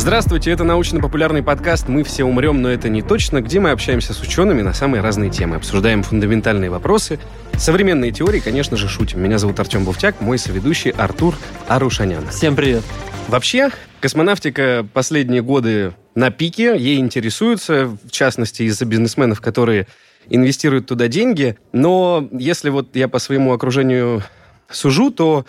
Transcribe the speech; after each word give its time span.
Здравствуйте, 0.00 0.50
это 0.50 0.64
научно-популярный 0.64 1.42
подкаст 1.42 1.88
«Мы 1.88 2.04
все 2.04 2.24
умрем, 2.24 2.62
но 2.62 2.70
это 2.70 2.88
не 2.88 3.02
точно», 3.02 3.42
где 3.42 3.60
мы 3.60 3.70
общаемся 3.70 4.14
с 4.14 4.22
учеными 4.22 4.62
на 4.62 4.72
самые 4.72 5.02
разные 5.02 5.28
темы, 5.28 5.56
обсуждаем 5.56 6.02
фундаментальные 6.02 6.70
вопросы, 6.70 7.20
современные 7.58 8.10
теории, 8.10 8.40
конечно 8.40 8.78
же, 8.78 8.88
шутим. 8.88 9.20
Меня 9.20 9.36
зовут 9.36 9.60
Артем 9.60 9.84
Буфтяк, 9.84 10.22
мой 10.22 10.38
соведущий 10.38 10.90
Артур 10.90 11.34
Арушанян. 11.68 12.26
Всем 12.28 12.56
привет. 12.56 12.82
Вообще, 13.28 13.68
космонавтика 14.00 14.86
последние 14.94 15.42
годы 15.42 15.92
на 16.14 16.30
пике, 16.30 16.78
ей 16.78 16.98
интересуются, 16.98 17.84
в 17.84 18.10
частности, 18.10 18.62
из-за 18.62 18.86
бизнесменов, 18.86 19.42
которые 19.42 19.86
инвестируют 20.30 20.86
туда 20.86 21.08
деньги. 21.08 21.58
Но 21.74 22.26
если 22.32 22.70
вот 22.70 22.96
я 22.96 23.06
по 23.06 23.18
своему 23.18 23.52
окружению 23.52 24.22
сужу, 24.70 25.10
то 25.10 25.44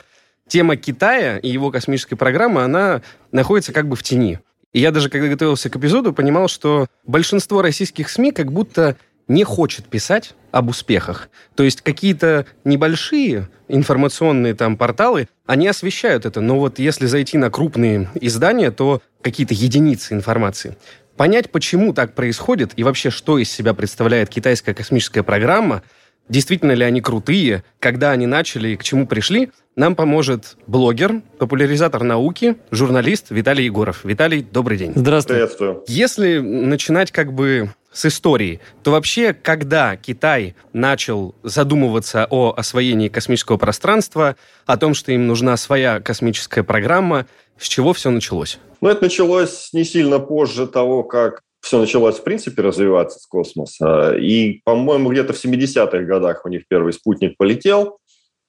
тема 0.52 0.76
Китая 0.76 1.38
и 1.38 1.48
его 1.48 1.72
космической 1.72 2.18
программы, 2.18 2.64
она 2.64 3.02
находится 3.32 3.72
как 3.72 3.88
бы 3.88 3.96
в 3.96 4.04
тени. 4.04 4.40
И 4.74 4.82
я 4.82 4.92
даже, 4.92 5.10
когда 5.10 5.30
готовился 5.30 5.70
к 5.70 5.78
эпизоду, 5.78 6.12
понимал, 6.12 6.50
что 6.50 6.88
большинство 7.06 7.62
российских 7.62 8.10
СМИ 8.10 8.34
как 8.34 8.52
будто 8.52 8.98
не 9.30 9.46
хочет 9.46 9.86
писать 9.86 10.34
об 10.52 10.70
успехах. 10.70 11.30
То 11.56 11.64
есть 11.64 11.82
какие-то 11.82 12.46
небольшие 12.66 13.48
информационные 13.70 14.54
там 14.54 14.76
порталы, 14.76 15.30
они 15.46 15.70
освещают 15.70 16.26
это. 16.26 16.42
Но 16.42 16.60
вот 16.60 16.80
если 16.80 17.06
зайти 17.06 17.38
на 17.38 17.50
крупные 17.50 18.10
издания, 18.16 18.72
то 18.72 19.02
какие-то 19.22 19.54
единицы 19.54 20.14
информации. 20.14 20.76
Понять, 21.16 21.50
почему 21.50 21.94
так 21.94 22.14
происходит 22.14 22.74
и 22.76 22.84
вообще, 22.84 23.10
что 23.10 23.38
из 23.38 23.50
себя 23.50 23.74
представляет 23.74 24.28
китайская 24.28 24.74
космическая 24.74 25.24
программа– 25.24 25.82
действительно 26.32 26.72
ли 26.72 26.84
они 26.84 27.02
крутые, 27.02 27.64
когда 27.80 28.12
они 28.12 28.26
начали 28.26 28.70
и 28.70 28.78
к 28.78 28.84
чему 28.84 29.06
пришли, 29.06 29.52
нам 29.76 29.96
поможет 29.96 30.58
блогер, 30.66 31.22
популяризатор 31.38 32.04
науки, 32.04 32.56
журналист 32.72 33.28
Виталий 33.30 33.66
Егоров. 33.66 34.04
Виталий, 34.04 34.42
добрый 34.42 34.78
день. 34.78 34.94
Здравствуйте. 34.96 35.42
Приветствую. 35.42 35.84
Если 35.88 36.40
начинать 36.40 37.12
как 37.12 37.34
бы 37.34 37.70
с 37.92 38.06
истории, 38.06 38.62
то 38.84 38.92
вообще, 38.92 39.34
когда 39.34 39.98
Китай 39.98 40.56
начал 40.72 41.36
задумываться 41.44 42.26
о 42.30 42.54
освоении 42.56 43.10
космического 43.10 43.58
пространства, 43.58 44.38
о 44.66 44.78
том, 44.78 44.94
что 44.94 45.12
им 45.12 45.28
нужна 45.28 45.58
своя 45.58 46.00
космическая 46.00 46.64
программа, 46.64 47.28
с 47.58 47.68
чего 47.68 47.92
все 47.92 48.10
началось? 48.10 48.58
Ну, 48.80 48.90
это 48.90 49.04
началось 49.04 49.70
не 49.74 49.84
сильно 49.84 50.20
позже 50.20 50.68
того, 50.68 51.04
как 51.04 51.42
все 51.62 51.80
началось, 51.80 52.18
в 52.18 52.24
принципе, 52.24 52.62
развиваться 52.62 53.20
с 53.20 53.26
космоса. 53.26 54.16
И, 54.18 54.62
по-моему, 54.64 55.10
где-то 55.10 55.34
в 55.34 55.44
70-х 55.44 56.00
годах 56.00 56.46
у 56.46 56.50
них 56.50 56.64
первый 56.68 56.94
спутник 56.94 57.38
полетел. 57.38 58.00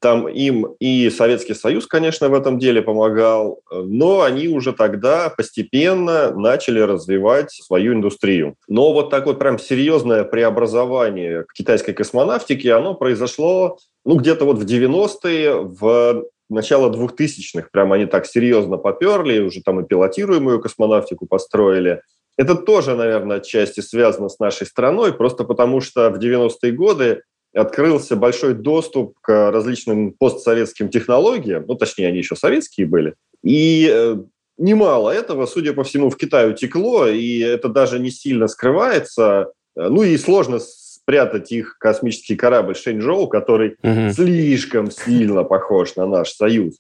Там 0.01 0.27
им 0.27 0.67
и 0.81 1.09
Советский 1.11 1.55
Союз, 1.55 1.87
конечно, 1.87 2.29
в 2.29 2.35
этом 2.35 2.59
деле 2.59 2.83
помогал, 2.83 3.61
но 3.71 4.23
они 4.23 4.49
уже 4.49 4.73
тогда 4.73 5.29
постепенно 5.29 6.35
начали 6.35 6.81
развивать 6.81 7.53
свою 7.53 7.93
индустрию. 7.93 8.57
Но 8.67 8.93
вот 8.93 9.11
так 9.11 9.27
вот 9.27 9.39
прям 9.39 9.61
серьезное 9.61 10.25
преобразование 10.25 11.47
китайской 11.55 11.93
космонавтики, 11.93 12.67
оно 12.67 12.95
произошло 12.95 13.79
ну, 14.05 14.17
где-то 14.17 14.45
вот 14.45 14.59
в 14.59 14.67
90-е, 14.67 15.55
в 15.55 16.25
начало 16.49 16.91
2000-х. 16.91 17.69
Прям 17.73 17.93
они 17.93 18.07
так 18.07 18.27
серьезно 18.27 18.79
поперли, 18.79 19.39
уже 19.39 19.63
там 19.63 19.81
и 19.81 19.87
пилотируемую 19.87 20.61
космонавтику 20.61 21.27
построили. 21.27 22.03
Это 22.43 22.57
тоже, 22.57 22.97
наверное, 22.97 23.37
отчасти 23.37 23.81
связано 23.81 24.29
с 24.29 24.41
нашей 24.41 24.67
страной, 24.67 25.13
просто 25.13 25.45
потому 25.45 25.81
что 25.81 26.11
в 26.11 26.19
90-е 26.19 26.73
годы 26.73 27.23
открылся 27.55 28.17
большой 28.17 28.55
доступ 28.55 29.17
к 29.21 29.53
различным 29.53 30.13
постсоветским 30.13 30.89
технологиям, 30.89 31.65
ну, 31.69 31.77
точнее, 31.77 32.09
они 32.09 32.19
еще 32.19 32.35
советские 32.35 32.89
были, 32.89 33.15
и 33.45 33.89
э, 33.89 34.17
немало 34.59 35.11
этого, 35.11 35.47
судя 35.47 35.73
по 35.73 35.85
всему, 35.85 36.11
в 36.11 36.17
Китай 36.17 36.51
утекло, 36.51 37.07
и 37.07 37.39
это 37.39 37.69
даже 37.69 38.01
не 38.01 38.11
сильно 38.11 38.49
скрывается. 38.49 39.53
Ну 39.77 40.03
и 40.03 40.17
сложно 40.17 40.59
спрятать 40.59 41.53
их 41.53 41.79
космический 41.79 42.35
корабль 42.35 42.75
Шэньчжоу, 42.75 43.29
который 43.29 43.77
угу. 43.83 44.11
слишком 44.13 44.91
сильно 44.91 45.45
похож 45.45 45.95
на 45.95 46.07
наш 46.07 46.31
Союз. 46.33 46.79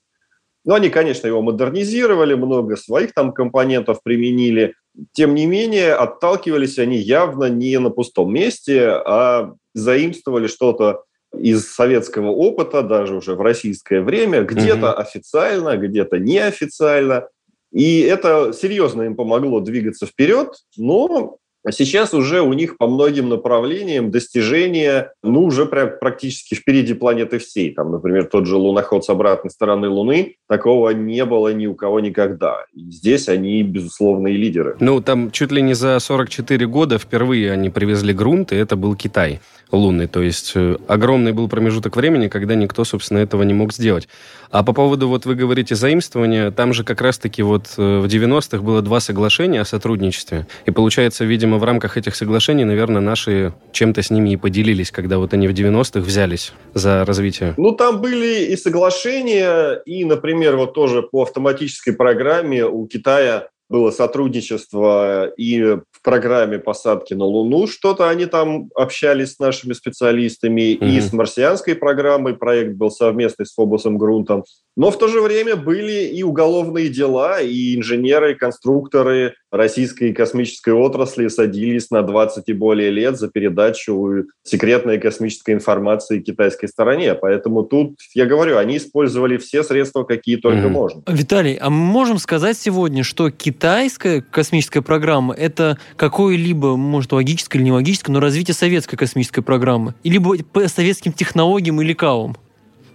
Но 0.65 0.75
они, 0.75 0.91
конечно, 0.91 1.27
его 1.27 1.41
модернизировали, 1.41 2.34
много 2.34 2.77
своих 2.77 3.15
там 3.15 3.33
компонентов 3.33 4.03
применили. 4.03 4.75
Тем 5.13 5.35
не 5.35 5.47
менее, 5.47 5.95
отталкивались 5.95 6.79
они 6.79 6.99
явно 6.99 7.47
не 7.47 7.79
на 7.79 7.91
пустом 7.91 8.33
месте, 8.33 8.89
а 8.91 9.55
заимствовали 9.75 10.47
что-то 10.47 11.05
из 11.37 11.73
советского 11.73 12.29
опыта, 12.29 12.83
даже 12.83 13.17
уже 13.17 13.35
в 13.35 13.41
российское 13.41 14.03
время, 14.03 14.43
где-то 14.43 14.93
угу. 14.93 15.01
официально, 15.01 15.77
где-то 15.77 16.19
неофициально. 16.19 17.29
И 17.73 18.01
это 18.01 18.53
серьезно 18.53 19.03
им 19.03 19.17
помогло 19.17 19.61
двигаться 19.61 20.07
вперед, 20.07 20.55
но 20.77 21.39
а 21.65 21.73
сейчас 21.73 22.12
уже 22.12 22.43
у 22.43 22.53
них 22.53 22.77
по 22.77 22.89
многим 22.89 23.28
направлениям 23.28 24.11
достижения, 24.11 25.12
ну, 25.23 25.45
уже 25.45 25.67
прям 25.67 25.93
практически 26.00 26.55
впереди 26.55 26.95
планеты 26.95 27.39
всей. 27.39 27.73
Там, 27.73 27.93
например, 27.93 28.25
тот 28.25 28.47
же 28.47 28.56
луноход 28.56 29.05
с 29.05 29.09
обратной 29.09 29.50
стороны 29.50 29.89
Луны, 29.89 30.37
такого 30.49 30.91
не 30.91 31.25
было 31.25 31.53
ни 31.53 31.67
у 31.67 31.75
кого 31.75 32.00
никогда. 32.00 32.65
И 32.75 32.91
здесь 32.91 33.28
они, 33.28 33.62
безусловные 33.62 34.37
лидеры. 34.37 34.77
Ну, 34.81 35.00
там 35.00 35.31
чуть 35.31 35.53
ли 35.53 35.62
не 35.62 35.75
за 35.75 35.99
44 35.99 36.67
года 36.67 36.99
впервые 36.99 37.53
они 37.53 37.71
привезли 37.71 38.12
грунт, 38.12 38.53
и 38.53 38.56
это 38.56 38.77
был 38.77 38.97
Китай 38.97 39.41
лунный. 39.73 40.06
То 40.06 40.23
есть 40.23 40.53
э, 40.55 40.77
огромный 40.87 41.33
был 41.33 41.49
промежуток 41.49 41.97
времени, 41.97 42.29
когда 42.29 42.55
никто, 42.55 42.84
собственно, 42.84 43.19
этого 43.19 43.43
не 43.43 43.55
мог 43.55 43.73
сделать. 43.73 44.09
А 44.50 44.62
по 44.62 44.73
поводу, 44.73 45.09
вот 45.09 45.25
вы 45.25 45.34
говорите, 45.34 45.75
заимствования, 45.75 46.50
там 46.50 46.75
же 46.75 46.84
как 46.84 47.00
раз-таки 47.00 47.43
вот 47.43 47.73
э, 47.79 47.99
в 47.99 48.05
90-х 48.05 48.59
было 48.59 48.83
два 48.83 49.00
соглашения 49.00 49.62
о 49.62 49.65
сотрудничестве. 49.65 50.47
И 50.67 50.71
получается, 50.71 51.25
видимо, 51.25 51.52
в 51.59 51.65
рамках 51.65 51.97
этих 51.97 52.15
соглашений, 52.15 52.65
наверное, 52.65 53.01
наши 53.01 53.53
чем-то 53.73 54.03
с 54.03 54.11
ними 54.11 54.31
и 54.31 54.37
поделились, 54.37 54.91
когда 54.91 55.19
вот 55.19 55.35
они 55.35 55.49
в 55.49 55.53
90-х 55.53 56.01
взялись 56.01 56.53
за 56.75 57.05
развитие. 57.05 57.55
Ну, 57.57 57.73
там 57.73 58.01
были 58.01 58.47
и 58.47 58.57
соглашения, 58.57 59.81
и, 59.87 60.05
например, 60.05 60.57
вот 60.57 60.75
тоже 60.75 61.03
по 61.03 61.23
автоматической 61.23 61.95
программе 61.95 62.65
у 62.65 62.87
Китая 62.87 63.49
было 63.73 63.91
сотрудничество 63.91 65.29
и 65.29 65.62
в 65.62 66.03
программе 66.03 66.59
посадки 66.59 67.15
на 67.15 67.25
Луну 67.25 67.67
что-то 67.67 68.09
они 68.09 68.27
там 68.27 68.69
общались 68.75 69.33
с 69.33 69.39
нашими 69.39 69.73
специалистами, 69.73 70.75
mm-hmm. 70.75 70.89
и 70.91 71.01
с 71.01 71.12
марсианской 71.12 71.75
программой 71.75 72.35
проект 72.35 72.75
был 72.75 72.91
совместный 72.91 73.47
с 73.47 73.55
Фобосом 73.55 73.97
Грунтом. 73.97 74.45
Но 74.77 74.91
в 74.91 74.99
то 74.99 75.09
же 75.09 75.23
время 75.23 75.57
были 75.57 76.05
и 76.05 76.23
уголовные 76.23 76.91
дела, 76.91 77.41
и 77.41 77.75
инженеры, 77.77 78.33
и 78.33 78.37
конструкторы 78.37 79.35
российской 79.53 80.13
космической 80.15 80.71
отрасли 80.71 81.29
садились 81.29 81.91
на 81.91 82.03
20 82.03 82.49
и 82.49 82.53
более 82.55 82.91
лет 82.91 83.19
за 83.19 83.29
передачу 83.29 84.25
секретной 84.43 84.99
космической 84.99 85.55
информации 85.55 86.21
китайской 86.21 86.67
стороне. 86.67 87.15
Поэтому 87.15 87.62
тут, 87.62 87.99
я 88.15 88.25
говорю, 88.25 88.57
они 88.57 88.79
использовали 88.79 89.37
все 89.37 89.62
средства, 89.62 90.05
какие 90.05 90.37
только 90.37 90.67
mm-hmm. 90.67 90.71
можно. 90.71 91.03
Виталий, 91.07 91.55
а 91.55 91.69
мы 91.69 91.77
можем 91.77 92.19
сказать 92.19 92.57
сегодня, 92.57 93.05
что 93.05 93.31
китайская 93.31 94.23
космическая 94.23 94.81
программа– 94.81 95.35
это 95.39 95.79
какое-либо, 95.97 96.77
может, 96.77 97.12
логическое 97.12 97.59
или 97.59 97.67
не 97.67 97.73
логическое, 97.73 98.11
но 98.11 98.21
развитие 98.21 98.55
советской 98.55 98.97
космической 98.97 99.43
программы? 99.43 99.95
Или 100.03 100.19
по 100.19 100.67
советским 100.67 101.12
технологиям 101.12 101.81
или 101.83 101.93
кавам? 101.93 102.37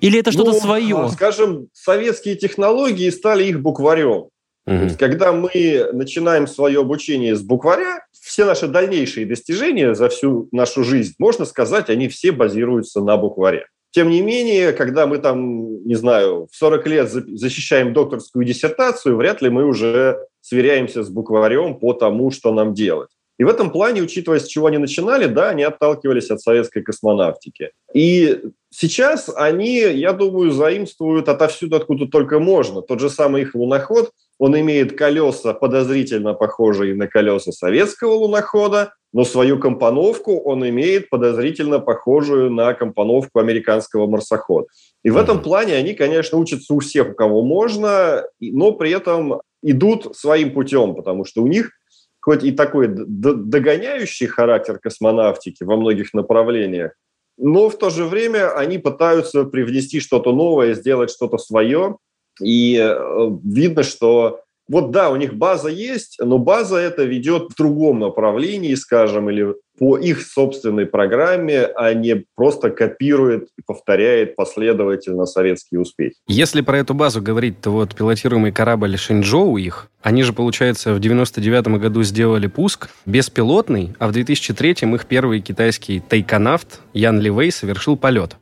Или 0.01 0.19
это 0.19 0.31
что-то 0.31 0.51
ну, 0.51 0.59
свое? 0.59 1.09
Скажем, 1.11 1.67
советские 1.73 2.35
технологии 2.35 3.09
стали 3.09 3.45
их 3.45 3.61
букварем. 3.61 4.25
Угу. 4.67 4.77
То 4.77 4.83
есть, 4.83 4.97
когда 4.97 5.31
мы 5.31 5.89
начинаем 5.93 6.45
свое 6.45 6.81
обучение 6.81 7.35
с 7.35 7.41
букваря, 7.41 8.05
все 8.11 8.45
наши 8.45 8.67
дальнейшие 8.67 9.25
достижения 9.25 9.95
за 9.95 10.09
всю 10.09 10.49
нашу 10.51 10.83
жизнь, 10.83 11.15
можно 11.17 11.45
сказать, 11.45 11.89
они 11.89 12.09
все 12.09 12.33
базируются 12.33 12.99
на 12.99 13.15
букваре. 13.15 13.67
Тем 13.91 14.09
не 14.09 14.21
менее, 14.21 14.73
когда 14.73 15.07
мы 15.07 15.19
там, 15.19 15.83
не 15.85 15.95
знаю, 15.95 16.49
в 16.51 16.55
40 16.55 16.87
лет 16.87 17.09
защищаем 17.09 17.93
докторскую 17.93 18.45
диссертацию, 18.45 19.15
вряд 19.15 19.41
ли 19.41 19.49
мы 19.49 19.65
уже 19.65 20.19
сверяемся 20.41 21.03
с 21.03 21.09
букварем 21.09 21.75
по 21.75 21.93
тому, 21.93 22.29
что 22.29 22.53
нам 22.53 22.73
делать. 22.73 23.09
И 23.39 23.43
в 23.45 23.47
этом 23.47 23.71
плане, 23.71 24.01
учитывая, 24.01 24.39
с 24.39 24.47
чего 24.47 24.65
они 24.65 24.79
начинали, 24.79 25.27
да, 25.27 25.49
они 25.49 25.63
отталкивались 25.63 26.29
от 26.31 26.41
советской 26.41 26.81
космонавтики. 26.81 27.71
И 27.93 28.41
сейчас 28.71 29.29
они, 29.33 29.77
я 29.79 30.11
думаю, 30.11 30.51
заимствуют 30.51 31.29
отовсюду, 31.29 31.77
откуда 31.77 32.07
только 32.07 32.39
можно. 32.39 32.81
Тот 32.81 32.99
же 32.99 33.09
самый 33.09 33.43
их 33.43 33.55
луноход, 33.55 34.11
он 34.39 34.59
имеет 34.59 34.97
колеса, 34.97 35.53
подозрительно 35.53 36.33
похожие 36.33 36.95
на 36.95 37.07
колеса 37.07 37.51
советского 37.51 38.13
лунохода, 38.13 38.93
но 39.13 39.23
свою 39.23 39.57
компоновку 39.57 40.37
он 40.39 40.67
имеет 40.67 41.09
подозрительно 41.09 41.79
похожую 41.79 42.51
на 42.51 42.73
компоновку 42.73 43.39
американского 43.39 44.07
марсохода. 44.07 44.67
И 45.03 45.09
в 45.09 45.17
этом 45.17 45.41
плане 45.41 45.75
они, 45.75 45.93
конечно, 45.93 46.37
учатся 46.37 46.73
у 46.73 46.79
всех, 46.79 47.11
у 47.11 47.13
кого 47.13 47.43
можно, 47.43 48.23
но 48.39 48.73
при 48.73 48.91
этом 48.91 49.41
идут 49.63 50.15
своим 50.15 50.53
путем, 50.53 50.95
потому 50.95 51.25
что 51.25 51.41
у 51.41 51.47
них 51.47 51.71
хоть 52.19 52.43
и 52.43 52.51
такой 52.51 52.89
догоняющий 52.89 54.27
характер 54.27 54.79
космонавтики 54.79 55.63
во 55.63 55.77
многих 55.77 56.13
направлениях, 56.13 56.91
но 57.37 57.69
в 57.69 57.77
то 57.77 57.89
же 57.89 58.05
время 58.05 58.53
они 58.57 58.79
пытаются 58.79 59.45
привнести 59.45 59.99
что-то 59.99 60.33
новое, 60.33 60.73
сделать 60.73 61.11
что-то 61.11 61.37
свое. 61.37 61.97
И 62.41 62.77
э, 62.77 63.29
видно, 63.43 63.83
что 63.83 64.41
вот 64.69 64.91
да, 64.91 65.09
у 65.09 65.15
них 65.15 65.33
база 65.35 65.69
есть, 65.69 66.17
но 66.19 66.37
база 66.37 66.77
это 66.77 67.03
ведет 67.03 67.51
в 67.51 67.55
другом 67.55 67.99
направлении, 67.99 68.75
скажем, 68.75 69.29
или 69.29 69.55
по 69.79 69.97
их 69.97 70.21
собственной 70.21 70.85
программе, 70.85 71.65
а 71.75 71.93
не 71.93 72.25
просто 72.35 72.69
копирует 72.69 73.49
и 73.57 73.61
повторяет 73.65 74.35
последовательно 74.35 75.25
советские 75.25 75.79
успехи. 75.81 76.15
Если 76.27 76.61
про 76.61 76.79
эту 76.79 76.93
базу 76.95 77.21
говорить, 77.21 77.61
то 77.61 77.71
вот 77.71 77.95
пилотируемый 77.95 78.51
корабль 78.51 78.97
Шэньчжоу 78.97 79.57
их, 79.57 79.89
они 80.01 80.23
же, 80.23 80.33
получается, 80.33 80.93
в 80.93 80.99
99 80.99 81.79
году 81.79 82.03
сделали 82.03 82.47
пуск 82.47 82.89
беспилотный, 83.05 83.93
а 83.99 84.07
в 84.07 84.11
2003 84.11 84.71
их 84.71 85.05
первый 85.05 85.41
китайский 85.41 85.99
тайконавт 86.01 86.81
Ян 86.93 87.21
Ливей 87.21 87.51
совершил 87.51 87.95
полет. 87.95 88.35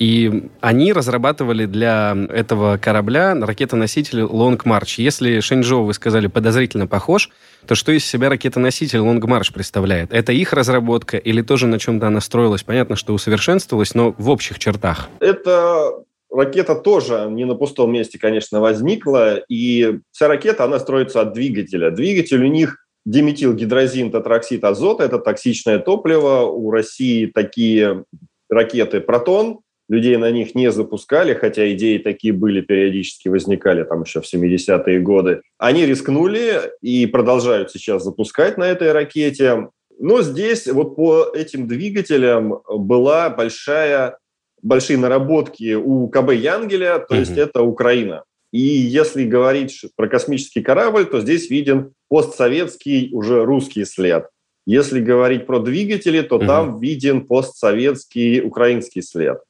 И 0.00 0.48
они 0.62 0.94
разрабатывали 0.94 1.66
для 1.66 2.16
этого 2.30 2.78
корабля 2.78 3.34
ракетоноситель 3.34 4.20
Long 4.20 4.58
March. 4.64 4.94
Если 4.96 5.40
Шэньчжоу, 5.40 5.84
вы 5.84 5.92
сказали, 5.92 6.26
подозрительно 6.26 6.86
похож, 6.86 7.28
то 7.66 7.74
что 7.74 7.92
из 7.92 8.06
себя 8.06 8.30
ракетоноситель 8.30 9.00
Long 9.00 9.20
March 9.20 9.52
представляет? 9.52 10.10
Это 10.10 10.32
их 10.32 10.54
разработка 10.54 11.18
или 11.18 11.42
тоже 11.42 11.66
на 11.66 11.78
чем-то 11.78 12.06
она 12.06 12.22
строилась? 12.22 12.62
Понятно, 12.62 12.96
что 12.96 13.12
усовершенствовалась, 13.12 13.94
но 13.94 14.14
в 14.16 14.30
общих 14.30 14.58
чертах. 14.58 15.10
Это 15.20 15.92
ракета 16.30 16.76
тоже 16.76 17.28
не 17.30 17.44
на 17.44 17.54
пустом 17.54 17.92
месте, 17.92 18.18
конечно, 18.18 18.60
возникла. 18.60 19.36
И 19.50 19.98
вся 20.12 20.28
ракета, 20.28 20.64
она 20.64 20.78
строится 20.78 21.20
от 21.20 21.34
двигателя. 21.34 21.90
Двигатель 21.90 22.42
у 22.42 22.48
них 22.48 22.78
диметилгидрозин 23.04 24.10
тетроксид 24.10 24.64
азота, 24.64 25.04
это 25.04 25.18
токсичное 25.18 25.78
топливо. 25.78 26.46
У 26.46 26.70
России 26.70 27.26
такие 27.26 28.04
ракеты 28.48 29.00
«Протон», 29.00 29.60
людей 29.90 30.16
на 30.16 30.30
них 30.30 30.54
не 30.54 30.70
запускали, 30.70 31.34
хотя 31.34 31.70
идеи 31.72 31.98
такие 31.98 32.32
были, 32.32 32.60
периодически 32.60 33.28
возникали 33.28 33.82
там 33.82 34.02
еще 34.02 34.20
в 34.20 34.32
70-е 34.32 35.00
годы. 35.00 35.42
Они 35.58 35.84
рискнули 35.84 36.70
и 36.80 37.06
продолжают 37.06 37.72
сейчас 37.72 38.04
запускать 38.04 38.56
на 38.56 38.64
этой 38.64 38.92
ракете. 38.92 39.68
Но 39.98 40.22
здесь 40.22 40.68
вот 40.68 40.94
по 40.94 41.32
этим 41.34 41.66
двигателям 41.66 42.60
была 42.68 43.30
большая, 43.30 44.16
большие 44.62 44.96
наработки 44.96 45.74
у 45.74 46.06
КБ 46.06 46.34
Янгеля, 46.34 47.00
то 47.00 47.16
mm-hmm. 47.16 47.18
есть 47.18 47.36
это 47.36 47.62
Украина. 47.62 48.22
И 48.52 48.60
если 48.60 49.24
говорить 49.24 49.84
про 49.96 50.08
космический 50.08 50.62
корабль, 50.62 51.06
то 51.06 51.20
здесь 51.20 51.50
виден 51.50 51.94
постсоветский 52.08 53.10
уже 53.12 53.44
русский 53.44 53.84
след. 53.84 54.28
Если 54.66 55.00
говорить 55.00 55.46
про 55.46 55.58
двигатели, 55.58 56.20
то 56.20 56.38
mm-hmm. 56.38 56.46
там 56.46 56.80
виден 56.80 57.26
постсоветский 57.26 58.40
украинский 58.40 59.02
след. 59.02 59.40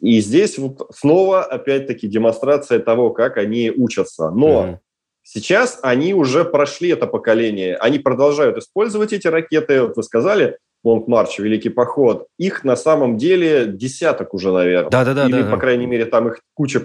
И 0.00 0.20
здесь 0.20 0.58
вот 0.58 0.88
снова, 0.94 1.42
опять-таки, 1.42 2.06
демонстрация 2.06 2.78
того, 2.78 3.10
как 3.10 3.38
они 3.38 3.70
учатся. 3.70 4.30
Но 4.30 4.64
mm-hmm. 4.64 4.78
сейчас 5.22 5.78
они 5.82 6.14
уже 6.14 6.44
прошли 6.44 6.90
это 6.90 7.06
поколение. 7.06 7.76
Они 7.76 7.98
продолжают 7.98 8.58
использовать 8.58 9.12
эти 9.12 9.26
ракеты. 9.26 9.82
Вот 9.82 9.96
вы 9.96 10.02
сказали, 10.02 10.58
Лонг 10.84 11.08
Марч, 11.08 11.38
Великий 11.38 11.70
Поход. 11.70 12.26
Их 12.38 12.62
на 12.62 12.76
самом 12.76 13.16
деле 13.16 13.66
десяток 13.66 14.34
уже, 14.34 14.52
наверное. 14.52 14.90
Да-да-да. 14.90 15.26
Или, 15.26 15.42
да, 15.42 15.50
по 15.50 15.56
крайней 15.56 15.86
мере, 15.86 16.04
там 16.04 16.28
их 16.28 16.40
куча 16.54 16.80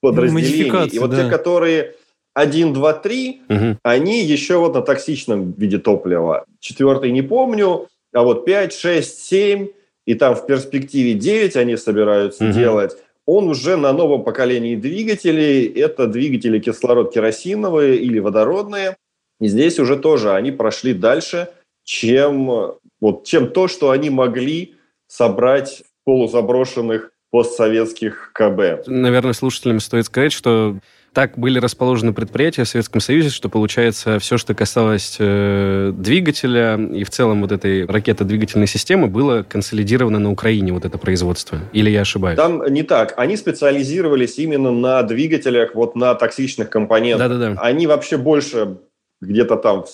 подразделений. 0.00 0.88
И 0.88 0.98
вот 0.98 1.10
да. 1.10 1.24
те, 1.24 1.30
которые 1.30 1.94
1, 2.34 2.72
2, 2.72 2.92
3, 2.94 3.42
угу. 3.48 3.78
они 3.82 4.24
еще 4.24 4.56
вот 4.58 4.74
на 4.74 4.82
токсичном 4.82 5.52
виде 5.52 5.78
топлива. 5.78 6.44
Четвертый 6.58 7.10
не 7.12 7.22
помню, 7.22 7.88
а 8.12 8.22
вот 8.22 8.44
5, 8.44 8.72
6, 8.72 9.18
7 9.18 9.68
и 10.10 10.14
там 10.14 10.34
в 10.34 10.44
перспективе 10.44 11.14
9 11.14 11.54
они 11.54 11.76
собираются 11.76 12.46
угу. 12.46 12.52
делать, 12.52 12.96
он 13.26 13.48
уже 13.48 13.76
на 13.76 13.92
новом 13.92 14.24
поколении 14.24 14.74
двигателей. 14.74 15.66
Это 15.66 16.08
двигатели 16.08 16.58
кислород-керосиновые 16.58 17.96
или 17.96 18.18
водородные. 18.18 18.96
И 19.40 19.46
здесь 19.46 19.78
уже 19.78 19.96
тоже 19.96 20.32
они 20.32 20.50
прошли 20.50 20.94
дальше, 20.94 21.48
чем, 21.84 22.74
вот, 23.00 23.24
чем 23.24 23.52
то, 23.52 23.68
что 23.68 23.90
они 23.90 24.10
могли 24.10 24.74
собрать 25.06 25.84
в 25.84 26.04
полузаброшенных 26.06 27.12
постсоветских 27.30 28.32
КБ. 28.34 28.88
Наверное, 28.88 29.32
слушателям 29.32 29.78
стоит 29.78 30.06
сказать, 30.06 30.32
что 30.32 30.76
так 31.12 31.36
были 31.36 31.58
расположены 31.58 32.12
предприятия 32.12 32.64
в 32.64 32.68
Советском 32.68 33.00
Союзе, 33.00 33.30
что, 33.30 33.48
получается, 33.48 34.18
все, 34.18 34.38
что 34.38 34.54
касалось 34.54 35.16
э, 35.18 35.92
двигателя 35.94 36.76
и 36.76 37.04
в 37.04 37.10
целом 37.10 37.42
вот 37.42 37.52
этой 37.52 37.84
ракетодвигательной 37.84 38.66
системы, 38.66 39.08
было 39.08 39.42
консолидировано 39.42 40.18
на 40.18 40.30
Украине, 40.30 40.72
вот 40.72 40.84
это 40.84 40.98
производство. 40.98 41.58
Или 41.72 41.90
я 41.90 42.02
ошибаюсь? 42.02 42.36
Там 42.36 42.64
не 42.72 42.82
так. 42.82 43.14
Они 43.16 43.36
специализировались 43.36 44.38
именно 44.38 44.70
на 44.70 45.02
двигателях, 45.02 45.74
вот 45.74 45.96
на 45.96 46.14
токсичных 46.14 46.70
компонентах. 46.70 47.28
Да-да-да. 47.28 47.60
Они 47.60 47.86
вообще 47.86 48.16
больше 48.16 48.78
где-то 49.20 49.56
там 49.56 49.84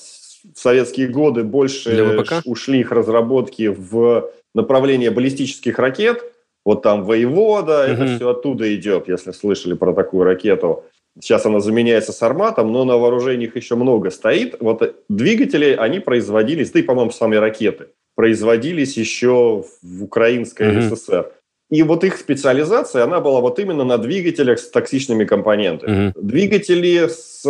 в 0.54 0.58
советские 0.58 1.08
годы 1.08 1.44
больше 1.44 2.24
ушли 2.44 2.80
их 2.80 2.92
разработки 2.92 3.68
в 3.68 4.30
направление 4.54 5.10
баллистических 5.10 5.78
ракет, 5.78 6.22
вот 6.64 6.82
там 6.82 7.04
воевода, 7.04 7.84
угу. 7.84 7.92
это 7.92 8.16
все 8.16 8.30
оттуда 8.30 8.74
идет, 8.74 9.08
если 9.08 9.32
слышали 9.32 9.74
про 9.74 9.92
такую 9.92 10.24
ракету. 10.24 10.84
Сейчас 11.20 11.46
она 11.46 11.60
заменяется 11.60 12.12
с 12.12 12.22
арматом, 12.22 12.72
но 12.72 12.84
на 12.84 12.96
вооружении 12.98 13.46
их 13.46 13.56
еще 13.56 13.74
много 13.74 14.10
стоит. 14.10 14.56
Вот 14.60 14.96
двигатели, 15.08 15.74
они 15.78 16.00
производились, 16.00 16.70
да 16.70 16.80
и, 16.80 16.82
по-моему, 16.82 17.10
сами 17.10 17.36
ракеты, 17.36 17.88
производились 18.14 18.96
еще 18.96 19.64
в 19.82 20.04
Украинской 20.04 20.68
mm-hmm. 20.68 20.94
ССР. 20.94 21.32
И 21.70 21.82
вот 21.82 22.04
их 22.04 22.16
специализация, 22.16 23.02
она 23.02 23.20
была 23.20 23.40
вот 23.40 23.58
именно 23.58 23.84
на 23.84 23.98
двигателях 23.98 24.58
с 24.58 24.70
токсичными 24.70 25.24
компонентами. 25.24 26.08
Mm-hmm. 26.08 26.12
Двигатели 26.16 27.08
с 27.08 27.42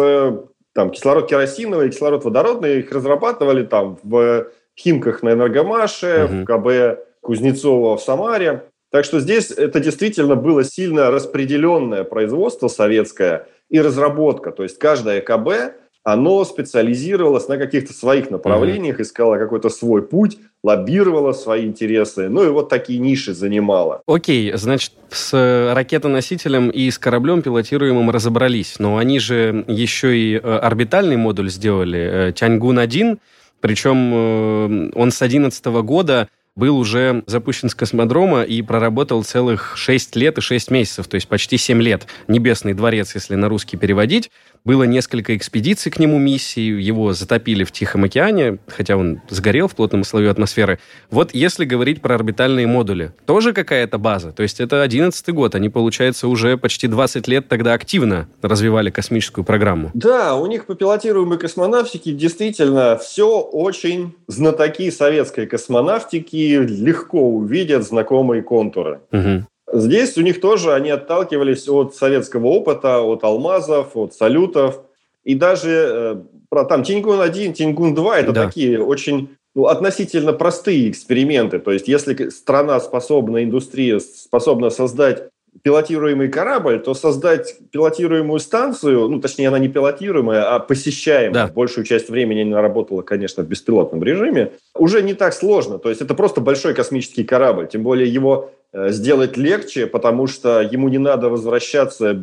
там, 0.73 0.91
кислород-керосиновый, 0.91 1.91
кислород-водородный, 1.91 2.81
их 2.81 2.93
разрабатывали 2.93 3.65
там 3.65 3.99
в 4.03 4.47
Химках 4.79 5.23
на 5.23 5.33
Энергомаше, 5.33 6.07
mm-hmm. 6.07 6.43
в 6.43 6.45
КБ 6.45 7.01
Кузнецова 7.21 7.97
в 7.97 8.03
Самаре. 8.03 8.63
Так 8.93 9.05
что 9.05 9.21
здесь 9.21 9.51
это 9.51 9.81
действительно 9.81 10.37
было 10.37 10.65
сильно 10.65 11.11
распределенное 11.11 12.05
производство 12.05 12.69
советское 12.69 13.49
и 13.69 13.81
разработка. 13.81 14.53
То 14.53 14.63
есть 14.63 14.79
каждое 14.79 15.21
КБ, 15.21 15.75
оно 16.07 16.45
специализировалось 16.45 17.49
на 17.49 17.59
каких-то 17.59 17.93
своих 17.93 18.31
направлениях, 18.31 19.01
mm-hmm. 19.01 19.03
искало 19.03 19.39
какой-то 19.39 19.71
свой 19.71 20.03
путь, 20.03 20.39
лоббировало 20.63 21.33
свои 21.33 21.67
интересы, 21.67 22.29
ну 22.29 22.45
и 22.45 22.49
вот 22.49 22.69
такие 22.69 23.01
ниши 23.01 23.35
занимало. 23.35 24.03
Окей, 24.07 24.53
значит, 24.55 24.93
с 25.11 25.73
ракетоносителем 25.75 26.71
и 26.71 26.91
с 26.91 26.99
кораблем 26.99 27.43
пилотируемым 27.43 28.11
разобрались, 28.11 28.79
но 28.79 28.99
они 28.99 29.19
же 29.19 29.65
еще 29.67 30.17
и 30.17 30.37
э, 30.37 30.39
орбитальный 30.39 31.17
модуль 31.17 31.51
сделали, 31.51 32.29
э, 32.29 32.33
Тяньгун-1, 32.33 33.19
причем 33.61 34.13
э, 34.15 34.91
он 34.95 35.11
с 35.11 35.19
2011 35.19 35.67
года 35.83 36.29
был 36.57 36.79
уже 36.79 37.23
запущен 37.27 37.69
с 37.69 37.75
космодрома 37.75 38.43
и 38.43 38.63
проработал 38.63 39.23
целых 39.23 39.77
6 39.77 40.17
лет 40.17 40.39
и 40.39 40.41
6 40.41 40.71
месяцев, 40.71 41.07
то 41.07 41.17
есть 41.17 41.29
почти 41.29 41.59
7 41.59 41.81
лет. 41.83 42.07
Небесный 42.29 42.73
дворец, 42.73 43.15
если 43.15 43.35
на 43.35 43.49
русский 43.49 43.77
переводить. 43.77 44.31
Было 44.67 44.83
несколько 44.83 45.37
экспедиций 45.37 45.93
к 45.93 46.01
нему 46.01 46.19
миссий, 46.19 46.67
его 46.67 47.13
затопили 47.13 47.63
в 47.63 47.71
Тихом 47.71 48.03
океане, 48.03 48.59
хотя 48.67 48.97
он 48.97 49.21
сгорел 49.31 49.69
в 49.69 49.77
плотном 49.77 50.03
слое 50.03 50.29
атмосферы. 50.29 50.81
Вот 51.09 51.33
если 51.33 51.65
говорить 51.65 52.03
про 52.03 52.17
орбитальные 52.17 52.67
модули, 52.67 53.13
тоже 53.27 53.53
какая-то 53.53 53.99
база. 53.99 54.33
То 54.33 54.43
есть 54.43 54.59
это 54.59 54.83
11 54.83 55.29
год, 55.29 55.55
они, 55.55 55.69
получается, 55.69 56.27
уже 56.27 56.57
почти 56.57 56.89
20 56.89 57.29
лет 57.29 57.47
тогда 57.47 57.75
активно 57.75 58.29
развивали 58.43 58.91
космическую 58.91 59.45
программу. 59.45 59.93
Да, 59.95 60.35
у 60.35 60.47
них 60.47 60.67
по 60.67 60.75
пилотируемой 60.75 61.39
космонавтике 61.39 62.11
действительно 62.11 62.99
все 62.99 63.39
очень 63.39 64.17
знатоки 64.27 64.91
советской 64.91 65.47
космонавтики 65.47 66.57
легко 66.57 67.21
увидят 67.21 67.85
знакомые 67.85 68.43
контуры. 68.43 68.99
Угу. 69.13 69.45
Здесь 69.73 70.17
у 70.17 70.23
них 70.23 70.41
тоже 70.41 70.75
они 70.75 70.91
отталкивались 70.91 71.69
от 71.69 71.95
советского 71.95 72.47
опыта, 72.47 73.01
от 73.01 73.25
алмазов, 73.25 73.97
от 73.97 74.15
салютов. 74.15 74.83
И 75.25 75.35
даже 75.35 75.71
э, 75.71 76.17
про 76.49 76.65
там 76.65 76.83
Тиньгун-1, 76.83 77.53
Тиньгун-2 77.53 78.15
это 78.15 78.33
да. 78.33 78.47
такие 78.47 78.83
очень 78.83 79.37
ну, 79.57 79.67
относительно 79.67 80.33
простые 80.33 80.91
эксперименты. 80.91 81.59
То 81.59 81.73
есть 81.73 81.89
если 81.89 82.29
страна 82.29 82.79
способна, 82.79 83.43
индустрия 83.43 83.99
способна 83.99 84.71
создать 84.71 85.31
пилотируемый 85.67 86.29
корабль, 86.29 86.79
то 86.79 86.95
создать 86.95 87.57
пилотируемую 87.73 88.39
станцию, 88.39 89.09
ну, 89.09 89.21
точнее, 89.21 89.49
она 89.49 89.59
не 89.59 89.67
пилотируемая, 89.69 90.55
а 90.55 90.61
посещаемая, 90.61 91.47
да. 91.47 91.53
большую 91.53 91.85
часть 91.85 92.09
времени 92.09 92.43
она 92.43 92.63
работала, 92.63 93.03
конечно, 93.03 93.43
в 93.43 93.49
беспилотном 93.49 94.01
режиме, 94.05 94.53
уже 94.77 95.03
не 95.03 95.15
так 95.15 95.35
сложно. 95.35 95.81
То 95.81 95.89
есть 95.89 96.01
это 96.01 96.15
просто 96.15 96.41
большой 96.41 96.73
космический 96.73 97.25
корабль, 97.25 97.67
тем 97.67 97.83
более 97.83 98.07
его 98.07 98.53
э, 98.73 98.91
сделать 98.91 99.37
легче, 99.37 99.89
потому 99.89 100.29
что 100.29 100.61
ему 100.61 100.89
не 100.89 100.99
надо 100.99 101.31
возвращаться, 101.31 102.23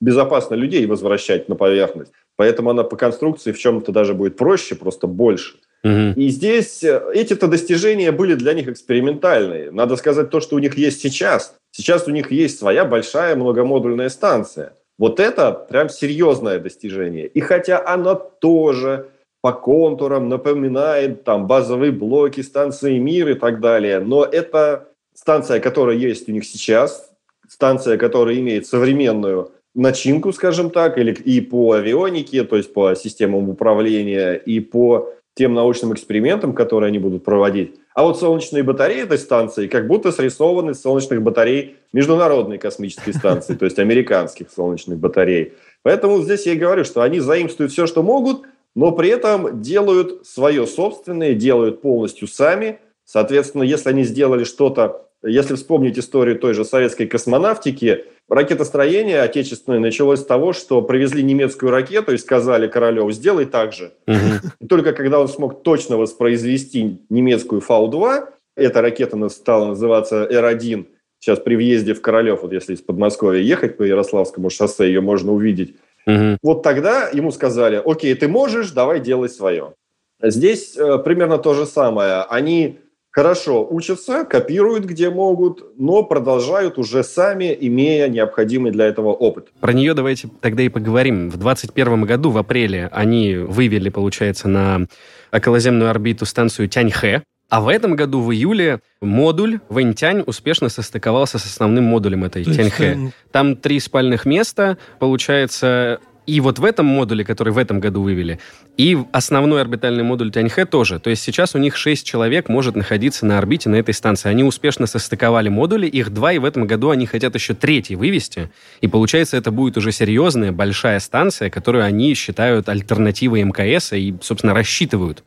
безопасно 0.00 0.54
людей 0.54 0.86
возвращать 0.86 1.48
на 1.48 1.56
поверхность. 1.56 2.12
Поэтому 2.36 2.70
она 2.70 2.84
по 2.84 2.94
конструкции 2.94 3.50
в 3.50 3.58
чем-то 3.58 3.90
даже 3.90 4.14
будет 4.14 4.36
проще, 4.36 4.76
просто 4.76 5.08
больше. 5.08 5.56
Угу. 5.82 6.14
И 6.14 6.28
здесь 6.28 6.84
э, 6.84 7.02
эти-то 7.12 7.48
достижения 7.48 8.12
были 8.12 8.34
для 8.34 8.52
них 8.52 8.68
экспериментальные. 8.68 9.72
Надо 9.72 9.96
сказать 9.96 10.30
то, 10.30 10.40
что 10.40 10.54
у 10.54 10.60
них 10.60 10.78
есть 10.78 11.00
сейчас. 11.00 11.56
Сейчас 11.76 12.06
у 12.06 12.12
них 12.12 12.30
есть 12.30 12.58
своя 12.58 12.84
большая 12.84 13.34
многомодульная 13.34 14.08
станция. 14.08 14.74
Вот 14.96 15.18
это 15.18 15.50
прям 15.50 15.88
серьезное 15.88 16.60
достижение. 16.60 17.26
И 17.26 17.40
хотя 17.40 17.84
она 17.84 18.14
тоже 18.14 19.08
по 19.40 19.52
контурам 19.52 20.28
напоминает 20.28 21.24
там 21.24 21.48
базовые 21.48 21.90
блоки 21.90 22.42
станции 22.42 22.98
«Мир» 22.98 23.30
и 23.30 23.34
так 23.34 23.60
далее, 23.60 23.98
но 23.98 24.24
это 24.24 24.88
станция, 25.14 25.58
которая 25.58 25.96
есть 25.96 26.28
у 26.28 26.32
них 26.32 26.44
сейчас, 26.44 27.10
станция, 27.48 27.98
которая 27.98 28.36
имеет 28.36 28.68
современную 28.68 29.50
начинку, 29.74 30.32
скажем 30.32 30.70
так, 30.70 30.96
или 30.96 31.12
и 31.12 31.40
по 31.40 31.72
авионике, 31.72 32.44
то 32.44 32.56
есть 32.56 32.72
по 32.72 32.94
системам 32.94 33.50
управления, 33.50 34.34
и 34.34 34.60
по 34.60 35.12
тем 35.34 35.54
научным 35.54 35.92
экспериментам, 35.92 36.52
которые 36.52 36.88
они 36.88 36.98
будут 36.98 37.24
проводить. 37.24 37.74
А 37.94 38.04
вот 38.04 38.18
солнечные 38.18 38.62
батареи 38.62 39.02
этой 39.02 39.18
станции 39.18 39.66
как 39.66 39.86
будто 39.86 40.12
срисованы 40.12 40.72
из 40.72 40.80
солнечных 40.80 41.22
батарей 41.22 41.76
Международной 41.92 42.58
космической 42.58 43.12
станции, 43.12 43.54
то 43.54 43.64
есть 43.64 43.78
американских 43.78 44.50
солнечных 44.50 44.98
батарей. 44.98 45.54
Поэтому 45.82 46.22
здесь 46.22 46.46
я 46.46 46.52
и 46.52 46.58
говорю, 46.58 46.84
что 46.84 47.02
они 47.02 47.20
заимствуют 47.20 47.72
все, 47.72 47.86
что 47.86 48.02
могут, 48.02 48.42
но 48.74 48.92
при 48.92 49.08
этом 49.10 49.60
делают 49.60 50.26
свое 50.26 50.66
собственное, 50.66 51.34
делают 51.34 51.82
полностью 51.82 52.26
сами. 52.26 52.78
Соответственно, 53.04 53.62
если 53.62 53.90
они 53.90 54.04
сделали 54.04 54.44
что-то 54.44 55.08
если 55.24 55.54
вспомнить 55.54 55.98
историю 55.98 56.38
той 56.38 56.54
же 56.54 56.64
советской 56.64 57.06
космонавтики, 57.06 58.04
ракетостроение 58.28 59.22
отечественное 59.22 59.78
началось 59.78 60.20
с 60.20 60.26
того, 60.26 60.52
что 60.52 60.82
привезли 60.82 61.22
немецкую 61.22 61.72
ракету 61.72 62.12
и 62.12 62.18
сказали 62.18 62.68
Королеву, 62.68 63.10
сделай 63.10 63.46
так 63.46 63.72
же. 63.72 63.92
Угу. 64.06 64.66
только 64.68 64.92
когда 64.92 65.20
он 65.20 65.28
смог 65.28 65.62
точно 65.62 65.96
воспроизвести 65.96 67.00
немецкую 67.08 67.60
Фау-2, 67.60 68.28
эта 68.56 68.82
ракета 68.82 69.28
стала 69.28 69.68
называться 69.68 70.26
Р-1, 70.30 70.86
сейчас 71.18 71.40
при 71.40 71.56
въезде 71.56 71.94
в 71.94 72.02
Королев, 72.02 72.42
вот 72.42 72.52
если 72.52 72.74
из 72.74 72.82
Подмосковья 72.82 73.40
ехать 73.40 73.76
по 73.76 73.82
Ярославскому 73.82 74.50
шоссе, 74.50 74.86
ее 74.86 75.00
можно 75.00 75.32
увидеть. 75.32 75.76
Угу. 76.06 76.38
Вот 76.42 76.62
тогда 76.62 77.08
ему 77.08 77.32
сказали, 77.32 77.80
окей, 77.84 78.14
ты 78.14 78.28
можешь, 78.28 78.70
давай 78.72 79.00
делай 79.00 79.28
свое. 79.28 79.74
Здесь 80.22 80.76
э, 80.76 80.98
примерно 80.98 81.38
то 81.38 81.54
же 81.54 81.66
самое. 81.66 82.22
Они 82.28 82.78
хорошо 83.14 83.66
учатся, 83.70 84.24
копируют 84.24 84.84
где 84.84 85.08
могут, 85.08 85.78
но 85.78 86.02
продолжают 86.02 86.78
уже 86.78 87.04
сами, 87.04 87.56
имея 87.60 88.08
необходимый 88.08 88.72
для 88.72 88.86
этого 88.86 89.12
опыт. 89.12 89.48
Про 89.60 89.72
нее 89.72 89.94
давайте 89.94 90.28
тогда 90.40 90.64
и 90.64 90.68
поговорим. 90.68 91.30
В 91.30 91.36
2021 91.36 92.02
году, 92.02 92.30
в 92.30 92.38
апреле, 92.38 92.88
они 92.92 93.36
вывели, 93.36 93.88
получается, 93.88 94.48
на 94.48 94.86
околоземную 95.32 95.90
орбиту 95.90 96.26
станцию 96.26 96.68
Тяньхэ, 96.68 97.22
а 97.50 97.60
в 97.60 97.68
этом 97.68 97.94
году, 97.94 98.20
в 98.20 98.32
июле, 98.32 98.80
модуль 99.00 99.60
Вэньтянь 99.68 100.24
успешно 100.26 100.68
состыковался 100.68 101.38
с 101.38 101.44
основным 101.44 101.84
модулем 101.84 102.24
этой 102.24 102.42
Тяньхэ. 102.44 103.12
Там 103.30 103.54
три 103.54 103.78
спальных 103.78 104.24
места, 104.24 104.76
получается, 104.98 106.00
и 106.26 106.40
вот 106.40 106.58
в 106.58 106.64
этом 106.64 106.86
модуле, 106.86 107.24
который 107.24 107.52
в 107.52 107.58
этом 107.58 107.80
году 107.80 108.02
вывели, 108.02 108.38
и 108.76 108.98
основной 109.12 109.60
орбитальный 109.60 110.02
модуль 110.02 110.30
Тяньхэ 110.30 110.64
тоже. 110.64 110.98
То 110.98 111.10
есть 111.10 111.22
сейчас 111.22 111.54
у 111.54 111.58
них 111.58 111.76
6 111.76 112.06
человек 112.06 112.48
может 112.48 112.76
находиться 112.76 113.26
на 113.26 113.38
орбите 113.38 113.68
на 113.68 113.76
этой 113.76 113.94
станции. 113.94 114.28
Они 114.28 114.42
успешно 114.42 114.86
состыковали 114.86 115.48
модули, 115.48 115.86
их 115.86 116.10
два, 116.10 116.32
и 116.32 116.38
в 116.38 116.44
этом 116.44 116.66
году 116.66 116.90
они 116.90 117.06
хотят 117.06 117.34
еще 117.34 117.54
третий 117.54 117.96
вывести. 117.96 118.50
И 118.80 118.88
получается, 118.88 119.36
это 119.36 119.50
будет 119.50 119.76
уже 119.76 119.92
серьезная, 119.92 120.52
большая 120.52 120.98
станция, 121.00 121.50
которую 121.50 121.84
они 121.84 122.14
считают 122.14 122.68
альтернативой 122.68 123.42
МКС 123.42 123.92
и, 123.92 124.14
собственно, 124.20 124.54
рассчитывают 124.54 125.22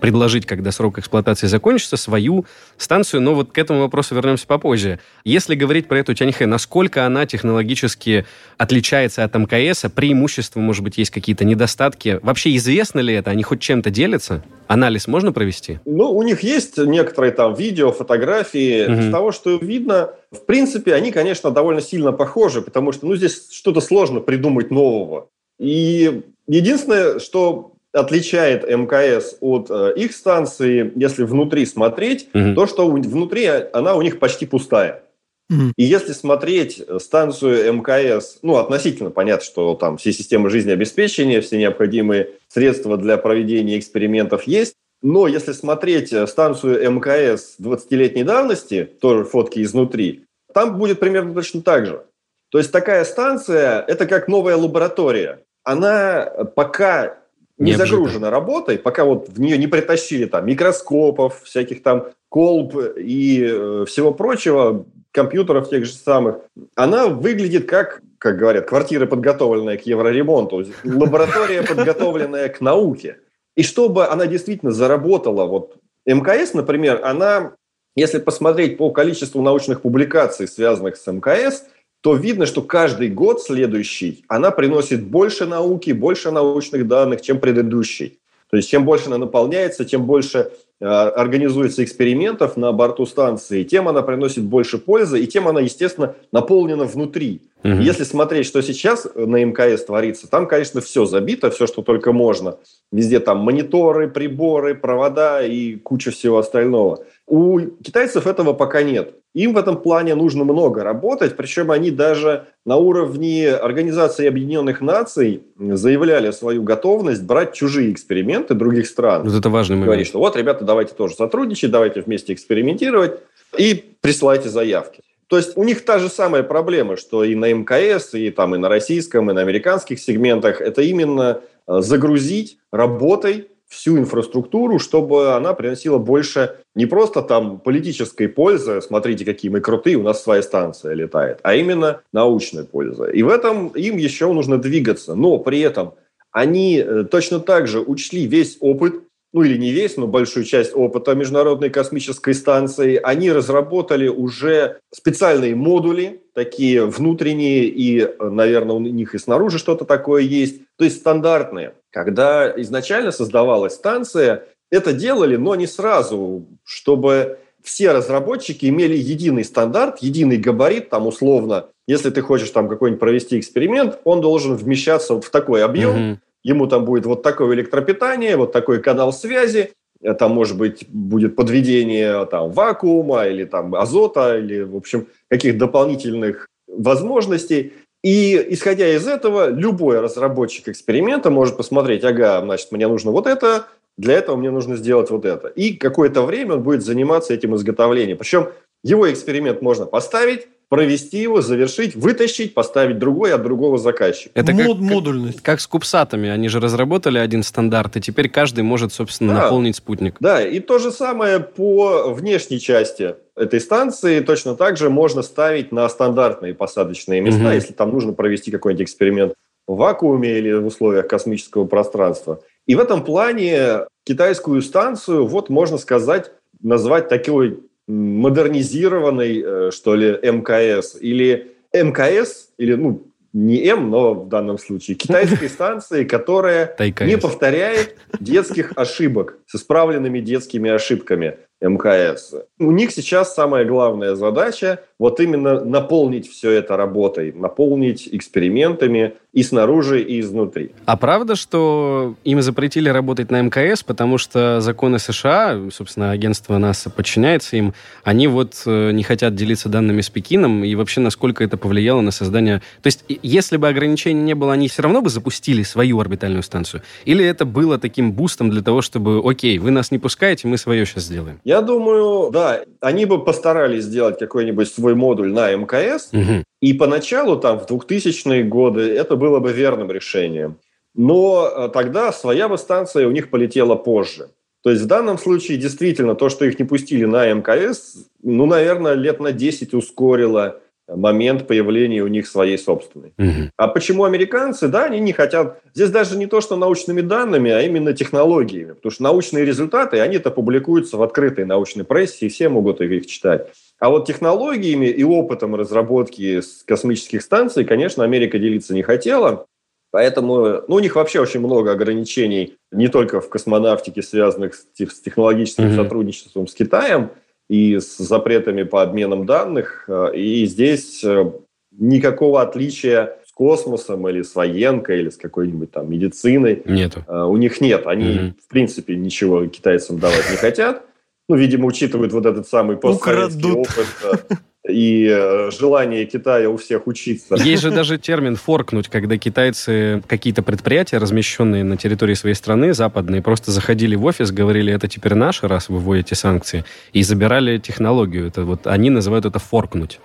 предложить, 0.00 0.46
когда 0.46 0.72
срок 0.72 0.98
эксплуатации 0.98 1.46
закончится, 1.46 1.96
свою 1.96 2.46
станцию. 2.76 3.22
Но 3.22 3.34
вот 3.34 3.52
к 3.52 3.58
этому 3.58 3.80
вопросу 3.80 4.14
вернемся 4.14 4.46
попозже. 4.46 4.98
Если 5.24 5.54
говорить 5.54 5.86
про 5.86 5.98
эту 5.98 6.14
Тяньхэ, 6.14 6.46
насколько 6.46 7.06
она 7.06 7.26
технологически 7.26 8.26
отличается 8.58 9.24
от 9.24 9.34
МКС, 9.34 9.84
преимущества, 9.94 10.60
может 10.60 10.82
быть, 10.82 10.98
есть 10.98 11.10
какие-то 11.10 11.44
недостатки? 11.44 12.18
Вообще 12.22 12.56
известно 12.56 13.00
ли 13.00 13.14
это? 13.14 13.30
Они 13.30 13.42
хоть 13.42 13.60
чем-то 13.60 13.90
делятся? 13.90 14.42
Анализ 14.66 15.06
можно 15.06 15.32
провести? 15.32 15.80
Ну, 15.84 16.10
у 16.10 16.22
них 16.22 16.42
есть 16.42 16.78
некоторые 16.78 17.32
там 17.32 17.54
видео, 17.54 17.92
фотографии. 17.92 18.84
Угу. 18.84 19.00
Из 19.00 19.10
того, 19.10 19.32
что 19.32 19.56
видно, 19.56 20.10
в 20.30 20.46
принципе, 20.46 20.94
они, 20.94 21.12
конечно, 21.12 21.50
довольно 21.50 21.80
сильно 21.80 22.12
похожи, 22.12 22.62
потому 22.62 22.92
что, 22.92 23.06
ну, 23.06 23.16
здесь 23.16 23.50
что-то 23.50 23.80
сложно 23.80 24.20
придумать 24.20 24.70
нового. 24.70 25.28
И 25.58 26.22
единственное, 26.46 27.18
что 27.18 27.69
отличает 27.92 28.68
МКС 28.68 29.36
от 29.40 29.70
э, 29.70 29.94
их 29.96 30.12
станции, 30.12 30.92
если 30.94 31.24
внутри 31.24 31.66
смотреть, 31.66 32.28
угу. 32.32 32.54
то, 32.54 32.66
что 32.66 32.88
внутри 32.88 33.46
она 33.46 33.94
у 33.94 34.02
них 34.02 34.18
почти 34.18 34.46
пустая. 34.46 35.02
Угу. 35.50 35.72
И 35.76 35.84
если 35.84 36.12
смотреть 36.12 36.82
станцию 36.98 37.74
мкс, 37.74 38.38
ну, 38.42 38.56
относительно 38.56 39.10
понятно, 39.10 39.44
что 39.44 39.74
там 39.74 39.96
все 39.96 40.12
системы 40.12 40.50
жизнеобеспечения, 40.50 41.40
все 41.40 41.58
необходимые 41.58 42.30
средства 42.48 42.96
для 42.96 43.16
проведения 43.18 43.78
экспериментов 43.78 44.44
есть, 44.44 44.74
но 45.02 45.26
если 45.26 45.52
смотреть 45.52 46.14
станцию 46.28 46.92
МКС 46.92 47.56
20-летней 47.58 48.22
давности, 48.22 48.88
тоже 49.00 49.24
фотки 49.24 49.62
изнутри, 49.62 50.24
там 50.52 50.78
будет 50.78 51.00
примерно 51.00 51.34
точно 51.34 51.62
так 51.62 51.86
же. 51.86 52.04
То 52.50 52.58
есть 52.58 52.70
такая 52.72 53.04
станция– 53.04 53.80
это 53.88 54.06
как 54.06 54.28
новая 54.28 54.56
лаборатория. 54.56 55.40
Она 55.64 56.24
пока 56.54 57.19
не 57.60 57.74
загружена 57.74 58.30
работой, 58.30 58.78
пока 58.78 59.04
вот 59.04 59.28
в 59.28 59.40
нее 59.40 59.58
не 59.58 59.66
притащили 59.66 60.24
там 60.24 60.46
микроскопов, 60.46 61.42
всяких 61.44 61.82
там 61.82 62.08
колб 62.28 62.74
и 62.96 63.44
э, 63.44 63.84
всего 63.86 64.12
прочего, 64.12 64.86
компьютеров 65.12 65.68
тех 65.68 65.84
же 65.84 65.92
самых, 65.92 66.38
она 66.74 67.08
выглядит 67.08 67.68
как, 67.68 68.00
как 68.18 68.38
говорят, 68.38 68.68
квартира, 68.68 69.06
подготовленная 69.06 69.76
к 69.76 69.82
евроремонту, 69.82 70.64
лаборатория, 70.84 71.62
подготовленная 71.62 72.48
к 72.48 72.60
науке. 72.60 73.18
И 73.56 73.62
чтобы 73.62 74.06
она 74.06 74.26
действительно 74.26 74.72
заработала, 74.72 75.44
вот 75.44 75.76
МКС, 76.06 76.54
например, 76.54 77.04
она, 77.04 77.52
если 77.94 78.18
посмотреть 78.18 78.78
по 78.78 78.90
количеству 78.90 79.42
научных 79.42 79.82
публикаций, 79.82 80.48
связанных 80.48 80.96
с 80.96 81.06
МКС– 81.06 81.64
то 82.00 82.14
видно, 82.14 82.46
что 82.46 82.62
каждый 82.62 83.08
год 83.08 83.42
следующий 83.42 84.24
она 84.28 84.50
приносит 84.50 85.02
больше 85.04 85.46
науки, 85.46 85.92
больше 85.92 86.30
научных 86.30 86.88
данных, 86.88 87.20
чем 87.20 87.38
предыдущий. 87.38 88.18
То 88.50 88.56
есть 88.56 88.68
чем 88.68 88.84
больше 88.84 89.06
она 89.06 89.18
наполняется, 89.18 89.84
тем 89.84 90.04
больше 90.06 90.50
э, 90.80 90.84
организуется 90.84 91.84
экспериментов 91.84 92.56
на 92.56 92.72
борту 92.72 93.06
станции, 93.06 93.62
тем 93.62 93.86
она 93.86 94.02
приносит 94.02 94.44
больше 94.44 94.78
пользы, 94.78 95.20
и 95.20 95.26
тем 95.28 95.46
она, 95.46 95.60
естественно, 95.60 96.16
наполнена 96.32 96.84
внутри. 96.84 97.42
Угу. 97.62 97.74
Если 97.74 98.04
смотреть, 98.04 98.46
что 98.46 98.60
сейчас 98.62 99.06
на 99.14 99.44
МКС 99.44 99.84
творится, 99.84 100.28
там, 100.28 100.48
конечно, 100.48 100.80
все 100.80 101.04
забито, 101.04 101.50
все, 101.50 101.66
что 101.66 101.82
только 101.82 102.12
можно. 102.12 102.56
Везде 102.90 103.20
там 103.20 103.38
мониторы, 103.38 104.08
приборы, 104.08 104.74
провода 104.74 105.44
и 105.44 105.76
куча 105.76 106.10
всего 106.10 106.38
остального. 106.38 107.04
У 107.30 107.60
китайцев 107.60 108.26
этого 108.26 108.54
пока 108.54 108.82
нет. 108.82 109.14
Им 109.34 109.54
в 109.54 109.58
этом 109.58 109.80
плане 109.80 110.16
нужно 110.16 110.42
много 110.42 110.82
работать, 110.82 111.36
причем 111.36 111.70
они 111.70 111.92
даже 111.92 112.48
на 112.66 112.74
уровне 112.74 113.50
Организации 113.50 114.26
Объединенных 114.26 114.80
Наций 114.80 115.44
заявляли 115.56 116.32
свою 116.32 116.64
готовность 116.64 117.22
брать 117.22 117.54
чужие 117.54 117.92
эксперименты 117.92 118.54
других 118.54 118.88
стран. 118.88 119.22
Вот 119.22 119.32
это 119.32 119.48
важный 119.48 119.76
момент. 119.76 119.86
Говорить, 119.86 120.08
что 120.08 120.18
вот, 120.18 120.36
ребята, 120.36 120.64
давайте 120.64 120.94
тоже 120.94 121.14
сотрудничать, 121.14 121.70
давайте 121.70 122.00
вместе 122.00 122.32
экспериментировать 122.32 123.20
и 123.56 123.94
присылайте 124.00 124.48
заявки. 124.48 125.02
То 125.28 125.36
есть 125.36 125.56
у 125.56 125.62
них 125.62 125.84
та 125.84 126.00
же 126.00 126.08
самая 126.08 126.42
проблема, 126.42 126.96
что 126.96 127.22
и 127.22 127.36
на 127.36 127.52
МКС, 127.52 128.14
и 128.14 128.30
там 128.30 128.56
и 128.56 128.58
на 128.58 128.68
российском, 128.68 129.30
и 129.30 129.34
на 129.34 129.40
американских 129.40 130.00
сегментах, 130.00 130.60
это 130.60 130.82
именно 130.82 131.42
э, 131.68 131.80
загрузить 131.80 132.58
работой 132.72 133.46
всю 133.70 133.98
инфраструктуру, 133.98 134.78
чтобы 134.78 135.34
она 135.34 135.54
приносила 135.54 135.98
больше 135.98 136.56
не 136.74 136.86
просто 136.86 137.22
там 137.22 137.60
политической 137.60 138.28
пользы, 138.28 138.82
смотрите, 138.82 139.24
какие 139.24 139.50
мы 139.50 139.60
крутые, 139.60 139.96
у 139.96 140.02
нас 140.02 140.22
своя 140.22 140.42
станция 140.42 140.92
летает, 140.94 141.38
а 141.42 141.54
именно 141.54 142.02
научной 142.12 142.64
пользы. 142.64 143.10
И 143.14 143.22
в 143.22 143.28
этом 143.28 143.68
им 143.68 143.96
еще 143.96 144.32
нужно 144.32 144.58
двигаться. 144.58 145.14
Но 145.14 145.38
при 145.38 145.60
этом 145.60 145.94
они 146.32 146.78
э, 146.78 147.04
точно 147.04 147.38
так 147.38 147.68
же 147.68 147.80
учли 147.80 148.26
весь 148.26 148.58
опыт 148.60 148.94
ну 149.32 149.42
или 149.42 149.56
не 149.56 149.70
весь, 149.70 149.96
но 149.96 150.06
большую 150.06 150.44
часть 150.44 150.72
опыта 150.74 151.14
Международной 151.14 151.70
космической 151.70 152.34
станции, 152.34 152.98
они 153.02 153.30
разработали 153.30 154.08
уже 154.08 154.78
специальные 154.92 155.54
модули, 155.54 156.20
такие 156.34 156.84
внутренние, 156.84 157.66
и, 157.66 158.08
наверное, 158.18 158.76
у 158.76 158.80
них 158.80 159.14
и 159.14 159.18
снаружи 159.18 159.58
что-то 159.58 159.84
такое 159.84 160.22
есть, 160.22 160.62
то 160.76 160.84
есть 160.84 160.98
стандартные. 160.98 161.74
Когда 161.90 162.50
изначально 162.60 163.12
создавалась 163.12 163.74
станция, 163.74 164.44
это 164.70 164.92
делали, 164.92 165.36
но 165.36 165.54
не 165.54 165.66
сразу, 165.66 166.46
чтобы 166.64 167.38
все 167.62 167.92
разработчики 167.92 168.66
имели 168.66 168.96
единый 168.96 169.44
стандарт, 169.44 169.98
единый 169.98 170.38
габарит, 170.38 170.88
там 170.88 171.06
условно, 171.06 171.66
если 171.86 172.10
ты 172.10 172.22
хочешь 172.22 172.50
там 172.50 172.68
какой-нибудь 172.68 173.00
провести 173.00 173.38
эксперимент, 173.38 173.98
он 174.04 174.20
должен 174.20 174.56
вмещаться 174.56 175.14
вот 175.14 175.24
в 175.24 175.30
такой 175.30 175.62
объем, 175.62 175.96
mm-hmm 175.96 176.18
ему 176.42 176.66
там 176.66 176.84
будет 176.84 177.06
вот 177.06 177.22
такое 177.22 177.54
электропитание, 177.54 178.36
вот 178.36 178.52
такой 178.52 178.80
канал 178.80 179.12
связи, 179.12 179.72
там, 180.18 180.32
может 180.32 180.56
быть, 180.56 180.86
будет 180.88 181.36
подведение 181.36 182.24
там, 182.26 182.50
вакуума 182.50 183.26
или 183.26 183.44
там, 183.44 183.74
азота, 183.74 184.38
или, 184.38 184.62
в 184.62 184.76
общем, 184.76 185.08
каких 185.28 185.58
дополнительных 185.58 186.48
возможностей. 186.68 187.74
И 188.02 188.46
исходя 188.50 188.88
из 188.88 189.06
этого, 189.06 189.50
любой 189.50 190.00
разработчик 190.00 190.68
эксперимента 190.68 191.30
может 191.30 191.58
посмотреть, 191.58 192.02
ага, 192.02 192.40
значит, 192.40 192.72
мне 192.72 192.88
нужно 192.88 193.10
вот 193.10 193.26
это, 193.26 193.66
для 193.98 194.14
этого 194.14 194.36
мне 194.36 194.50
нужно 194.50 194.76
сделать 194.76 195.10
вот 195.10 195.26
это. 195.26 195.48
И 195.48 195.74
какое-то 195.74 196.22
время 196.22 196.54
он 196.54 196.62
будет 196.62 196.82
заниматься 196.82 197.34
этим 197.34 197.54
изготовлением. 197.56 198.16
Причем 198.16 198.48
его 198.82 199.10
эксперимент 199.12 199.60
можно 199.60 199.84
поставить, 199.84 200.48
провести 200.70 201.18
его, 201.18 201.42
завершить, 201.42 201.96
вытащить, 201.96 202.54
поставить 202.54 202.98
другой 202.98 203.34
от 203.34 203.42
другого 203.42 203.76
заказчика. 203.76 204.30
Это 204.34 204.52
Мод, 204.52 204.78
как, 204.78 204.86
модульность. 204.86 205.36
Как, 205.38 205.44
как 205.44 205.60
с 205.60 205.66
кубсатами. 205.66 206.28
Они 206.28 206.48
же 206.48 206.60
разработали 206.60 207.18
один 207.18 207.42
стандарт, 207.42 207.96
и 207.96 208.00
теперь 208.00 208.30
каждый 208.30 208.62
может, 208.62 208.92
собственно, 208.92 209.34
да. 209.34 209.42
наполнить 209.42 209.74
спутник. 209.74 210.14
Да, 210.20 210.40
и 210.40 210.60
то 210.60 210.78
же 210.78 210.92
самое 210.92 211.40
по 211.40 212.14
внешней 212.14 212.60
части 212.60 213.16
этой 213.36 213.60
станции. 213.60 214.20
Точно 214.20 214.54
так 214.54 214.76
же 214.76 214.90
можно 214.90 215.22
ставить 215.22 215.72
на 215.72 215.88
стандартные 215.88 216.54
посадочные 216.54 217.20
места, 217.20 217.46
угу. 217.46 217.50
если 217.50 217.72
там 217.72 217.90
нужно 217.90 218.12
провести 218.12 218.52
какой-нибудь 218.52 218.84
эксперимент 218.84 219.34
в 219.66 219.74
вакууме 219.74 220.38
или 220.38 220.52
в 220.52 220.66
условиях 220.66 221.08
космического 221.08 221.64
пространства. 221.64 222.42
И 222.66 222.76
в 222.76 222.80
этом 222.80 223.02
плане 223.02 223.86
китайскую 224.04 224.62
станцию, 224.62 225.26
вот 225.26 225.50
можно 225.50 225.78
сказать, 225.78 226.30
назвать 226.62 227.08
такой 227.08 227.58
модернизированный, 227.90 229.42
э, 229.44 229.70
что 229.72 229.94
ли, 229.94 230.18
МКС. 230.22 230.96
Или 231.00 231.52
МКС, 231.72 232.50
или, 232.58 232.74
ну, 232.74 233.06
не 233.32 233.64
М, 233.68 233.90
но 233.90 234.14
в 234.14 234.28
данном 234.28 234.58
случае 234.58 234.96
китайской 234.96 235.48
станции, 235.48 236.04
которая 236.04 236.74
не 236.78 237.16
повторяет 237.16 237.96
детских 238.18 238.72
ошибок 238.76 239.38
с 239.46 239.56
исправленными 239.56 240.20
детскими 240.20 240.70
ошибками. 240.70 241.38
МКС. 241.60 242.34
У 242.58 242.70
них 242.70 242.90
сейчас 242.90 243.34
самая 243.34 243.64
главная 243.64 244.14
задача 244.14 244.82
вот 245.00 245.18
именно 245.18 245.64
наполнить 245.64 246.30
все 246.30 246.50
это 246.50 246.76
работой, 246.76 247.32
наполнить 247.32 248.06
экспериментами 248.12 249.14
и 249.32 249.42
снаружи, 249.42 250.02
и 250.02 250.20
изнутри. 250.20 250.72
А 250.84 250.96
правда, 250.96 251.36
что 251.36 252.16
им 252.24 252.42
запретили 252.42 252.88
работать 252.88 253.30
на 253.30 253.40
МКС, 253.40 253.82
потому 253.82 254.18
что 254.18 254.60
законы 254.60 254.98
США, 254.98 255.58
собственно, 255.72 256.10
агентство 256.10 256.58
НАСА 256.58 256.90
подчиняется 256.90 257.56
им, 257.56 257.72
они 258.04 258.26
вот 258.26 258.62
э, 258.66 258.90
не 258.90 259.02
хотят 259.02 259.34
делиться 259.34 259.70
данными 259.70 260.02
с 260.02 260.10
Пекином, 260.10 260.64
и 260.64 260.74
вообще 260.74 261.00
насколько 261.00 261.44
это 261.44 261.56
повлияло 261.56 262.02
на 262.02 262.10
создание... 262.10 262.58
То 262.82 262.88
есть, 262.88 263.04
если 263.08 263.56
бы 263.56 263.68
ограничений 263.68 264.20
не 264.20 264.34
было, 264.34 264.52
они 264.52 264.68
все 264.68 264.82
равно 264.82 265.00
бы 265.00 265.08
запустили 265.08 265.62
свою 265.62 265.98
орбитальную 266.00 266.42
станцию? 266.42 266.82
Или 267.06 267.24
это 267.24 267.46
было 267.46 267.78
таким 267.78 268.12
бустом 268.12 268.50
для 268.50 268.62
того, 268.62 268.82
чтобы, 268.82 269.22
окей, 269.24 269.58
вы 269.58 269.70
нас 269.70 269.92
не 269.92 269.98
пускаете, 269.98 270.46
мы 270.46 270.58
свое 270.58 270.84
сейчас 270.84 271.04
сделаем? 271.04 271.40
Я 271.44 271.62
думаю, 271.62 272.30
да, 272.30 272.60
они 272.80 273.06
бы 273.06 273.24
постарались 273.24 273.84
сделать 273.84 274.18
какой-нибудь 274.18 274.68
свой 274.68 274.89
модуль 274.94 275.32
на 275.32 275.52
МКС, 275.52 276.10
угу. 276.12 276.44
и 276.60 276.72
поначалу, 276.72 277.36
там, 277.36 277.58
в 277.58 277.66
2000-е 277.66 278.44
годы, 278.44 278.82
это 278.82 279.16
было 279.16 279.40
бы 279.40 279.52
верным 279.52 279.90
решением. 279.90 280.56
Но 280.94 281.48
э, 281.48 281.68
тогда 281.72 282.12
своя 282.12 282.48
бы 282.48 282.58
станция 282.58 283.06
у 283.06 283.10
них 283.10 283.30
полетела 283.30 283.76
позже. 283.76 284.28
То 284.62 284.70
есть 284.70 284.82
в 284.82 284.86
данном 284.86 285.18
случае 285.18 285.56
действительно 285.56 286.14
то, 286.14 286.28
что 286.28 286.44
их 286.44 286.58
не 286.58 286.64
пустили 286.64 287.04
на 287.04 287.32
МКС, 287.32 287.96
ну, 288.22 288.46
наверное, 288.46 288.94
лет 288.94 289.20
на 289.20 289.32
10 289.32 289.72
ускорило 289.74 290.60
момент 290.96 291.46
появления 291.46 292.02
у 292.02 292.08
них 292.08 292.26
своей 292.26 292.58
собственной. 292.58 293.12
Угу. 293.18 293.50
А 293.56 293.68
почему 293.68 294.04
американцы? 294.04 294.68
Да, 294.68 294.84
они 294.84 295.00
не 295.00 295.12
хотят... 295.12 295.60
Здесь 295.74 295.90
даже 295.90 296.16
не 296.16 296.26
то, 296.26 296.40
что 296.40 296.56
научными 296.56 297.00
данными, 297.00 297.50
а 297.50 297.62
именно 297.62 297.92
технологиями. 297.92 298.72
Потому 298.72 298.92
что 298.92 299.02
научные 299.04 299.44
результаты, 299.44 300.00
они-то 300.00 300.30
публикуются 300.30 300.96
в 300.96 301.02
открытой 301.02 301.44
научной 301.44 301.84
прессе, 301.84 302.26
и 302.26 302.28
все 302.28 302.48
могут 302.48 302.80
их 302.80 303.06
читать. 303.06 303.48
А 303.80 303.88
вот 303.88 304.06
технологиями 304.06 304.86
и 304.86 305.02
опытом 305.02 305.54
разработки 305.54 306.40
космических 306.66 307.22
станций, 307.22 307.64
конечно, 307.64 308.04
Америка 308.04 308.38
делиться 308.38 308.74
не 308.74 308.82
хотела. 308.82 309.46
Поэтому 309.90 310.62
ну, 310.68 310.76
у 310.76 310.78
них 310.78 310.94
вообще 310.94 311.18
очень 311.18 311.40
много 311.40 311.72
ограничений 311.72 312.56
не 312.70 312.88
только 312.88 313.20
в 313.20 313.28
космонавтике, 313.28 314.02
связанных 314.02 314.54
с, 314.54 314.66
технологическим 314.74 315.64
mm 315.64 315.76
сотрудничеством 315.76 316.46
с 316.46 316.54
Китаем, 316.54 317.10
и 317.48 317.80
с 317.80 317.96
запретами 317.96 318.62
по 318.62 318.82
обменам 318.82 319.26
данных. 319.26 319.84
Э, 319.88 320.14
и 320.14 320.46
здесь 320.46 321.02
э, 321.02 321.32
никакого 321.72 322.42
отличия 322.42 323.18
с 323.26 323.32
космосом 323.32 324.08
или 324.08 324.22
с 324.22 324.36
военкой 324.36 325.00
или 325.00 325.08
с 325.08 325.16
какой-нибудь 325.16 325.72
там 325.72 325.90
медициной 325.90 326.62
Нету. 326.64 327.02
Э, 327.08 327.24
у 327.24 327.36
них 327.36 327.60
нет. 327.60 327.88
Они, 327.88 328.10
угу. 328.10 328.34
в 328.46 328.48
принципе, 328.48 328.94
ничего 328.94 329.46
китайцам 329.46 329.98
давать 329.98 330.30
не 330.30 330.36
хотят. 330.36 330.84
Ну, 331.30 331.36
видимо, 331.36 331.66
учитывают 331.66 332.12
вот 332.12 332.26
этот 332.26 332.48
самый 332.48 332.76
постсоветский 332.76 333.52
опыт 333.52 334.40
и 334.68 335.08
э, 335.08 335.50
желание 335.56 336.04
Китая 336.04 336.50
у 336.50 336.56
всех 336.56 336.88
учиться. 336.88 337.36
Есть 337.36 337.62
же 337.62 337.70
даже 337.70 337.98
термин 337.98 338.34
«форкнуть», 338.34 338.88
когда 338.88 339.16
китайцы 339.16 340.02
какие-то 340.08 340.42
предприятия, 340.42 340.98
размещенные 340.98 341.62
на 341.62 341.76
территории 341.76 342.14
своей 342.14 342.34
страны, 342.34 342.74
западные, 342.74 343.22
просто 343.22 343.52
заходили 343.52 343.94
в 343.94 344.06
офис, 344.06 344.32
говорили, 344.32 344.72
это 344.72 344.88
теперь 344.88 345.14
наше, 345.14 345.46
раз 345.46 345.68
вы 345.68 345.78
вводите 345.78 346.16
санкции, 346.16 346.64
и 346.92 347.04
забирали 347.04 347.58
технологию. 347.58 348.26
Это 348.26 348.42
вот 348.44 348.66
они 348.66 348.90
называют 348.90 349.24
это 349.24 349.38
«форкнуть». 349.38 350.00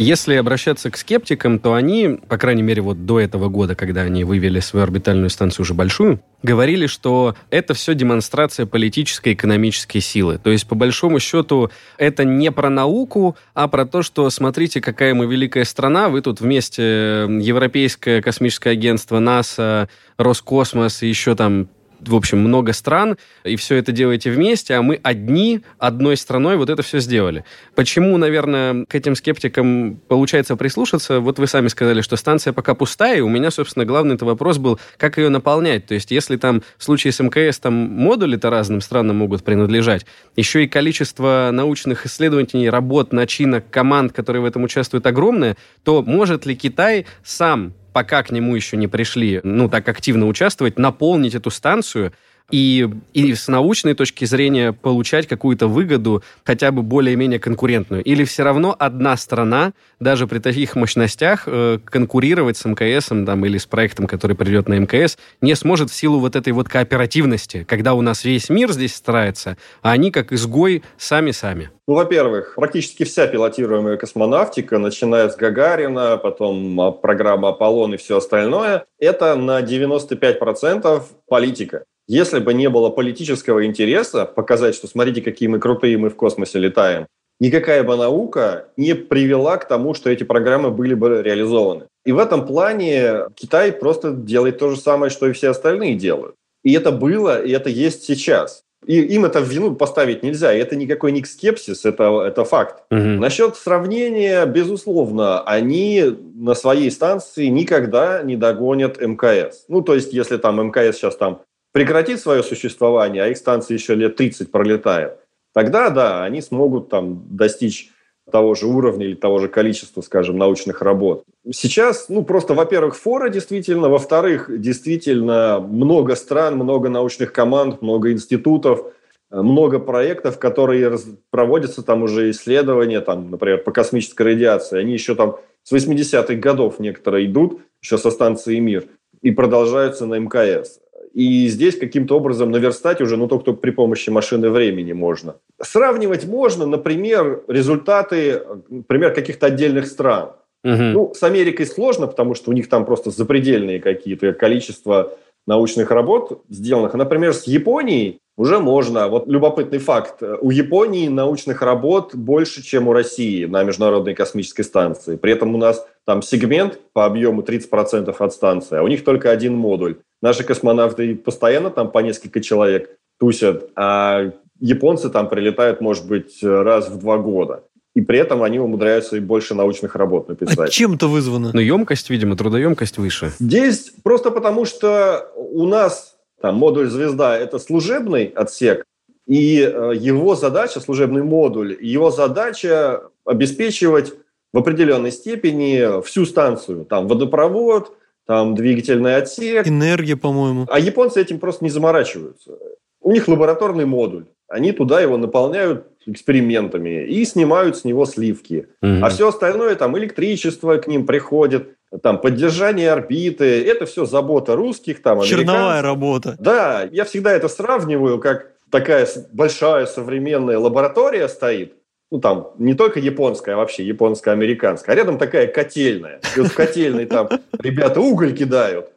Если 0.00 0.34
обращаться 0.36 0.90
к 0.90 0.96
скептикам, 0.96 1.58
то 1.58 1.74
они, 1.74 2.18
по 2.26 2.38
крайней 2.38 2.62
мере, 2.62 2.80
вот 2.80 3.04
до 3.04 3.20
этого 3.20 3.50
года, 3.50 3.74
когда 3.74 4.00
они 4.00 4.24
вывели 4.24 4.58
свою 4.60 4.84
орбитальную 4.84 5.28
станцию 5.28 5.64
уже 5.64 5.74
большую, 5.74 6.22
говорили, 6.42 6.86
что 6.86 7.36
это 7.50 7.74
все 7.74 7.94
демонстрация 7.94 8.64
политической 8.64 9.28
и 9.28 9.34
экономической 9.34 10.00
силы. 10.00 10.38
То 10.42 10.50
есть, 10.52 10.66
по 10.66 10.74
большому 10.74 11.20
счету, 11.20 11.70
это 11.98 12.24
не 12.24 12.50
про 12.50 12.70
науку, 12.70 13.36
а 13.52 13.68
про 13.68 13.84
то, 13.84 14.02
что 14.02 14.30
смотрите, 14.30 14.80
какая 14.80 15.12
мы 15.12 15.26
великая 15.26 15.64
страна, 15.64 16.08
вы 16.08 16.22
тут 16.22 16.40
вместе 16.40 17.26
Европейское 17.28 18.22
космическое 18.22 18.70
агентство, 18.70 19.18
НАСА, 19.18 19.90
Роскосмос 20.16 21.02
и 21.02 21.08
еще 21.08 21.34
там 21.34 21.68
в 22.06 22.14
общем, 22.14 22.38
много 22.38 22.72
стран, 22.72 23.16
и 23.44 23.56
все 23.56 23.76
это 23.76 23.92
делаете 23.92 24.30
вместе, 24.30 24.74
а 24.74 24.82
мы 24.82 25.00
одни, 25.02 25.62
одной 25.78 26.16
страной 26.16 26.56
вот 26.56 26.70
это 26.70 26.82
все 26.82 26.98
сделали. 27.00 27.44
Почему, 27.74 28.16
наверное, 28.16 28.84
к 28.86 28.94
этим 28.94 29.14
скептикам 29.14 30.00
получается 30.08 30.56
прислушаться? 30.56 31.20
Вот 31.20 31.38
вы 31.38 31.46
сами 31.46 31.68
сказали, 31.68 32.00
что 32.00 32.16
станция 32.16 32.52
пока 32.52 32.74
пустая, 32.74 33.18
и 33.18 33.20
у 33.20 33.28
меня, 33.28 33.50
собственно, 33.50 33.84
главный 33.84 34.14
это 34.14 34.24
вопрос 34.24 34.58
был, 34.58 34.78
как 34.96 35.18
ее 35.18 35.28
наполнять. 35.28 35.86
То 35.86 35.94
есть, 35.94 36.10
если 36.10 36.36
там 36.36 36.62
в 36.78 36.84
случае 36.84 37.12
с 37.12 37.20
МКС 37.20 37.58
там 37.58 37.74
модули-то 37.74 38.50
разным 38.50 38.80
странам 38.80 39.16
могут 39.16 39.44
принадлежать, 39.44 40.06
еще 40.36 40.64
и 40.64 40.68
количество 40.68 41.50
научных 41.52 42.06
исследований, 42.06 42.70
работ, 42.70 43.12
начинок, 43.12 43.70
команд, 43.70 44.12
которые 44.12 44.42
в 44.42 44.46
этом 44.46 44.64
участвуют, 44.64 45.06
огромное, 45.06 45.56
то 45.84 46.02
может 46.02 46.46
ли 46.46 46.56
Китай 46.56 47.06
сам 47.22 47.74
пока 47.92 48.22
к 48.22 48.30
нему 48.30 48.54
еще 48.54 48.76
не 48.76 48.88
пришли, 48.88 49.40
ну, 49.42 49.68
так 49.68 49.88
активно 49.88 50.26
участвовать, 50.26 50.78
наполнить 50.78 51.34
эту 51.34 51.50
станцию 51.50 52.12
и, 52.50 52.88
и 53.12 53.34
с 53.34 53.48
научной 53.48 53.94
точки 53.94 54.24
зрения 54.24 54.72
получать 54.72 55.26
какую-то 55.26 55.66
выгоду, 55.66 56.22
хотя 56.44 56.70
бы 56.72 56.82
более-менее 56.82 57.38
конкурентную? 57.38 58.02
Или 58.02 58.24
все 58.24 58.42
равно 58.42 58.74
одна 58.78 59.16
страна, 59.16 59.72
даже 59.98 60.26
при 60.26 60.38
таких 60.38 60.76
мощностях, 60.76 61.44
э, 61.46 61.78
конкурировать 61.84 62.56
с 62.56 62.64
МКС 62.64 63.08
там, 63.08 63.44
или 63.44 63.58
с 63.58 63.66
проектом, 63.66 64.06
который 64.06 64.36
придет 64.36 64.68
на 64.68 64.78
МКС, 64.78 65.18
не 65.40 65.54
сможет 65.54 65.90
в 65.90 65.94
силу 65.94 66.18
вот 66.18 66.36
этой 66.36 66.52
вот 66.52 66.68
кооперативности, 66.68 67.64
когда 67.68 67.94
у 67.94 68.00
нас 68.00 68.24
весь 68.24 68.48
мир 68.48 68.72
здесь 68.72 68.94
старается, 68.94 69.56
а 69.82 69.92
они 69.92 70.10
как 70.10 70.32
изгой 70.32 70.82
сами-сами? 70.98 71.70
Ну, 71.90 71.94
во-первых, 71.94 72.54
практически 72.54 73.02
вся 73.02 73.26
пилотируемая 73.26 73.96
космонавтика, 73.96 74.78
начиная 74.78 75.28
с 75.28 75.36
Гагарина, 75.36 76.18
потом 76.18 76.80
а, 76.80 76.92
программа 76.92 77.48
«Аполлон» 77.48 77.94
и 77.94 77.96
все 77.96 78.18
остальное, 78.18 78.84
это 79.00 79.34
на 79.34 79.60
95% 79.60 81.02
политика. 81.26 81.84
Если 82.10 82.40
бы 82.40 82.54
не 82.54 82.68
было 82.68 82.90
политического 82.90 83.64
интереса 83.64 84.24
показать, 84.24 84.74
что 84.74 84.88
смотрите, 84.88 85.22
какие 85.22 85.48
мы 85.48 85.60
крутые, 85.60 85.96
мы 85.96 86.10
в 86.10 86.16
космосе 86.16 86.58
летаем, 86.58 87.06
никакая 87.38 87.84
бы 87.84 87.94
наука 87.96 88.66
не 88.76 88.96
привела 88.96 89.56
к 89.58 89.68
тому, 89.68 89.94
что 89.94 90.10
эти 90.10 90.24
программы 90.24 90.72
были 90.72 90.94
бы 90.94 91.22
реализованы. 91.22 91.84
И 92.04 92.10
в 92.10 92.18
этом 92.18 92.48
плане 92.48 93.26
Китай 93.36 93.70
просто 93.70 94.10
делает 94.10 94.58
то 94.58 94.70
же 94.70 94.76
самое, 94.76 95.10
что 95.10 95.28
и 95.28 95.32
все 95.32 95.50
остальные 95.50 95.94
делают. 95.94 96.34
И 96.64 96.72
это 96.72 96.90
было, 96.90 97.40
и 97.40 97.52
это 97.52 97.70
есть 97.70 98.02
сейчас. 98.02 98.64
И 98.86 99.00
им 99.00 99.24
это 99.24 99.40
в 99.40 99.48
вину 99.48 99.76
поставить 99.76 100.24
нельзя. 100.24 100.52
И 100.52 100.58
это 100.58 100.74
никакой 100.74 101.12
не 101.12 101.22
скепсис, 101.22 101.84
это, 101.84 102.24
это 102.26 102.44
факт. 102.44 102.82
Угу. 102.90 102.98
Насчет 102.98 103.54
сравнения, 103.54 104.44
безусловно, 104.46 105.42
они 105.42 106.02
на 106.34 106.54
своей 106.54 106.90
станции 106.90 107.46
никогда 107.46 108.22
не 108.24 108.34
догонят 108.34 109.00
МКС. 109.00 109.66
Ну, 109.68 109.82
то 109.82 109.94
есть, 109.94 110.12
если 110.12 110.38
там 110.38 110.60
МКС 110.66 110.96
сейчас 110.96 111.14
там 111.14 111.42
прекратит 111.72 112.20
свое 112.20 112.42
существование, 112.42 113.24
а 113.24 113.28
их 113.28 113.36
станция 113.36 113.76
еще 113.76 113.94
лет 113.94 114.16
30 114.16 114.50
пролетает, 114.50 115.18
тогда, 115.54 115.90
да, 115.90 116.24
они 116.24 116.40
смогут 116.40 116.88
там 116.88 117.24
достичь 117.30 117.90
того 118.30 118.54
же 118.54 118.66
уровня 118.66 119.06
или 119.06 119.14
того 119.14 119.38
же 119.38 119.48
количества, 119.48 120.00
скажем, 120.02 120.38
научных 120.38 120.82
работ. 120.82 121.24
Сейчас, 121.52 122.08
ну, 122.08 122.22
просто, 122.22 122.54
во-первых, 122.54 122.96
фора 122.96 123.28
действительно, 123.28 123.88
во-вторых, 123.88 124.48
действительно 124.48 125.58
много 125.60 126.14
стран, 126.14 126.56
много 126.56 126.88
научных 126.88 127.32
команд, 127.32 127.82
много 127.82 128.12
институтов, 128.12 128.92
много 129.30 129.78
проектов, 129.78 130.38
которые 130.38 130.96
проводятся, 131.30 131.82
там 131.82 132.02
уже 132.02 132.30
исследования, 132.30 133.00
там, 133.00 133.30
например, 133.30 133.62
по 133.62 133.70
космической 133.70 134.22
радиации. 134.22 134.78
Они 134.78 134.92
еще 134.92 135.14
там 135.14 135.36
с 135.62 135.72
80-х 135.72 136.34
годов 136.34 136.78
некоторые 136.80 137.26
идут, 137.26 137.60
еще 137.82 137.96
со 137.98 138.10
станции 138.10 138.58
«Мир», 138.58 138.86
и 139.22 139.30
продолжаются 139.30 140.06
на 140.06 140.18
МКС. 140.18 140.79
И 141.12 141.48
здесь 141.48 141.76
каким-то 141.76 142.16
образом 142.16 142.50
наверстать 142.50 143.00
уже, 143.00 143.16
ну, 143.16 143.26
только, 143.26 143.52
при 143.52 143.70
помощи 143.70 144.10
машины 144.10 144.50
времени 144.50 144.92
можно. 144.92 145.36
Сравнивать 145.60 146.26
можно, 146.26 146.66
например, 146.66 147.42
результаты, 147.48 148.42
например, 148.68 149.12
каких-то 149.12 149.46
отдельных 149.46 149.86
стран. 149.86 150.30
Угу. 150.62 150.82
Ну, 150.82 151.12
с 151.14 151.22
Америкой 151.22 151.66
сложно, 151.66 152.06
потому 152.06 152.34
что 152.34 152.50
у 152.50 152.54
них 152.54 152.68
там 152.68 152.84
просто 152.84 153.10
запредельные 153.10 153.80
какие-то 153.80 154.32
количество 154.32 155.16
научных 155.46 155.90
работ 155.90 156.42
сделанных. 156.48 156.94
Например, 156.94 157.32
с 157.32 157.44
Японией 157.44 158.20
уже 158.36 158.58
можно. 158.58 159.08
Вот 159.08 159.26
любопытный 159.26 159.78
факт. 159.78 160.22
У 160.22 160.50
Японии 160.50 161.08
научных 161.08 161.62
работ 161.62 162.14
больше, 162.14 162.62
чем 162.62 162.88
у 162.88 162.92
России 162.92 163.46
на 163.46 163.62
Международной 163.64 164.14
космической 164.14 164.62
станции. 164.62 165.16
При 165.16 165.32
этом 165.32 165.54
у 165.54 165.58
нас 165.58 165.86
там 166.06 166.22
сегмент 166.22 166.78
по 166.92 167.04
объему 167.04 167.42
30% 167.42 168.14
от 168.16 168.32
станции, 168.32 168.78
а 168.78 168.82
у 168.82 168.88
них 168.88 169.02
только 169.02 169.30
один 169.30 169.54
модуль. 169.54 169.96
Наши 170.22 170.44
космонавты 170.44 171.16
постоянно 171.16 171.70
там 171.70 171.90
по 171.90 172.00
несколько 172.00 172.40
человек 172.40 172.98
тусят, 173.18 173.70
а 173.76 174.32
японцы 174.58 175.08
там 175.08 175.28
прилетают, 175.28 175.80
может 175.80 176.06
быть, 176.06 176.42
раз 176.42 176.88
в 176.88 176.98
два 176.98 177.18
года. 177.18 177.64
И 177.94 178.02
при 178.02 178.18
этом 178.18 178.42
они 178.42 178.60
умудряются 178.60 179.16
и 179.16 179.20
больше 179.20 179.54
научных 179.54 179.96
работ 179.96 180.28
написать. 180.28 180.58
А 180.58 180.68
чем 180.68 180.94
это 180.94 181.08
вызвано? 181.08 181.50
Ну, 181.52 181.60
емкость, 181.60 182.08
видимо, 182.08 182.36
трудоемкость 182.36 182.98
выше. 182.98 183.32
Здесь 183.40 183.92
просто 184.04 184.30
потому, 184.30 184.64
что 184.64 185.28
у 185.34 185.66
нас 185.66 186.16
там 186.40 186.54
модуль 186.54 186.88
«Звезда»— 186.88 187.36
это 187.38 187.58
служебный 187.58 188.26
отсек, 188.26 188.84
и 189.26 189.60
э, 189.60 189.92
его 189.96 190.34
задача, 190.34 190.80
служебный 190.80 191.22
модуль, 191.22 191.76
его 191.80 192.10
задача 192.10 193.02
обеспечивать 193.24 194.14
в 194.52 194.58
определенной 194.58 195.12
степени 195.12 196.02
всю 196.02 196.26
станцию. 196.26 196.84
Там 196.84 197.06
водопровод, 197.06 197.96
там 198.30 198.54
двигательный 198.54 199.16
отсек. 199.16 199.66
Энергия, 199.66 200.14
по-моему. 200.14 200.64
А 200.70 200.78
японцы 200.78 201.20
этим 201.20 201.40
просто 201.40 201.64
не 201.64 201.70
заморачиваются. 201.70 202.52
У 203.00 203.10
них 203.10 203.26
лабораторный 203.26 203.86
модуль. 203.86 204.26
Они 204.46 204.70
туда 204.70 205.00
его 205.00 205.16
наполняют 205.16 205.88
экспериментами 206.06 207.06
и 207.06 207.24
снимают 207.24 207.76
с 207.76 207.82
него 207.82 208.06
сливки. 208.06 208.68
Угу. 208.82 209.04
А 209.04 209.08
все 209.08 209.26
остальное, 209.26 209.74
там 209.74 209.98
электричество 209.98 210.76
к 210.76 210.86
ним 210.86 211.06
приходит, 211.06 211.70
там 212.04 212.20
поддержание 212.20 212.92
орбиты, 212.92 213.64
это 213.64 213.84
все 213.84 214.04
забота 214.04 214.54
русских, 214.54 215.02
там 215.02 215.22
Черновая 215.22 215.82
работа. 215.82 216.36
Да, 216.38 216.88
я 216.92 217.04
всегда 217.06 217.32
это 217.32 217.48
сравниваю, 217.48 218.20
как 218.20 218.52
такая 218.70 219.08
большая 219.32 219.86
современная 219.86 220.60
лаборатория 220.60 221.28
стоит, 221.28 221.74
ну, 222.10 222.20
там, 222.20 222.52
не 222.58 222.74
только 222.74 222.98
японская, 222.98 223.54
а 223.54 223.58
вообще 223.58 223.84
японско-американская, 223.84 224.94
а 224.94 224.98
рядом 224.98 225.18
такая 225.18 225.46
котельная. 225.46 226.20
И 226.36 226.40
вот 226.40 226.48
в 226.50 226.54
котельной 226.54 227.06
там 227.06 227.28
ребята 227.58 228.00
уголь 228.00 228.36
кидают, 228.36 228.92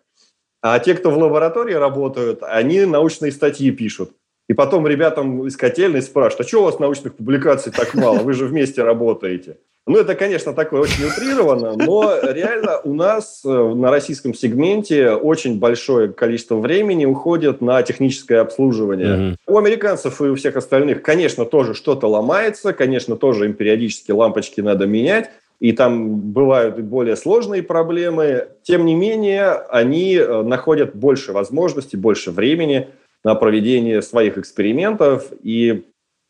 а 0.61 0.79
те, 0.79 0.95
кто 0.95 1.11
в 1.11 1.17
лаборатории 1.17 1.73
работают, 1.73 2.41
они 2.41 2.85
научные 2.85 3.31
статьи 3.31 3.69
пишут. 3.71 4.13
И 4.49 4.53
потом 4.53 4.85
ребятам 4.87 5.47
из 5.47 5.55
котельной 5.55 6.01
спрашивают, 6.01 6.45
а 6.45 6.47
что 6.47 6.61
у 6.61 6.65
вас 6.65 6.79
научных 6.79 7.15
публикаций 7.15 7.71
так 7.71 7.93
мало? 7.93 8.19
Вы 8.19 8.33
же 8.33 8.45
вместе 8.45 8.83
работаете. 8.83 9.57
Ну, 9.85 9.97
это, 9.97 10.15
конечно, 10.15 10.53
такое 10.53 10.81
очень 10.81 11.05
утрировано, 11.05 11.73
но 11.75 12.17
реально 12.21 12.79
у 12.85 12.93
нас 12.93 13.41
э, 13.43 13.49
на 13.49 13.91
российском 13.91 14.33
сегменте 14.33 15.11
очень 15.11 15.59
большое 15.59 16.07
количество 16.13 16.55
времени 16.55 17.05
уходит 17.05 17.59
на 17.59 17.81
техническое 17.83 18.39
обслуживание. 18.39 19.07
Mm-hmm. 19.07 19.35
У 19.45 19.57
американцев 19.57 20.21
и 20.21 20.25
у 20.25 20.35
всех 20.35 20.55
остальных, 20.55 21.01
конечно, 21.01 21.43
тоже 21.43 21.73
что-то 21.73 22.07
ломается, 22.07 22.71
конечно, 22.71 23.17
тоже 23.17 23.45
им 23.45 23.55
периодически 23.55 24.11
лампочки 24.11 24.61
надо 24.61 24.85
менять, 24.85 25.29
и 25.59 25.73
там 25.73 26.15
бывают 26.15 26.79
и 26.79 26.81
более 26.81 27.17
сложные 27.17 27.61
проблемы. 27.61 28.47
Тем 28.63 28.85
не 28.85 28.95
менее, 28.95 29.51
они 29.69 30.15
э, 30.15 30.43
находят 30.43 30.95
больше 30.95 31.33
возможностей, 31.33 31.97
больше 31.97 32.31
времени 32.31 32.87
на 33.23 33.35
проведение 33.35 34.01
своих 34.01 34.37
экспериментов, 34.37 35.31
и 35.41 35.85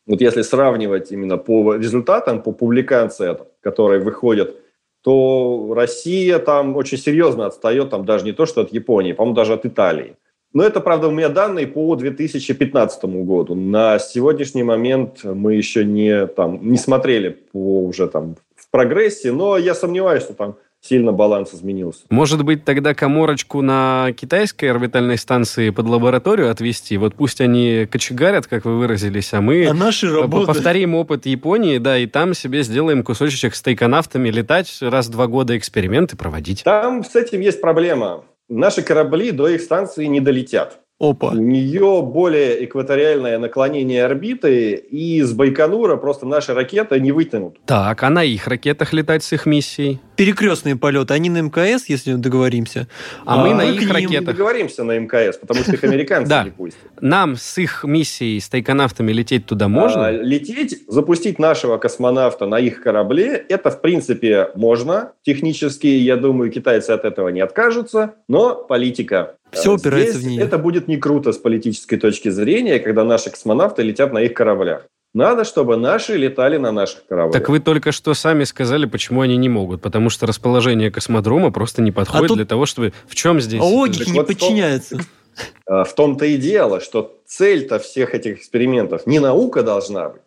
вот 0.06 0.20
если 0.20 0.42
сравнивать 0.42 1.12
именно 1.12 1.38
по 1.38 1.74
результатам, 1.74 2.42
по 2.42 2.52
публикациям, 2.52 3.38
которые 3.60 4.00
выходят, 4.00 4.56
то 5.02 5.72
Россия 5.74 6.38
там 6.38 6.76
очень 6.76 6.98
серьезно 6.98 7.46
отстает, 7.46 7.90
там 7.90 8.04
даже 8.04 8.24
не 8.24 8.32
то, 8.32 8.46
что 8.46 8.62
от 8.62 8.72
Японии, 8.72 9.12
по-моему, 9.12 9.36
даже 9.36 9.52
от 9.52 9.66
Италии. 9.66 10.16
Но 10.54 10.62
это, 10.62 10.80
правда, 10.80 11.08
у 11.08 11.10
меня 11.10 11.28
данные 11.28 11.66
по 11.66 11.96
2015 11.96 13.04
году. 13.04 13.54
На 13.56 13.98
сегодняшний 13.98 14.62
момент 14.62 15.24
мы 15.24 15.54
еще 15.54 15.84
не, 15.84 16.26
там, 16.28 16.70
не 16.70 16.78
смотрели 16.78 17.30
по 17.30 17.84
уже 17.84 18.06
там 18.06 18.36
в 18.54 18.70
прогрессе, 18.70 19.32
но 19.32 19.58
я 19.58 19.74
сомневаюсь, 19.74 20.22
что 20.22 20.32
там 20.32 20.56
сильно 20.86 21.12
баланс 21.12 21.54
изменился. 21.54 22.02
Может 22.10 22.44
быть, 22.44 22.64
тогда 22.64 22.94
коморочку 22.94 23.62
на 23.62 24.12
китайской 24.16 24.66
орбитальной 24.66 25.16
станции 25.16 25.70
под 25.70 25.86
лабораторию 25.86 26.50
отвести? 26.50 26.96
Вот 26.96 27.14
пусть 27.14 27.40
они 27.40 27.86
кочегарят, 27.90 28.46
как 28.46 28.64
вы 28.64 28.78
выразились, 28.78 29.32
а 29.32 29.40
мы 29.40 29.66
а 29.66 29.74
наши 29.74 30.10
работы... 30.10 30.46
повторим 30.46 30.94
опыт 30.94 31.26
Японии, 31.26 31.78
да, 31.78 31.98
и 31.98 32.06
там 32.06 32.34
себе 32.34 32.62
сделаем 32.62 33.02
кусочек 33.02 33.54
с 33.54 33.62
тайконавтами, 33.62 34.28
летать 34.28 34.78
раз 34.80 35.06
в 35.06 35.10
два 35.10 35.26
года 35.26 35.56
эксперименты 35.56 36.16
проводить. 36.16 36.62
Там 36.64 37.04
с 37.04 37.14
этим 37.16 37.40
есть 37.40 37.60
проблема. 37.60 38.24
Наши 38.48 38.82
корабли 38.82 39.30
до 39.30 39.48
их 39.48 39.62
станции 39.62 40.04
не 40.04 40.20
долетят. 40.20 40.83
Опа. 41.00 41.30
У 41.30 41.34
нее 41.34 42.02
более 42.02 42.64
экваториальное 42.64 43.38
наклонение 43.38 44.04
орбиты, 44.04 44.74
и 44.74 45.22
с 45.22 45.32
Байконура 45.32 45.96
просто 45.96 46.24
наши 46.24 46.54
ракеты 46.54 47.00
не 47.00 47.10
вытянут. 47.10 47.58
Так, 47.66 48.00
а 48.04 48.10
на 48.10 48.22
их 48.22 48.46
ракетах 48.46 48.92
летать 48.92 49.24
с 49.24 49.32
их 49.32 49.44
миссией? 49.44 49.98
Перекрестные 50.14 50.76
полеты, 50.76 51.12
они 51.12 51.30
на 51.30 51.42
МКС, 51.42 51.86
если 51.88 52.12
договоримся. 52.12 52.86
А, 53.24 53.34
а 53.34 53.44
мы 53.44 53.54
на 53.54 53.64
их 53.64 53.90
ракетах. 53.90 54.10
не 54.10 54.20
договоримся 54.20 54.84
на 54.84 54.96
МКС, 54.96 55.36
потому 55.38 55.62
что 55.62 55.72
их 55.72 55.82
американцы 55.82 56.28
да. 56.28 56.44
не 56.44 56.50
пустят. 56.50 56.80
Нам 57.00 57.34
с 57.34 57.58
их 57.58 57.82
миссией, 57.82 58.38
с 58.38 58.48
тайконавтами 58.48 59.10
лететь 59.10 59.46
туда 59.46 59.66
можно? 59.66 60.06
А, 60.06 60.10
лететь, 60.12 60.84
запустить 60.86 61.40
нашего 61.40 61.76
космонавта 61.78 62.46
на 62.46 62.60
их 62.60 62.80
корабле, 62.80 63.44
это 63.48 63.72
в 63.72 63.80
принципе 63.80 64.50
можно. 64.54 65.10
Технически, 65.22 65.88
я 65.88 66.16
думаю, 66.16 66.52
китайцы 66.52 66.90
от 66.90 67.04
этого 67.04 67.30
не 67.30 67.40
откажутся, 67.40 68.14
но 68.28 68.54
политика 68.54 69.34
все 69.54 69.72
э, 69.72 69.74
упирается 69.74 70.18
Здесь 70.18 70.24
в 70.24 70.28
нее. 70.28 70.42
Это 70.42 70.58
будет 70.58 70.88
не 70.88 70.96
круто 70.96 71.32
с 71.32 71.38
политической 71.38 71.96
точки 71.96 72.28
зрения, 72.28 72.78
когда 72.78 73.04
наши 73.04 73.30
космонавты 73.30 73.82
летят 73.82 74.12
на 74.12 74.18
их 74.18 74.34
кораблях. 74.34 74.86
Надо, 75.14 75.44
чтобы 75.44 75.76
наши 75.76 76.16
летали 76.16 76.56
на 76.56 76.72
наших 76.72 77.06
кораблях. 77.06 77.32
Так 77.32 77.48
вы 77.48 77.60
только 77.60 77.92
что 77.92 78.14
сами 78.14 78.42
сказали, 78.44 78.86
почему 78.86 79.20
они 79.20 79.36
не 79.36 79.48
могут. 79.48 79.80
Потому 79.80 80.10
что 80.10 80.26
расположение 80.26 80.90
космодрома 80.90 81.52
просто 81.52 81.82
не 81.82 81.92
подходит 81.92 82.24
а 82.24 82.28
тут... 82.28 82.36
для 82.38 82.46
того, 82.46 82.66
чтобы... 82.66 82.92
В 83.06 83.14
чем 83.14 83.40
здесь? 83.40 83.60
А 83.60 83.64
логике 83.64 84.10
не 84.10 84.18
вот 84.18 84.26
подчиняется. 84.26 84.96
В 84.96 85.64
том, 85.66 85.84
в 85.84 85.94
том-то 85.94 86.26
и 86.26 86.36
дело, 86.36 86.80
что 86.80 87.20
цель-то 87.26 87.78
всех 87.78 88.14
этих 88.14 88.38
экспериментов 88.38 89.06
не 89.06 89.20
наука 89.20 89.62
должна 89.62 90.08
быть. 90.08 90.22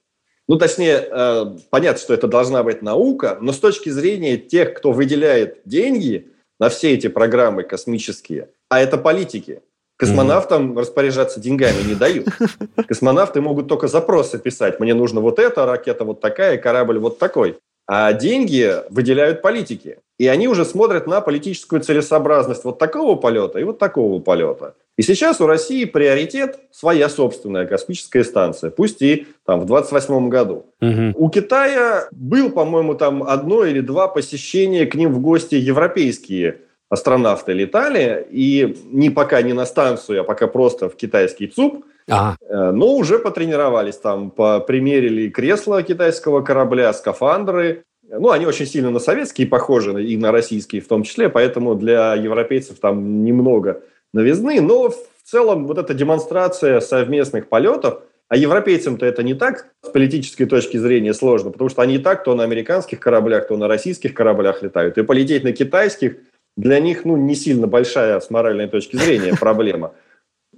Ну, 0.47 0.57
точнее, 0.57 1.05
э, 1.11 1.45
понятно, 1.69 1.99
что 1.99 2.13
это 2.13 2.27
должна 2.27 2.63
быть 2.63 2.81
наука, 2.81 3.37
но 3.41 3.51
с 3.51 3.59
точки 3.59 3.89
зрения 3.89 4.37
тех, 4.37 4.73
кто 4.73 4.93
выделяет 4.93 5.59
деньги 5.65 6.31
на 6.59 6.69
все 6.69 6.93
эти 6.93 7.07
программы 7.07 7.63
космические, 7.63 8.49
а 8.69 8.79
это 8.79 8.97
политики. 8.97 9.61
Космонавтам 9.97 10.71
mm-hmm. 10.71 10.79
распоряжаться 10.79 11.39
деньгами 11.39 11.81
не 11.87 11.95
дают. 11.95 12.27
Космонавты 12.87 13.41
могут 13.41 13.67
только 13.67 13.87
запросы 13.87 14.37
писать. 14.37 14.79
Мне 14.79 14.93
нужно 14.93 15.21
вот 15.21 15.39
это, 15.39 15.65
ракета 15.65 16.05
вот 16.05 16.21
такая, 16.21 16.57
корабль 16.57 16.99
вот 16.99 17.17
такой. 17.17 17.57
А 17.87 18.13
деньги 18.13 18.75
выделяют 18.89 19.41
политики. 19.41 19.97
И 20.19 20.27
они 20.27 20.47
уже 20.47 20.65
смотрят 20.65 21.07
на 21.07 21.21
политическую 21.21 21.81
целесообразность 21.81 22.63
вот 22.63 22.77
такого 22.77 23.15
полета 23.15 23.59
и 23.59 23.63
вот 23.63 23.79
такого 23.79 24.19
полета. 24.19 24.75
И 24.97 25.03
сейчас 25.03 25.39
у 25.41 25.47
России 25.47 25.85
приоритет 25.85 26.59
своя 26.71 27.07
собственная 27.07 27.65
космическая 27.65 28.23
станция, 28.23 28.71
пусть 28.71 29.01
и 29.01 29.27
там 29.45 29.61
в 29.61 29.65
28 29.65 30.29
году. 30.29 30.65
Угу. 30.81 31.13
У 31.15 31.29
Китая 31.29 32.07
был, 32.11 32.51
по-моему, 32.51 32.95
там 32.95 33.23
одно 33.23 33.63
или 33.63 33.79
два 33.79 34.07
посещения 34.07 34.85
к 34.85 34.95
ним 34.95 35.13
в 35.13 35.21
гости 35.21 35.55
европейские 35.55 36.61
астронавты 36.89 37.53
летали, 37.53 38.25
и 38.29 38.77
не 38.91 39.09
пока 39.09 39.41
не 39.41 39.53
на 39.53 39.65
станцию, 39.65 40.21
а 40.21 40.23
пока 40.23 40.47
просто 40.47 40.89
в 40.89 40.95
китайский 40.95 41.47
ЦУП, 41.47 41.85
ага. 42.07 42.37
Э, 42.41 42.71
но 42.71 42.93
уже 42.93 43.19
потренировались 43.19 43.97
там, 43.97 44.31
примерили 44.31 45.29
кресла 45.29 45.83
китайского 45.83 46.41
корабля, 46.41 46.93
скафандры. 46.93 47.83
Ну, 48.09 48.31
они 48.31 48.45
очень 48.45 48.65
сильно 48.65 48.89
на 48.89 48.99
советские 48.99 49.47
похожи, 49.47 50.03
и 50.03 50.15
на 50.15 50.31
российские 50.31 50.81
в 50.81 50.87
том 50.87 51.03
числе, 51.03 51.27
поэтому 51.27 51.75
для 51.75 52.15
европейцев 52.15 52.79
там 52.79 53.25
немного 53.25 53.81
новизны, 54.13 54.61
но 54.61 54.89
в 54.89 54.95
целом 55.25 55.67
вот 55.67 55.77
эта 55.77 55.93
демонстрация 55.93 56.79
совместных 56.79 57.49
полетов, 57.49 57.99
а 58.29 58.37
европейцам-то 58.37 59.05
это 59.05 59.23
не 59.23 59.33
так 59.33 59.67
с 59.81 59.89
политической 59.89 60.45
точки 60.45 60.77
зрения 60.77 61.13
сложно, 61.13 61.51
потому 61.51 61.69
что 61.69 61.81
они 61.81 61.95
и 61.95 61.99
так 61.99 62.23
то 62.23 62.33
на 62.33 62.43
американских 62.43 63.01
кораблях, 63.01 63.47
то 63.47 63.57
на 63.57 63.67
российских 63.67 64.13
кораблях 64.13 64.63
летают. 64.63 64.97
И 64.97 65.03
полететь 65.03 65.43
на 65.43 65.51
китайских– 65.51 66.15
для 66.57 66.79
них 66.79 67.05
ну, 67.05 67.15
не 67.15 67.35
сильно 67.35 67.67
большая 67.67 68.19
с 68.19 68.29
моральной 68.29 68.67
точки 68.67 68.97
зрения 68.97 69.33
проблема. 69.39 69.93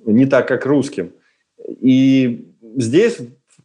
Не 0.05 0.25
так, 0.25 0.47
как 0.47 0.65
русским. 0.65 1.12
И 1.81 2.47
здесь 2.77 3.17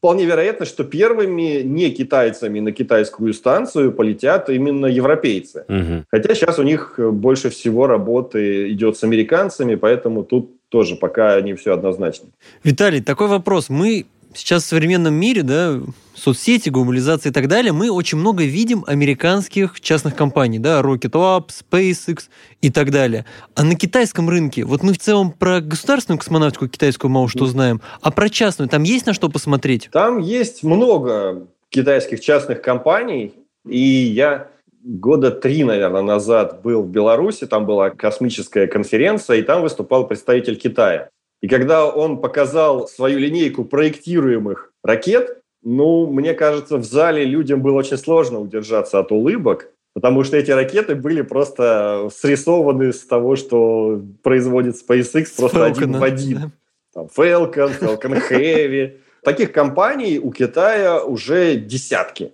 вполне 0.04 0.26
вероятно, 0.26 0.66
что 0.66 0.84
первыми 0.84 1.62
не 1.62 1.90
китайцами 1.90 2.60
на 2.60 2.72
китайскую 2.72 3.32
станцию 3.32 3.92
полетят 3.92 4.50
именно 4.50 4.86
европейцы. 4.86 5.64
Угу. 5.68 6.04
Хотя 6.10 6.34
сейчас 6.34 6.58
у 6.58 6.62
них 6.62 6.98
больше 6.98 7.48
всего 7.48 7.86
работы 7.86 8.70
идет 8.72 8.98
с 8.98 9.04
американцами, 9.04 9.76
поэтому 9.76 10.24
тут 10.24 10.50
тоже 10.68 10.96
пока 10.96 11.40
не 11.40 11.54
все 11.54 11.72
однозначно. 11.72 12.28
Виталий, 12.64 13.00
такой 13.00 13.28
вопрос. 13.28 13.70
Мы 13.70 14.06
сейчас 14.34 14.64
в 14.64 14.66
современном 14.66 15.14
мире, 15.14 15.42
да, 15.42 15.80
соцсети, 16.14 16.68
глобализация 16.68 17.30
и 17.30 17.32
так 17.32 17.48
далее, 17.48 17.72
мы 17.72 17.90
очень 17.90 18.18
много 18.18 18.44
видим 18.44 18.84
американских 18.86 19.80
частных 19.80 20.14
компаний, 20.14 20.58
да, 20.58 20.80
Rocket 20.80 21.10
Lab, 21.10 21.48
SpaceX 21.48 22.24
и 22.60 22.70
так 22.70 22.90
далее. 22.90 23.24
А 23.54 23.64
на 23.64 23.74
китайском 23.74 24.28
рынке, 24.28 24.64
вот 24.64 24.82
мы 24.82 24.92
в 24.92 24.98
целом 24.98 25.32
про 25.32 25.60
государственную 25.60 26.18
космонавтику 26.18 26.68
китайскую 26.68 27.10
мало 27.10 27.28
что 27.28 27.46
знаем, 27.46 27.80
а 28.00 28.10
про 28.10 28.28
частную, 28.28 28.68
там 28.68 28.82
есть 28.82 29.06
на 29.06 29.14
что 29.14 29.28
посмотреть? 29.28 29.88
Там 29.92 30.18
есть 30.18 30.62
много 30.62 31.46
китайских 31.68 32.20
частных 32.20 32.62
компаний, 32.62 33.34
и 33.68 33.78
я 33.78 34.48
года 34.84 35.30
три, 35.30 35.64
наверное, 35.64 36.02
назад 36.02 36.60
был 36.62 36.82
в 36.82 36.88
Беларуси, 36.88 37.46
там 37.46 37.64
была 37.66 37.90
космическая 37.90 38.66
конференция, 38.66 39.38
и 39.38 39.42
там 39.42 39.62
выступал 39.62 40.06
представитель 40.06 40.56
Китая. 40.56 41.08
И 41.44 41.46
когда 41.46 41.86
он 41.86 42.22
показал 42.22 42.88
свою 42.88 43.18
линейку 43.18 43.66
проектируемых 43.66 44.72
ракет, 44.82 45.42
ну, 45.62 46.06
мне 46.06 46.32
кажется, 46.32 46.78
в 46.78 46.84
зале 46.84 47.26
людям 47.26 47.60
было 47.60 47.80
очень 47.80 47.98
сложно 47.98 48.40
удержаться 48.40 48.98
от 48.98 49.12
улыбок, 49.12 49.68
потому 49.92 50.24
что 50.24 50.38
эти 50.38 50.50
ракеты 50.52 50.94
были 50.94 51.20
просто 51.20 52.08
срисованы 52.16 52.94
с 52.94 53.00
того, 53.00 53.36
что 53.36 54.00
производит 54.22 54.76
SpaceX, 54.76 55.26
просто 55.36 55.58
Falcon, 55.58 55.70
один 55.70 55.92
в 55.98 56.02
один. 56.02 56.38
Да. 56.38 56.50
Там 56.94 57.08
Falcon, 57.14 57.78
Falcon 57.78 58.22
Heavy. 58.30 59.00
Таких 59.22 59.52
компаний 59.52 60.18
у 60.18 60.32
Китая 60.32 61.04
уже 61.04 61.56
десятки. 61.56 62.32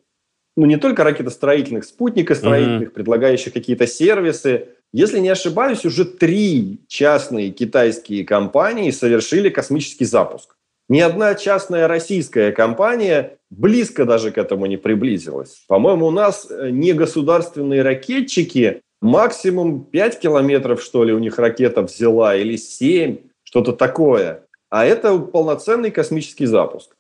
Ну, 0.57 0.67
не 0.67 0.77
только 0.77 1.03
ракетостроительных, 1.03 1.85
спутникостроительных, 1.85 2.91
mm-hmm. 2.91 2.95
предлагающих 2.95 3.53
какие-то 3.53 3.89
сервисы, 3.89 4.69
если 4.93 5.21
не 5.21 5.29
ошибаюсь, 5.29 5.85
уже 5.85 6.05
три 6.05 6.81
частные 6.89 7.51
китайские 7.51 8.25
компании 8.25 8.91
совершили 8.91 9.49
космический 9.49 10.05
запуск. 10.05 10.57
Ни 10.89 10.99
одна 10.99 11.37
частная 11.37 11.87
российская 11.87 12.51
компания 12.51 13.39
близко 13.51 14.05
даже 14.05 14.33
к 14.33 14.39
этому 14.39 14.67
не 14.67 14.77
приблизилась. 14.77 15.63
По-моему, 15.69 16.07
у 16.07 16.11
нас 16.11 16.49
э, 16.51 16.71
не 16.71 16.93
государственные 16.93 17.83
ракетчики 17.83 18.83
максимум 19.01 19.85
5 19.85 20.19
километров, 20.19 20.83
что 20.83 21.05
ли, 21.05 21.13
у 21.13 21.21
них 21.21 21.39
ракета 21.39 21.83
взяла, 21.83 22.35
или 22.35 22.57
7, 22.57 23.19
что-то 23.45 23.73
такое. 23.73 24.47
А 24.69 24.85
это 24.85 25.17
полноценный 25.19 25.93
космический 25.93 26.47
запуск. 26.47 26.97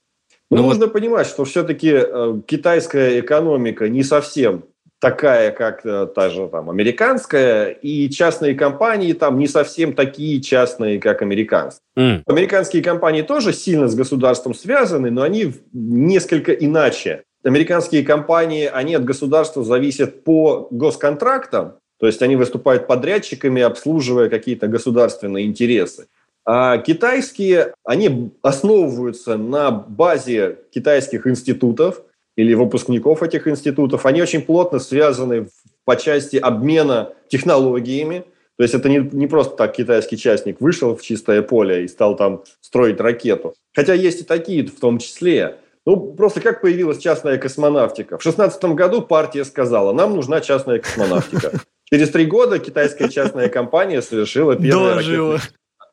Но 0.52 0.58
ну, 0.58 0.68
нужно 0.68 0.86
вот... 0.86 0.92
понимать, 0.92 1.26
что 1.26 1.44
все-таки 1.44 1.90
э, 1.92 2.40
китайская 2.46 3.18
экономика 3.18 3.88
не 3.88 4.04
совсем 4.04 4.64
такая, 5.00 5.50
как 5.50 5.82
та 5.82 6.28
же 6.28 6.48
там 6.48 6.70
американская, 6.70 7.70
и 7.70 8.08
частные 8.10 8.54
компании 8.54 9.12
там 9.14 9.38
не 9.38 9.48
совсем 9.48 9.94
такие 9.94 10.40
частные, 10.40 11.00
как 11.00 11.22
американские. 11.22 11.82
Mm. 11.96 12.22
Американские 12.26 12.82
компании 12.82 13.22
тоже 13.22 13.52
сильно 13.52 13.88
с 13.88 13.94
государством 13.94 14.54
связаны, 14.54 15.10
но 15.10 15.22
они 15.22 15.54
несколько 15.72 16.52
иначе. 16.52 17.22
Американские 17.42 18.04
компании, 18.04 18.70
они 18.72 18.94
от 18.94 19.04
государства 19.04 19.64
зависят 19.64 20.24
по 20.24 20.68
госконтрактам, 20.70 21.74
то 21.98 22.06
есть 22.06 22.20
они 22.22 22.36
выступают 22.36 22.86
подрядчиками, 22.86 23.62
обслуживая 23.62 24.28
какие-то 24.28 24.68
государственные 24.68 25.46
интересы. 25.46 26.08
А 26.44 26.78
китайские, 26.78 27.74
они 27.84 28.32
основываются 28.42 29.36
на 29.36 29.70
базе 29.70 30.58
китайских 30.72 31.26
институтов, 31.26 32.02
или 32.36 32.54
выпускников 32.54 33.22
этих 33.22 33.48
институтов, 33.48 34.06
они 34.06 34.22
очень 34.22 34.42
плотно 34.42 34.78
связаны 34.78 35.48
по 35.84 35.96
части 35.96 36.36
обмена 36.36 37.12
технологиями. 37.28 38.24
То 38.56 38.62
есть 38.62 38.74
это 38.74 38.88
не, 38.88 38.98
не 39.12 39.26
просто 39.26 39.56
так 39.56 39.72
китайский 39.74 40.16
частник 40.16 40.60
вышел 40.60 40.94
в 40.94 41.02
чистое 41.02 41.42
поле 41.42 41.84
и 41.84 41.88
стал 41.88 42.16
там 42.16 42.44
строить 42.60 43.00
ракету. 43.00 43.54
Хотя 43.74 43.94
есть 43.94 44.20
и 44.20 44.24
такие 44.24 44.66
в 44.66 44.78
том 44.78 44.98
числе. 44.98 45.56
Ну, 45.86 46.12
просто 46.12 46.40
как 46.40 46.60
появилась 46.60 46.98
частная 46.98 47.38
космонавтика? 47.38 48.18
В 48.18 48.22
16 48.22 48.62
году 48.74 49.00
партия 49.00 49.44
сказала, 49.44 49.92
нам 49.92 50.14
нужна 50.14 50.40
частная 50.40 50.78
космонавтика. 50.78 51.52
Через 51.92 52.10
три 52.10 52.26
года 52.26 52.58
китайская 52.58 53.08
частная 53.08 53.48
компания 53.48 54.00
совершила 54.02 54.54
первый 54.54 54.94
ракетный, 54.94 55.40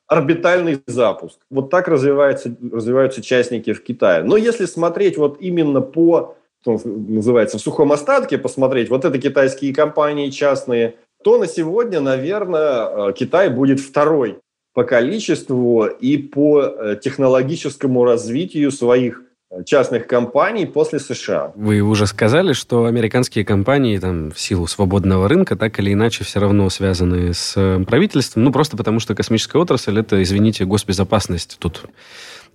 орбитальный 0.07 0.81
запуск. 0.87 1.39
Вот 1.49 1.69
так 1.69 1.87
развиваются, 1.87 2.55
развиваются 2.71 3.21
частники 3.21 3.73
в 3.73 3.83
Китае. 3.83 4.23
Но 4.23 4.37
если 4.37 4.65
смотреть 4.65 5.17
вот 5.17 5.37
именно 5.41 5.81
по, 5.81 6.35
что 6.61 6.79
называется, 6.83 7.57
в 7.57 7.61
сухом 7.61 7.91
остатке, 7.91 8.37
посмотреть, 8.37 8.89
вот 8.89 9.05
это 9.05 9.19
китайские 9.19 9.73
компании 9.73 10.29
частные, 10.29 10.95
то 11.23 11.37
на 11.37 11.47
сегодня, 11.47 11.99
наверное, 11.99 13.09
э, 13.09 13.13
Китай 13.13 13.49
будет 13.49 13.79
второй 13.79 14.39
по 14.73 14.83
количеству 14.83 15.85
и 15.85 16.17
по 16.17 16.61
э, 16.61 16.95
технологическому 17.01 18.05
развитию 18.05 18.71
своих 18.71 19.23
частных 19.65 20.07
компаний 20.07 20.65
после 20.65 20.99
США. 20.99 21.51
Вы 21.55 21.81
уже 21.81 22.05
сказали, 22.07 22.53
что 22.53 22.85
американские 22.85 23.45
компании 23.45 23.97
там 23.97 24.31
в 24.31 24.39
силу 24.39 24.67
свободного 24.67 25.27
рынка 25.27 25.55
так 25.55 25.79
или 25.79 25.93
иначе 25.93 26.23
все 26.23 26.39
равно 26.39 26.69
связаны 26.69 27.33
с 27.33 27.53
э, 27.55 27.83
правительством, 27.85 28.43
ну 28.43 28.51
просто 28.51 28.77
потому 28.77 28.99
что 28.99 29.15
космическая 29.15 29.59
отрасль 29.59 29.99
это, 29.99 30.21
извините, 30.21 30.65
госбезопасность 30.65 31.57
тут 31.59 31.83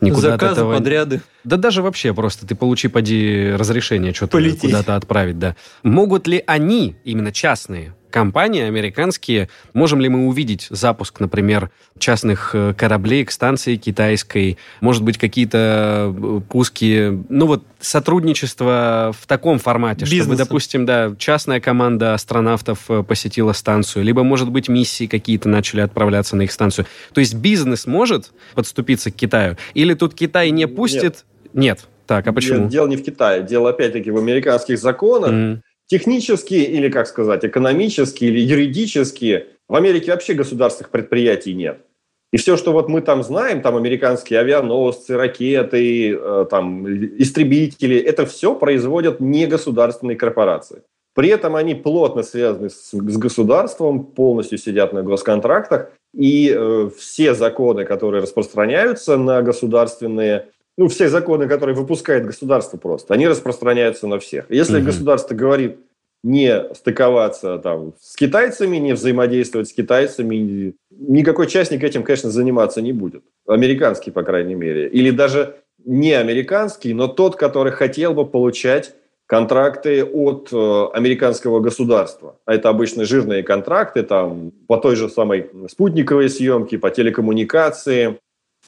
никуда 0.01 0.33
Заказы, 0.33 0.53
этого... 0.53 0.75
подряды. 0.75 1.23
Да 1.45 1.57
даже 1.57 1.83
вообще 1.83 2.13
просто 2.13 2.47
ты 2.47 2.55
получи, 2.55 2.89
поди, 2.89 3.53
разрешение 3.57 4.13
что-то 4.13 4.39
куда-то 4.61 4.97
отправить, 4.97 5.39
да. 5.39 5.57
Могут 5.83 6.27
ли 6.27 6.43
они, 6.47 6.97
именно 7.05 7.33
частные, 7.33 7.95
компании 8.13 8.63
американские, 8.63 9.49
можем 9.73 10.01
ли 10.01 10.09
мы 10.09 10.27
увидеть 10.29 10.69
запуск, 10.71 11.19
например, 11.19 11.71
частных 11.99 12.51
э, 12.55 12.75
кораблей 12.75 13.25
к 13.25 13.33
станции 13.33 13.77
китайской, 13.77 14.59
может 14.81 15.03
быть, 15.03 15.19
какие-то 15.19 16.15
э, 16.17 16.41
пуски, 16.49 17.19
ну 17.29 17.47
вот 17.47 17.65
сотрудничество 17.81 19.13
в 19.19 19.27
таком 19.27 19.59
формате, 19.59 20.05
Бизнеса. 20.05 20.23
чтобы, 20.23 20.37
допустим, 20.37 20.87
да, 20.87 21.15
частная 21.19 21.59
команда 21.59 22.15
астронавтов 22.15 22.89
э, 22.89 23.03
посетила 23.03 23.53
станцию, 23.53 24.05
либо, 24.05 24.23
может 24.23 24.51
быть, 24.51 24.69
миссии 24.69 25.07
какие-то 25.07 25.49
начали 25.49 25.81
отправляться 25.81 26.37
на 26.37 26.43
их 26.43 26.53
станцию. 26.53 26.87
То 27.13 27.21
есть 27.21 27.35
бизнес 27.35 27.87
может 27.87 28.31
подступиться 28.55 29.11
к 29.11 29.17
Китаю? 29.17 29.57
Или 29.75 29.95
тут 29.95 30.15
Китай 30.15 30.51
не 30.51 30.69
пустит? 30.69 31.03
Нет. 31.03 31.25
Нет. 31.55 31.81
Так, 32.07 32.27
а 32.27 32.33
почему? 32.33 32.63
Нет, 32.63 32.69
дело 32.69 32.89
не 32.89 32.97
в 32.97 33.03
Китае, 33.03 33.43
дело 33.43 33.71
опять-таки 33.71 34.11
в 34.11 34.19
американских 34.19 34.79
законах. 34.79 35.31
Mm-hmm 35.31 35.61
Технически 35.87 36.55
или, 36.55 36.89
как 36.89 37.07
сказать, 37.07 37.45
экономически 37.45 38.25
или 38.25 38.41
юридически 38.41 39.47
в 39.69 39.75
Америке 39.75 40.13
вообще 40.13 40.35
государственных 40.35 40.91
предприятий 40.91 41.55
нет. 41.55 41.85
И 42.33 42.39
все, 42.39 42.57
что 42.57 42.73
вот 42.73 42.89
мы 42.89 43.03
там 43.03 43.23
знаем, 43.23 43.61
там 43.61 43.77
американские 43.77 44.41
авианосцы, 44.41 45.17
ракеты, 45.17 46.15
э, 46.15 46.47
там 46.51 46.89
истребители, 47.19 47.99
это 47.99 48.25
все 48.25 48.55
производят 48.55 49.21
не 49.21 49.47
государственные 49.47 50.17
корпорации. 50.17 50.83
При 51.15 51.29
этом 51.29 51.57
они 51.57 51.75
плотно 51.75 52.23
связаны 52.23 52.71
с, 52.71 52.91
с 52.91 53.17
государством, 53.19 54.05
полностью 54.05 54.57
сидят 54.57 54.95
на 54.95 55.03
госконтрактах, 55.03 55.91
и 56.15 56.51
э, 56.55 56.91
все 56.99 57.35
законы, 57.35 57.85
которые 57.85 58.23
распространяются 58.23 59.19
на 59.19 59.43
государственные 59.43 60.47
ну, 60.79 60.89
все 60.89 61.09
законы, 61.09 61.49
которые 61.49 61.77
выпускает 61.77 62.27
государство 62.27 62.77
просто, 62.77 63.15
они 63.15 63.29
распространяются 63.29 64.07
на 64.07 64.19
всех. 64.19 64.47
Если 64.49 64.79
угу. 64.79 64.87
государство 64.87 65.35
говорит 65.35 65.79
не 66.23 66.73
стыковаться 66.75 67.59
там, 67.59 67.95
с 68.01 68.15
китайцами, 68.15 68.77
не 68.77 68.93
взаимодействовать 68.93 69.69
с 69.69 69.73
китайцами, 69.73 70.75
никакой 70.91 71.49
частник 71.49 71.83
этим, 71.83 72.05
конечно, 72.05 72.31
заниматься 72.31 72.81
не 72.81 72.93
будет. 72.93 73.25
Американский, 73.47 74.13
по 74.13 74.23
крайней 74.23 74.55
мере. 74.55 74.89
Или 74.89 75.11
даже 75.11 75.57
не 75.85 76.13
американский, 76.13 76.95
но 76.95 77.09
тот, 77.09 77.37
который 77.37 77.73
хотел 77.73 78.15
бы 78.15 78.25
получать 78.25 78.95
контракты 79.27 80.05
от 80.05 80.51
э, 80.53 80.87
американского 80.93 81.61
государства. 81.61 82.37
А 82.45 82.55
это 82.55 82.69
обычно 82.69 83.05
жирные 83.05 83.43
контракты 83.43 84.03
там, 84.03 84.53
по 84.69 84.77
той 84.77 84.95
же 84.95 85.09
самой 85.09 85.51
спутниковой 85.71 86.29
съемке, 86.29 86.79
по 86.79 86.91
телекоммуникации, 86.91 88.19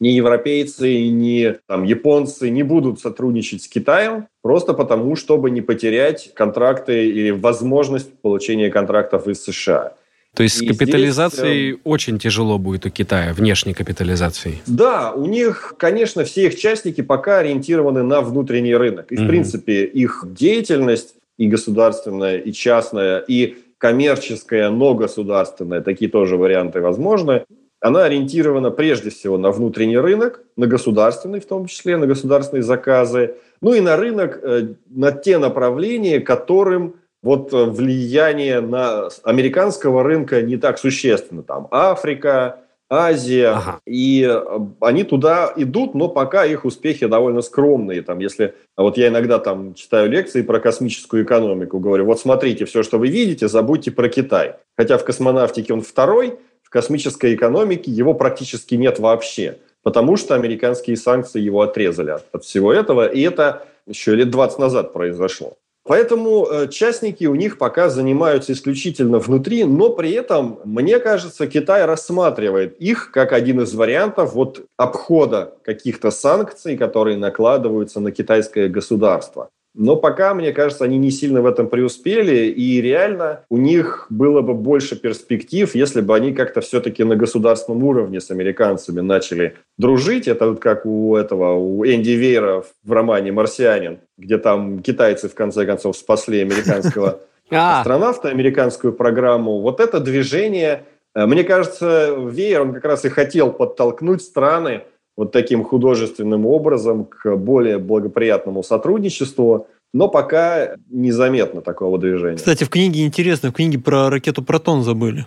ни 0.01 0.09
европейцы, 0.09 1.09
ни 1.09 1.57
там, 1.67 1.85
японцы 1.85 2.51
не 2.51 2.63
будут 2.63 3.01
сотрудничать 3.01 3.63
с 3.63 3.69
Китаем, 3.69 4.27
просто 4.43 4.75
потому, 4.75 5.17
чтобы 5.17 5.51
не 5.51 5.61
потерять 5.61 6.33
контракты 6.35 7.09
или 7.09 7.31
возможность 7.31 8.13
получения 8.21 8.71
контрактов 8.71 9.29
из 9.29 9.43
США. 9.45 9.95
То 10.35 10.43
есть 10.43 10.61
и 10.61 10.67
с 10.67 10.69
капитализацией 10.69 11.73
здесь, 11.73 11.81
очень 11.85 12.19
тяжело 12.19 12.59
будет 12.59 12.87
у 12.87 12.91
Китая, 12.91 13.33
внешней 13.33 13.73
капитализацией. 13.73 14.63
Да, 14.67 15.13
у 15.13 15.27
них, 15.27 15.75
конечно, 15.79 16.25
все 16.25 16.47
их 16.47 16.59
частники 16.59 17.03
пока 17.03 17.39
ориентированы 17.39 18.03
на 18.03 18.21
внутренний 18.21 18.75
рынок. 18.75 19.13
И, 19.13 19.15
mm-hmm. 19.15 19.25
в 19.25 19.29
принципе, 19.29 19.85
их 19.85 20.25
деятельность 20.29 21.15
и 21.39 21.47
государственная, 21.47 22.39
и 22.39 22.53
частная, 22.53 23.19
и 23.21 23.59
коммерческая, 23.79 24.71
но 24.71 24.95
государственная, 24.95 25.83
такие 25.83 26.11
тоже 26.11 26.37
варианты 26.37 26.81
возможны, 26.81 27.45
она 27.85 28.05
ориентирована 28.05 28.70
прежде 28.70 29.11
всего 29.11 29.37
на 29.37 29.51
внутренний 29.51 29.99
рынок, 29.99 30.40
на 30.57 30.66
государственный 30.66 31.40
в 31.40 31.47
том 31.47 31.66
числе, 31.66 31.99
на 31.99 32.07
государственные 32.07 32.62
заказы, 32.62 33.35
ну 33.61 33.75
и 33.75 33.81
на 33.81 33.99
рынок, 33.99 34.40
э, 34.42 34.68
на 34.88 35.12
те 35.12 35.37
направления, 35.37 36.20
которым 36.20 36.94
вот 37.23 37.53
влияние 37.53 38.62
на 38.62 39.09
американского 39.23 40.03
рынка 40.03 40.40
не 40.40 40.57
так 40.57 40.79
существенно. 40.79 41.42
Там 41.42 41.68
Африка, 41.70 42.61
Азия, 42.88 43.49
ага. 43.49 43.81
и 43.87 44.27
э, 44.27 44.42
они 44.81 45.05
туда 45.05 45.53
идут, 45.55 45.94
но 45.94 46.09
пока 46.09 46.47
их 46.47 46.64
успехи 46.64 47.07
довольно 47.07 47.42
скромные. 47.42 48.01
Там, 48.01 48.18
если 48.18 48.55
а 48.77 48.83
вот 48.83 48.97
я 48.97 49.09
иногда 49.09 49.38
там 49.38 49.75
читаю 49.75 50.09
лекции 50.09 50.40
про 50.40 50.59
космическую 50.59 51.25
экономику, 51.25 51.81
говорю, 51.81 52.07
вот 52.07 52.18
смотрите, 52.18 52.64
все, 52.64 52.83
что 52.83 52.99
вы 52.99 53.09
видите, 53.09 53.47
забудьте 53.47 53.90
про 53.90 54.09
Китай. 54.09 54.55
Хотя 54.75 54.97
в 54.97 55.05
космонавтике 55.05 55.75
он 55.75 55.83
второй, 55.83 56.38
космической 56.75 57.37
экономике 57.37 57.93
его 57.93 58.15
практически 58.15 58.75
нет 58.75 58.99
вообще, 58.99 59.59
потому 59.85 60.17
что 60.17 60.35
американские 60.35 60.97
санкции 60.97 61.41
его 61.41 61.63
отрезали 61.63 62.11
от, 62.11 62.25
от 62.33 62.43
всего 62.43 62.73
этого, 62.73 63.07
и 63.07 63.21
это 63.21 63.69
еще 63.87 64.17
лет 64.17 64.31
20 64.31 64.59
назад 64.59 64.93
произошло. 64.93 65.57
Поэтому 65.87 66.49
э, 66.51 66.69
частники 66.69 67.27
у 67.27 67.37
них 67.37 67.59
пока 67.59 67.89
занимаются 67.89 68.53
исключительно 68.53 69.21
внутри, 69.21 69.63
но 69.63 69.91
при 69.91 70.11
этом, 70.11 70.59
мне 70.65 70.99
кажется, 70.99 71.47
Китай 71.47 71.85
рассматривает 71.85 72.77
их 72.81 73.13
как 73.13 73.33
один 73.33 73.61
из 73.61 73.73
вариантов 73.73 74.35
вот 74.35 74.65
обхода 74.77 75.53
каких-то 75.63 76.11
санкций, 76.11 76.77
которые 76.77 77.19
накладываются 77.19 78.01
на 78.01 78.11
китайское 78.11 78.69
государство. 78.69 79.51
Но 79.75 79.97
пока, 79.97 80.35
мне 80.35 80.53
кажется, 80.53 80.85
они 80.85 80.99
не 80.99 81.11
сильно 81.11 81.43
в 81.43 81.47
этом 81.47 81.69
преуспели, 81.69 82.47
и 82.47 82.81
реально 82.81 83.41
у 83.51 83.57
них 83.57 84.07
было 84.09 84.41
бы 84.41 84.55
больше 84.55 84.95
перспектив, 84.95 85.75
если 85.75 86.01
бы 86.01 86.15
они 86.15 86.33
как-то 86.33 86.61
все-таки 86.61 87.03
на 87.03 87.17
государственном 87.17 87.83
уровне 87.83 88.21
с 88.21 88.31
американцами 88.31 89.01
начали 89.01 89.57
дружить. 89.77 90.29
Это 90.29 90.49
вот 90.49 90.61
как 90.61 90.87
у 90.87 91.17
этого, 91.17 91.55
у 91.55 91.85
Энди 91.85 92.11
Вейра 92.11 92.65
в 92.85 92.93
романе 92.93 93.33
«Марсианин», 93.33 93.99
где 94.17 94.39
там 94.39 94.81
китайцы 94.81 95.29
в 95.29 95.35
конце 95.35 95.67
концов 95.67 95.97
спасли 95.97 96.41
американского 96.41 97.21
а. 97.51 97.81
астронавта, 97.81 98.29
американскую 98.29 98.93
программу. 98.93 99.61
Вот 99.61 99.81
это 99.81 99.99
движение, 99.99 100.85
э, 101.17 101.27
мне 101.27 101.43
кажется, 101.43 102.15
Вейер, 102.17 102.63
он 102.63 102.75
как 102.75 102.85
раз 102.85 103.05
и 103.05 103.09
хотел 103.09 103.51
подтолкнуть 103.51 104.23
страны 104.23 104.83
вот 105.16 105.33
таким 105.33 105.64
художественным 105.64 106.46
образом 106.46 107.05
к 107.05 107.37
более 107.37 107.79
благоприятному 107.79 108.62
сотрудничеству, 108.62 109.68
но 109.92 110.09
пока 110.09 110.74
незаметно 110.90 111.61
такого 111.61 111.98
движения. 111.98 112.37
Кстати, 112.37 112.64
в 112.64 112.70
книге 112.70 113.07
интересно, 113.07 113.50
в 113.50 113.53
книге 113.53 113.79
про 113.79 114.11
ракету 114.11 114.42
«Протон» 114.42 114.83
забыли. 114.83 115.27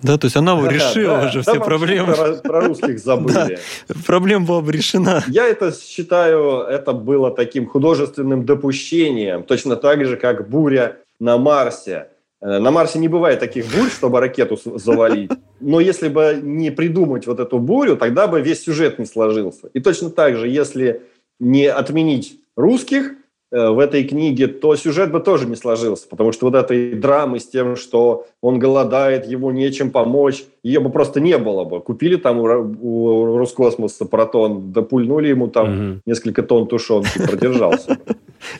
Да, 0.00 0.18
то 0.18 0.26
есть 0.26 0.36
она 0.36 0.56
бы 0.60 0.68
решила 0.68 1.18
да, 1.18 1.28
уже 1.28 1.42
да, 1.42 1.52
все 1.52 1.60
проблемы. 1.60 2.14
Про, 2.14 2.34
про 2.36 2.60
русских 2.62 2.98
забыли. 3.04 3.58
Да, 3.88 3.94
проблема 4.06 4.46
была 4.46 4.60
бы 4.62 4.72
решена. 4.72 5.22
Я 5.28 5.46
это 5.46 5.72
считаю, 5.72 6.60
это 6.60 6.92
было 6.92 7.30
таким 7.30 7.66
художественным 7.66 8.44
допущением, 8.44 9.42
точно 9.42 9.76
так 9.76 10.04
же, 10.04 10.16
как 10.16 10.48
буря 10.48 10.98
на 11.20 11.38
Марсе. 11.38 12.08
Э, 12.44 12.58
на 12.58 12.70
Марсе 12.70 12.98
не 12.98 13.08
бывает 13.08 13.40
таких 13.40 13.64
бурь, 13.74 13.88
чтобы 13.88 14.20
ракету 14.20 14.58
завалить. 14.78 15.30
Но 15.60 15.80
если 15.80 16.08
бы 16.08 16.38
не 16.42 16.70
придумать 16.70 17.26
вот 17.26 17.40
эту 17.40 17.58
бурю, 17.58 17.96
тогда 17.96 18.26
бы 18.26 18.42
весь 18.42 18.62
сюжет 18.62 18.98
не 18.98 19.06
сложился. 19.06 19.68
И 19.72 19.80
точно 19.80 20.10
так 20.10 20.36
же, 20.36 20.46
если 20.46 21.02
не 21.40 21.66
отменить 21.66 22.38
русских 22.54 23.14
в 23.54 23.78
этой 23.78 24.02
книге, 24.02 24.48
то 24.48 24.74
сюжет 24.74 25.12
бы 25.12 25.20
тоже 25.20 25.46
не 25.46 25.54
сложился, 25.54 26.08
потому 26.08 26.32
что 26.32 26.46
вот 26.46 26.56
этой 26.56 26.94
драмы 26.94 27.38
с 27.38 27.46
тем, 27.46 27.76
что 27.76 28.26
он 28.40 28.58
голодает, 28.58 29.26
его 29.26 29.52
нечем 29.52 29.92
помочь, 29.92 30.44
ее 30.64 30.80
бы 30.80 30.90
просто 30.90 31.20
не 31.20 31.38
было 31.38 31.62
бы. 31.62 31.80
Купили 31.80 32.16
там 32.16 32.40
у, 32.40 32.44
у 32.44 33.38
Роскосмоса 33.38 34.06
протон, 34.06 34.72
допульнули 34.72 35.28
ему 35.28 35.46
там 35.46 35.90
угу. 35.92 36.00
несколько 36.04 36.42
тонн 36.42 36.66
тушенки, 36.66 37.24
продержался. 37.24 37.98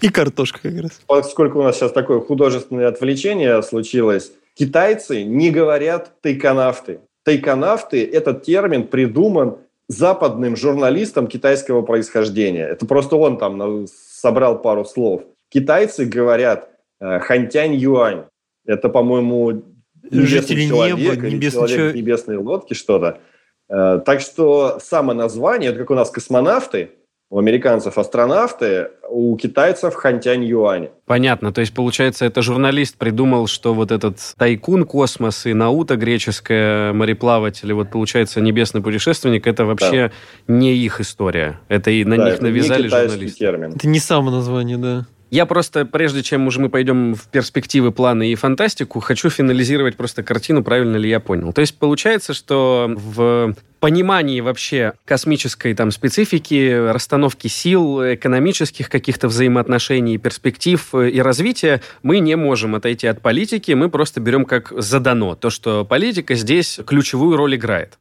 И 0.00 0.08
картошка 0.08 0.60
как 0.62 0.80
раз. 0.80 1.00
Поскольку 1.06 1.58
у 1.58 1.62
нас 1.62 1.76
сейчас 1.76 1.90
такое 1.90 2.20
художественное 2.20 2.86
отвлечение 2.86 3.60
случилось, 3.62 4.32
китайцы 4.54 5.24
не 5.24 5.50
говорят 5.50 6.12
тайконавты. 6.22 7.00
Тайконавты– 7.24 8.04
этот 8.12 8.44
термин 8.44 8.86
придуман 8.86 9.56
западным 9.88 10.56
журналистом 10.56 11.26
китайского 11.26 11.82
происхождения. 11.82 12.66
Это 12.66 12.86
просто 12.86 13.16
он 13.16 13.38
там 13.38 13.58
собрал 14.24 14.62
пару 14.62 14.86
слов. 14.86 15.22
Китайцы 15.50 16.06
говорят 16.06 16.70
э, 16.98 17.20
хантянь 17.20 17.74
юань. 17.74 18.24
Это, 18.64 18.88
по-моему, 18.88 19.62
небесный 20.10 20.66
человек 20.66 20.96
неба, 20.96 21.26
небесный 21.28 21.58
человек 21.58 21.76
человек. 21.76 21.94
небесной 21.94 22.36
лодки, 22.38 22.72
что-то. 22.72 23.18
Э, 23.68 24.00
так 24.04 24.22
что 24.22 24.78
само 24.80 25.12
название, 25.12 25.70
это 25.70 25.80
как 25.80 25.90
у 25.90 25.94
нас 25.94 26.10
космонавты– 26.10 26.90
у 27.34 27.38
американцев 27.38 27.98
астронавты, 27.98 28.90
у 29.10 29.36
китайцев 29.36 29.96
хантянь 29.96 30.44
юань. 30.44 30.90
Понятно. 31.04 31.52
То 31.52 31.62
есть, 31.62 31.74
получается, 31.74 32.26
это 32.26 32.42
журналист 32.42 32.96
придумал, 32.96 33.48
что 33.48 33.74
вот 33.74 33.90
этот 33.90 34.18
тайкун 34.38 34.84
космос 34.84 35.44
и 35.44 35.52
наута 35.52 35.96
греческая, 35.96 36.92
мореплаватель, 36.92 37.68
и 37.68 37.72
вот, 37.72 37.90
получается, 37.90 38.40
небесный 38.40 38.82
путешественник, 38.82 39.48
это 39.48 39.64
вообще 39.64 40.12
да. 40.46 40.54
не 40.54 40.76
их 40.76 41.00
история. 41.00 41.58
Это 41.66 41.90
и 41.90 42.04
на 42.04 42.18
да, 42.18 42.30
них 42.30 42.40
навязали 42.40 42.86
журналисты. 42.86 43.36
Термин. 43.36 43.72
Это 43.74 43.88
не 43.88 43.98
само 43.98 44.30
название, 44.30 44.78
да. 44.78 45.06
Я 45.30 45.46
просто, 45.46 45.84
прежде 45.84 46.22
чем 46.22 46.46
уже 46.46 46.60
мы 46.60 46.68
пойдем 46.68 47.14
в 47.14 47.28
перспективы, 47.28 47.92
планы 47.92 48.30
и 48.30 48.34
фантастику, 48.34 49.00
хочу 49.00 49.30
финализировать 49.30 49.96
просто 49.96 50.22
картину, 50.22 50.62
правильно 50.62 50.96
ли 50.96 51.08
я 51.08 51.18
понял. 51.20 51.52
То 51.52 51.60
есть 51.60 51.76
получается, 51.78 52.34
что 52.34 52.90
в 52.94 53.54
понимании 53.80 54.40
вообще 54.40 54.94
космической 55.04 55.74
там 55.74 55.90
специфики, 55.90 56.90
расстановки 56.90 57.48
сил, 57.48 58.00
экономических 58.14 58.88
каких-то 58.88 59.28
взаимоотношений, 59.28 60.18
перспектив 60.18 60.94
и 60.94 61.20
развития, 61.20 61.82
мы 62.02 62.20
не 62.20 62.36
можем 62.36 62.74
отойти 62.74 63.06
от 63.06 63.20
политики, 63.20 63.72
мы 63.72 63.90
просто 63.90 64.20
берем 64.20 64.44
как 64.44 64.72
задано 64.76 65.34
то, 65.34 65.50
что 65.50 65.84
политика 65.84 66.34
здесь 66.34 66.80
ключевую 66.86 67.36
роль 67.36 67.56
играет. 67.56 67.98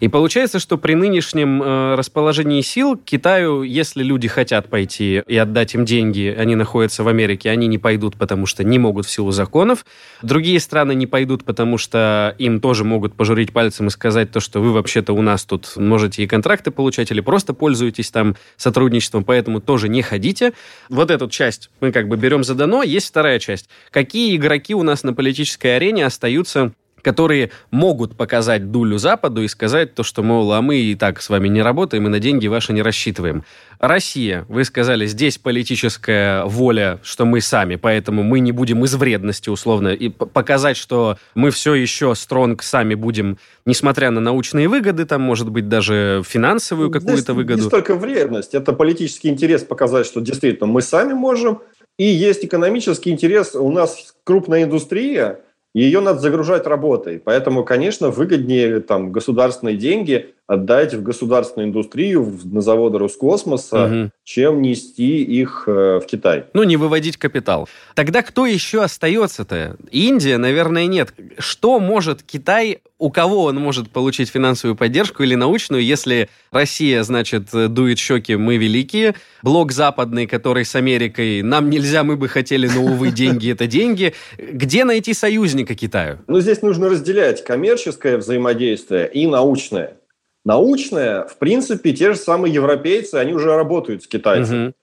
И 0.00 0.08
получается, 0.08 0.58
что 0.58 0.78
при 0.78 0.94
нынешнем 0.94 1.62
э, 1.62 1.94
расположении 1.94 2.62
сил 2.62 2.96
Китаю, 2.96 3.62
если 3.62 4.02
люди 4.02 4.28
хотят 4.28 4.68
пойти 4.68 5.22
и 5.26 5.36
отдать 5.36 5.74
им 5.74 5.84
деньги, 5.84 6.34
они 6.36 6.56
находятся 6.56 7.04
в 7.04 7.08
Америке, 7.08 7.50
они 7.50 7.66
не 7.66 7.76
пойдут, 7.76 8.16
потому 8.16 8.46
что 8.46 8.64
не 8.64 8.78
могут 8.78 9.04
в 9.04 9.10
силу 9.10 9.30
законов. 9.30 9.84
Другие 10.22 10.58
страны 10.58 10.94
не 10.94 11.06
пойдут, 11.06 11.44
потому 11.44 11.76
что 11.76 12.34
им 12.38 12.60
тоже 12.60 12.84
могут 12.84 13.14
пожурить 13.14 13.52
пальцем 13.52 13.88
и 13.88 13.90
сказать 13.90 14.30
то, 14.30 14.40
что 14.40 14.60
вы 14.60 14.72
вообще-то 14.72 15.12
у 15.12 15.20
нас 15.20 15.44
тут 15.44 15.76
можете 15.76 16.22
и 16.22 16.26
контракты 16.26 16.70
получать, 16.70 17.10
или 17.10 17.20
просто 17.20 17.52
пользуетесь 17.52 18.10
там 18.10 18.36
сотрудничеством, 18.56 19.24
поэтому 19.24 19.60
тоже 19.60 19.90
не 19.90 20.00
ходите. 20.00 20.54
Вот 20.88 21.10
эту 21.10 21.28
часть 21.28 21.70
мы 21.80 21.92
как 21.92 22.08
бы 22.08 22.16
берем 22.16 22.42
за 22.42 22.54
дано. 22.54 22.82
Есть 22.82 23.08
вторая 23.08 23.38
часть. 23.38 23.68
Какие 23.90 24.34
игроки 24.36 24.74
у 24.74 24.82
нас 24.82 25.02
на 25.02 25.12
политической 25.12 25.76
арене 25.76 26.06
остаются 26.06 26.72
которые 27.02 27.50
могут 27.70 28.16
показать 28.16 28.70
дулю 28.70 28.98
Западу 28.98 29.42
и 29.42 29.48
сказать 29.48 29.94
то, 29.94 30.02
что, 30.02 30.22
мол, 30.22 30.52
а 30.52 30.62
мы 30.62 30.76
и 30.76 30.94
так 30.94 31.20
с 31.20 31.28
вами 31.28 31.48
не 31.48 31.62
работаем, 31.62 32.06
и 32.06 32.10
на 32.10 32.18
деньги 32.18 32.46
ваши 32.46 32.72
не 32.72 32.82
рассчитываем. 32.82 33.44
Россия, 33.78 34.44
вы 34.48 34.64
сказали, 34.64 35.06
здесь 35.06 35.38
политическая 35.38 36.44
воля, 36.44 36.98
что 37.02 37.24
мы 37.24 37.40
сами, 37.40 37.76
поэтому 37.76 38.22
мы 38.22 38.40
не 38.40 38.52
будем 38.52 38.84
из 38.84 38.94
вредности, 38.94 39.48
условно, 39.48 39.88
и 39.88 40.10
показать, 40.10 40.76
что 40.76 41.16
мы 41.34 41.50
все 41.50 41.74
еще 41.74 42.14
стронг 42.14 42.62
сами 42.62 42.94
будем, 42.94 43.38
несмотря 43.64 44.10
на 44.10 44.20
научные 44.20 44.68
выгоды, 44.68 45.06
там, 45.06 45.22
может 45.22 45.48
быть, 45.48 45.68
даже 45.68 46.22
финансовую 46.26 46.90
какую-то 46.90 47.32
выгоду. 47.32 47.62
Не 47.62 47.68
столько 47.68 47.94
вредность, 47.94 48.54
это 48.54 48.72
политический 48.74 49.28
интерес 49.28 49.62
показать, 49.62 50.06
что 50.06 50.20
действительно 50.20 50.66
мы 50.66 50.82
сами 50.82 51.14
можем, 51.14 51.60
и 51.98 52.04
есть 52.04 52.44
экономический 52.44 53.10
интерес, 53.10 53.54
у 53.54 53.70
нас 53.70 54.14
крупная 54.24 54.64
индустрия, 54.64 55.40
ее 55.74 56.00
надо 56.00 56.18
загружать 56.18 56.66
работой. 56.66 57.18
Поэтому, 57.18 57.64
конечно, 57.64 58.10
выгоднее 58.10 58.80
там, 58.80 59.12
государственные 59.12 59.76
деньги 59.76 60.34
отдать 60.50 60.94
в 60.94 61.02
государственную 61.04 61.68
индустрию, 61.68 62.36
на 62.42 62.60
заводы 62.60 62.98
Роскосмоса, 62.98 63.84
угу. 63.84 64.10
чем 64.24 64.60
нести 64.62 65.22
их 65.22 65.62
э, 65.68 66.00
в 66.02 66.06
Китай. 66.06 66.46
Ну, 66.54 66.64
не 66.64 66.76
выводить 66.76 67.16
капитал. 67.16 67.68
Тогда 67.94 68.22
кто 68.22 68.46
еще 68.46 68.82
остается-то? 68.82 69.76
Индия, 69.92 70.38
наверное, 70.38 70.88
нет. 70.88 71.14
Что 71.38 71.78
может 71.78 72.24
Китай, 72.24 72.80
у 72.98 73.12
кого 73.12 73.44
он 73.44 73.60
может 73.60 73.90
получить 73.90 74.28
финансовую 74.28 74.74
поддержку 74.74 75.22
или 75.22 75.36
научную, 75.36 75.84
если 75.84 76.28
Россия, 76.50 77.04
значит, 77.04 77.44
дует 77.52 78.00
щеки 78.00 78.34
«мы 78.34 78.56
великие», 78.56 79.14
блок 79.44 79.70
западный, 79.70 80.26
который 80.26 80.64
с 80.64 80.74
Америкой 80.74 81.42
«нам 81.42 81.70
нельзя, 81.70 82.02
мы 82.02 82.16
бы 82.16 82.26
хотели, 82.26 82.66
но, 82.66 82.82
увы, 82.82 83.10
деньги– 83.12 83.52
это 83.52 83.68
деньги». 83.68 84.14
Где 84.36 84.84
найти 84.84 85.14
союзника 85.14 85.76
Китаю? 85.76 86.18
Ну, 86.26 86.40
здесь 86.40 86.60
нужно 86.60 86.88
разделять 86.88 87.44
коммерческое 87.44 88.18
взаимодействие 88.18 89.08
и 89.08 89.28
научное. 89.28 89.99
Научное, 90.44 91.24
в 91.24 91.36
принципе, 91.38 91.92
те 91.92 92.12
же 92.12 92.18
самые 92.18 92.54
европейцы, 92.54 93.16
они 93.16 93.34
уже 93.34 93.54
работают 93.54 94.02
с 94.02 94.06
китайцами. 94.06 94.66
Угу. 94.68 94.74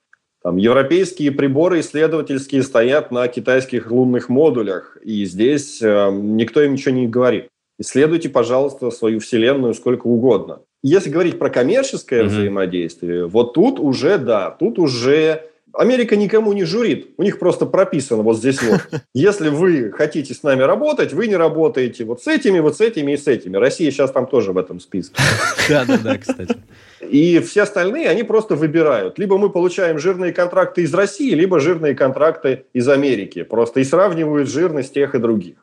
Там 0.44 0.58
европейские 0.58 1.32
приборы 1.32 1.80
исследовательские 1.80 2.64
стоят 2.64 3.12
на 3.12 3.28
китайских 3.28 3.92
лунных 3.92 4.30
модулях, 4.30 4.98
и 5.04 5.26
здесь 5.26 5.82
э, 5.82 6.10
никто 6.12 6.62
им 6.62 6.74
ничего 6.74 6.94
не 6.96 7.08
говорит. 7.08 7.48
исследуйте, 7.80 8.30
пожалуйста, 8.30 8.92
свою 8.92 9.20
Вселенную 9.20 9.74
сколько 9.74 10.08
угодно. 10.08 10.60
Если 10.84 11.10
говорить 11.10 11.40
про 11.40 11.50
коммерческое 11.50 12.24
mm-hmm. 12.24 12.28
взаимодействие, 12.28 13.26
вот 13.26 13.54
тут 13.56 13.80
уже, 13.80 14.18
да, 14.20 14.52
тут 14.52 14.78
уже 14.80 15.44
Америка 15.78 16.16
никому 16.16 16.54
не 16.54 16.64
журит. 16.64 17.12
У 17.18 17.24
них 17.24 17.38
просто 17.38 17.68
прописано 17.68 18.24
вот 18.24 18.38
здесь 18.38 18.62
вот. 18.64 18.82
Если 19.14 19.50
вы 19.50 19.92
хотите 19.92 20.34
с 20.34 20.42
нами 20.42 20.64
работать, 20.64 21.14
вы 21.14 21.28
не 21.28 21.36
работаете 21.36 22.04
вот 22.04 22.22
с 22.24 22.28
этими, 22.28 22.60
вот 22.60 22.78
с 22.78 22.82
этими 22.82 23.12
и 23.12 23.18
с 23.18 23.28
этими. 23.28 23.58
Россия 23.58 23.92
сейчас 23.92 24.12
там 24.12 24.26
тоже 24.26 24.54
в 24.54 24.58
этом 24.58 24.80
списке. 24.80 25.16
Да, 25.70 25.84
да, 25.86 25.98
да, 25.98 26.18
кстати. 26.18 26.56
И 27.02 27.40
все 27.40 27.64
остальные, 27.64 28.10
они 28.10 28.24
просто 28.24 28.56
выбирают. 28.56 29.20
Либо 29.20 29.38
мы 29.38 29.50
получаем 29.50 30.00
жирные 30.00 30.32
контракты 30.32 30.84
из 30.84 30.94
России, 30.94 31.32
либо 31.32 31.60
жирные 31.60 31.94
контракты 31.94 32.66
из 32.74 32.88
Америки. 32.88 33.44
Просто 33.44 33.82
и 33.82 33.84
сравнивают 33.84 34.50
жирность 34.50 34.94
тех 34.94 35.14
и 35.14 35.20
других. 35.20 35.58